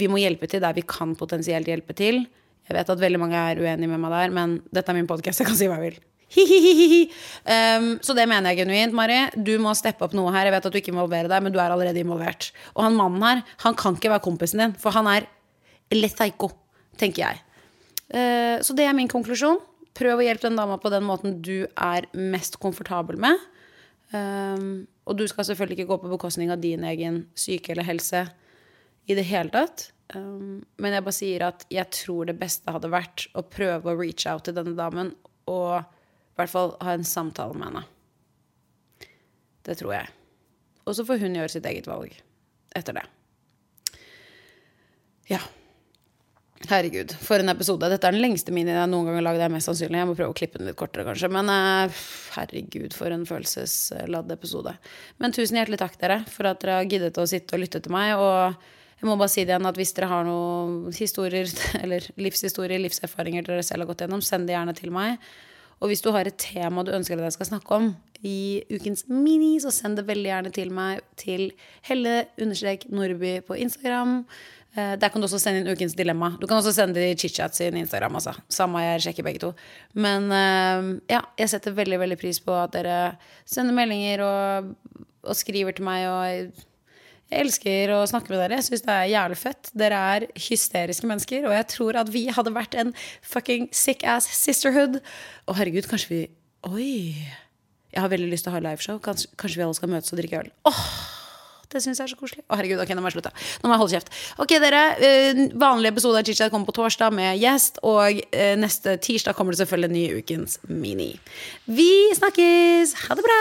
vi 0.01 0.07
må 0.11 0.21
hjelpe 0.21 0.49
til 0.51 0.63
der 0.63 0.77
vi 0.77 0.85
kan 0.87 1.17
potensielt 1.19 1.69
hjelpe 1.69 1.97
til. 1.99 2.23
Jeg 2.69 2.77
vet 2.77 2.93
at 2.93 3.03
veldig 3.03 3.19
mange 3.21 3.39
er 3.39 3.59
uenige 3.59 3.91
med 3.91 4.01
meg 4.05 4.15
der, 4.15 4.35
men 4.35 4.59
dette 4.71 4.93
er 4.93 4.97
min 4.97 5.09
podkast, 5.11 5.43
jeg 5.43 5.49
kan 5.49 5.59
si 5.59 5.69
hva 5.71 5.81
jeg 5.81 5.91
vil. 5.91 6.01
Um, 6.31 7.97
så 8.05 8.15
det 8.15 8.27
mener 8.31 8.53
jeg 8.53 8.63
genuint, 8.63 8.95
Mari. 8.95 9.19
Du 9.35 9.55
må 9.63 9.73
steppe 9.75 10.05
opp 10.07 10.15
noe 10.15 10.31
her. 10.35 10.47
Jeg 10.47 10.55
vet 10.55 10.69
at 10.69 10.75
du 10.75 10.79
ikke 10.81 10.93
involverer 10.93 11.31
deg, 11.31 11.43
men 11.43 11.55
du 11.55 11.59
er 11.59 11.73
allerede 11.73 12.03
involvert. 12.03 12.51
Og 12.77 12.85
han 12.87 12.99
mannen 12.99 13.25
her, 13.25 13.43
han 13.65 13.79
kan 13.79 13.97
ikke 13.99 14.13
være 14.13 14.25
kompisen 14.27 14.63
din, 14.63 14.77
for 14.79 14.95
han 14.95 15.09
er 15.11 15.27
lethaiko, 15.95 16.53
tenker 17.01 17.25
jeg. 17.25 17.43
Uh, 18.13 18.57
så 18.63 18.77
det 18.79 18.87
er 18.87 18.97
min 18.97 19.11
konklusjon. 19.11 19.59
Prøv 19.97 20.21
å 20.21 20.27
hjelpe 20.27 20.47
den 20.47 20.61
dama 20.61 20.79
på 20.79 20.93
den 20.93 21.07
måten 21.07 21.41
du 21.43 21.65
er 21.75 22.07
mest 22.15 22.61
komfortabel 22.63 23.19
med. 23.21 23.41
Um, 24.15 24.87
og 25.07 25.19
du 25.19 25.27
skal 25.31 25.47
selvfølgelig 25.47 25.81
ikke 25.81 25.91
gå 25.91 25.99
på 26.03 26.11
bekostning 26.13 26.51
av 26.55 26.63
din 26.63 26.85
egen 26.87 27.25
syke 27.39 27.75
eller 27.75 27.87
helse 27.87 28.25
i 29.11 29.17
det 29.19 29.27
hele 29.27 29.51
tatt. 29.55 29.91
Um, 30.15 30.63
men 30.83 30.95
jeg 30.95 31.07
bare 31.07 31.15
sier 31.15 31.47
at 31.47 31.65
jeg 31.71 31.91
tror 31.95 32.27
det 32.31 32.39
beste 32.39 32.71
hadde 32.75 32.91
vært 32.91 33.29
å 33.39 33.45
prøve 33.47 33.91
å 33.91 33.99
reach 33.99 34.27
out 34.31 34.47
til 34.47 34.57
denne 34.57 34.75
damen 34.79 35.13
og 35.51 35.87
i 36.41 36.45
hvert 36.47 36.57
fall 36.57 36.75
ha 36.81 36.97
en 36.97 37.07
samtale 37.07 37.57
med 37.57 37.71
henne. 37.71 37.85
Det 39.69 39.77
tror 39.79 39.95
jeg. 39.95 40.11
Og 40.89 40.97
så 40.97 41.07
får 41.07 41.21
hun 41.23 41.37
gjøre 41.37 41.53
sitt 41.53 41.67
eget 41.69 41.89
valg 41.91 42.15
etter 42.77 42.97
det. 42.97 43.07
Ja. 45.31 45.41
Herregud, 46.69 47.13
for 47.25 47.41
en 47.41 47.49
episode. 47.49 47.89
Dette 47.89 48.09
er 48.09 48.13
den 48.13 48.21
lengste 48.21 48.53
minien 48.53 48.77
jeg 48.77 48.91
noen 48.93 49.07
gang 49.09 49.17
har 49.17 49.25
lagd. 49.31 49.45
Mest. 49.55 49.71
Jeg 49.81 50.09
må 50.09 50.17
prøve 50.17 50.35
å 50.35 50.37
klippe 50.37 50.61
den 50.61 50.69
litt 50.69 50.77
kortere, 50.81 51.07
kanskje. 51.07 51.31
Men 51.33 51.49
uh, 51.49 52.03
herregud, 52.35 52.93
for 52.97 53.15
en 53.15 53.25
følelsesladd 53.29 54.35
episode. 54.35 54.75
Men 55.23 55.33
tusen 55.37 55.57
hjertelig 55.57 55.81
takk, 55.81 55.97
dere, 56.03 56.21
for 56.29 56.51
at 56.51 56.61
dere 56.61 56.83
har 56.83 56.91
giddet 56.91 57.21
å 57.21 57.25
sitte 57.31 57.57
og 57.57 57.65
lytte 57.65 57.81
til 57.85 57.95
meg. 57.95 58.13
Og 58.21 59.01
jeg 59.01 59.09
må 59.09 59.17
bare 59.17 59.33
si 59.33 59.47
det 59.47 59.55
igjen 59.55 59.71
at 59.71 59.81
hvis 59.81 59.95
dere 59.97 60.11
har 60.11 60.27
noen 60.29 60.93
historier, 60.93 61.49
eller 61.83 62.11
livshistorier, 62.21 62.83
livserfaringer 62.85 63.47
dere 63.47 63.65
selv 63.65 63.87
har 63.87 63.95
gått 63.95 64.05
gjennom, 64.05 64.25
send 64.25 64.51
det 64.51 64.59
gjerne 64.59 64.77
til 64.77 64.93
meg. 64.93 65.17
Og 65.81 65.91
hvis 65.91 66.05
du 66.05 66.11
har 66.13 66.29
et 66.29 66.39
tema 66.41 66.85
du 66.85 66.93
ønsker 66.93 67.17
at 67.17 67.31
jeg 67.31 67.39
skal 67.39 67.53
snakke 67.55 67.77
om 67.77 67.91
i 68.27 68.63
ukens 68.69 69.07
mini, 69.09 69.55
så 69.63 69.73
send 69.73 69.97
det 69.97 70.07
veldig 70.09 70.29
gjerne 70.29 70.53
til 70.53 70.73
meg 70.77 71.01
til 71.21 71.47
helle-nordby 71.89 73.39
på 73.47 73.57
Instagram. 73.65 74.19
Eh, 74.77 74.93
der 75.01 75.09
kan 75.09 75.23
du 75.23 75.27
også 75.27 75.41
sende 75.41 75.63
inn 75.63 75.73
ukens 75.73 75.97
dilemma. 75.99 76.35
Du 76.39 76.47
kan 76.47 76.61
også 76.61 76.75
sende 76.77 77.01
det 77.01 77.09
i 77.09 77.19
chitchat 77.19 77.57
sin 77.57 77.79
Instagram. 77.81 78.21
Altså. 78.21 78.37
Samme, 78.49 78.85
jeg 78.85 79.07
sjekker 79.07 79.27
begge 79.27 79.41
to. 79.43 79.55
Men 79.95 80.29
eh, 80.31 80.91
ja, 81.17 81.25
jeg 81.41 81.55
setter 81.55 81.75
veldig 81.75 81.99
veldig 82.05 82.19
pris 82.21 82.43
på 82.45 82.55
at 82.61 82.77
dere 82.77 82.99
sender 83.49 83.75
meldinger 83.75 84.23
og, 84.27 84.75
og 85.25 85.37
skriver 85.37 85.75
til 85.75 85.89
meg. 85.89 86.07
og 86.13 86.69
jeg 87.31 87.45
elsker 87.45 87.93
å 87.95 88.01
snakke 88.11 88.33
med 88.33 88.41
dere. 88.43 88.59
Jeg 88.59 88.67
syns 88.67 88.83
det 88.87 88.97
er 88.97 89.13
jævlig 89.13 89.39
fett. 89.39 89.71
Dere 89.79 90.01
er 90.17 90.27
hysteriske 90.49 91.07
mennesker, 91.07 91.47
og 91.47 91.55
jeg 91.55 91.69
tror 91.71 92.01
at 92.03 92.11
vi 92.11 92.25
hadde 92.35 92.55
vært 92.55 92.75
en 92.81 92.91
fucking 93.23 93.69
sick 93.75 94.03
ass 94.03 94.27
sisterhood. 94.35 94.99
Og 95.47 95.57
herregud, 95.61 95.89
kanskje 95.91 96.13
vi 96.15 96.21
Oi. 96.69 97.15
Jeg 97.91 98.03
har 98.05 98.11
veldig 98.13 98.29
lyst 98.31 98.45
til 98.45 98.53
å 98.53 98.59
ha 98.59 98.61
liveshow. 98.63 98.99
Kanskje, 99.03 99.31
kanskje 99.41 99.61
vi 99.61 99.65
alle 99.65 99.79
skal 99.79 99.91
møtes 99.91 100.13
og 100.13 100.21
drikke 100.21 100.43
øl. 100.43 100.51
Åh, 100.69 100.83
det 101.73 101.81
syns 101.81 102.03
jeg 102.03 102.05
er 102.05 102.13
så 102.13 102.19
koselig. 102.21 102.45
Å, 102.45 102.59
herregud, 102.59 102.83
ok, 102.83 102.93
nå 102.93 103.03
må 103.03 103.11
jeg 103.11 103.17
slutte. 103.17 103.33
Nå 103.63 103.71
må 103.71 103.75
jeg 103.75 103.83
holde 103.83 103.97
kjeft. 103.97 104.15
Ok, 104.45 104.55
dere. 104.63 104.85
Uh, 105.01 105.43
vanlig 105.65 105.95
episode 105.95 106.21
av 106.21 106.29
Chichat 106.29 106.53
kommer 106.53 106.69
på 106.69 106.77
torsdag 106.77 107.17
med 107.17 107.41
gjest, 107.41 107.81
og 107.87 108.21
uh, 108.21 108.55
neste 108.61 108.99
tirsdag 109.03 109.39
kommer 109.39 109.57
det 109.57 109.63
selvfølgelig 109.63 109.91
en 109.91 109.99
ny 109.99 110.07
Ukens 110.21 110.59
Mini. 110.69 111.13
Vi 111.71 111.93
snakkes! 112.21 112.99
Ha 113.07 113.19
det 113.19 113.27
bra! 113.27 113.41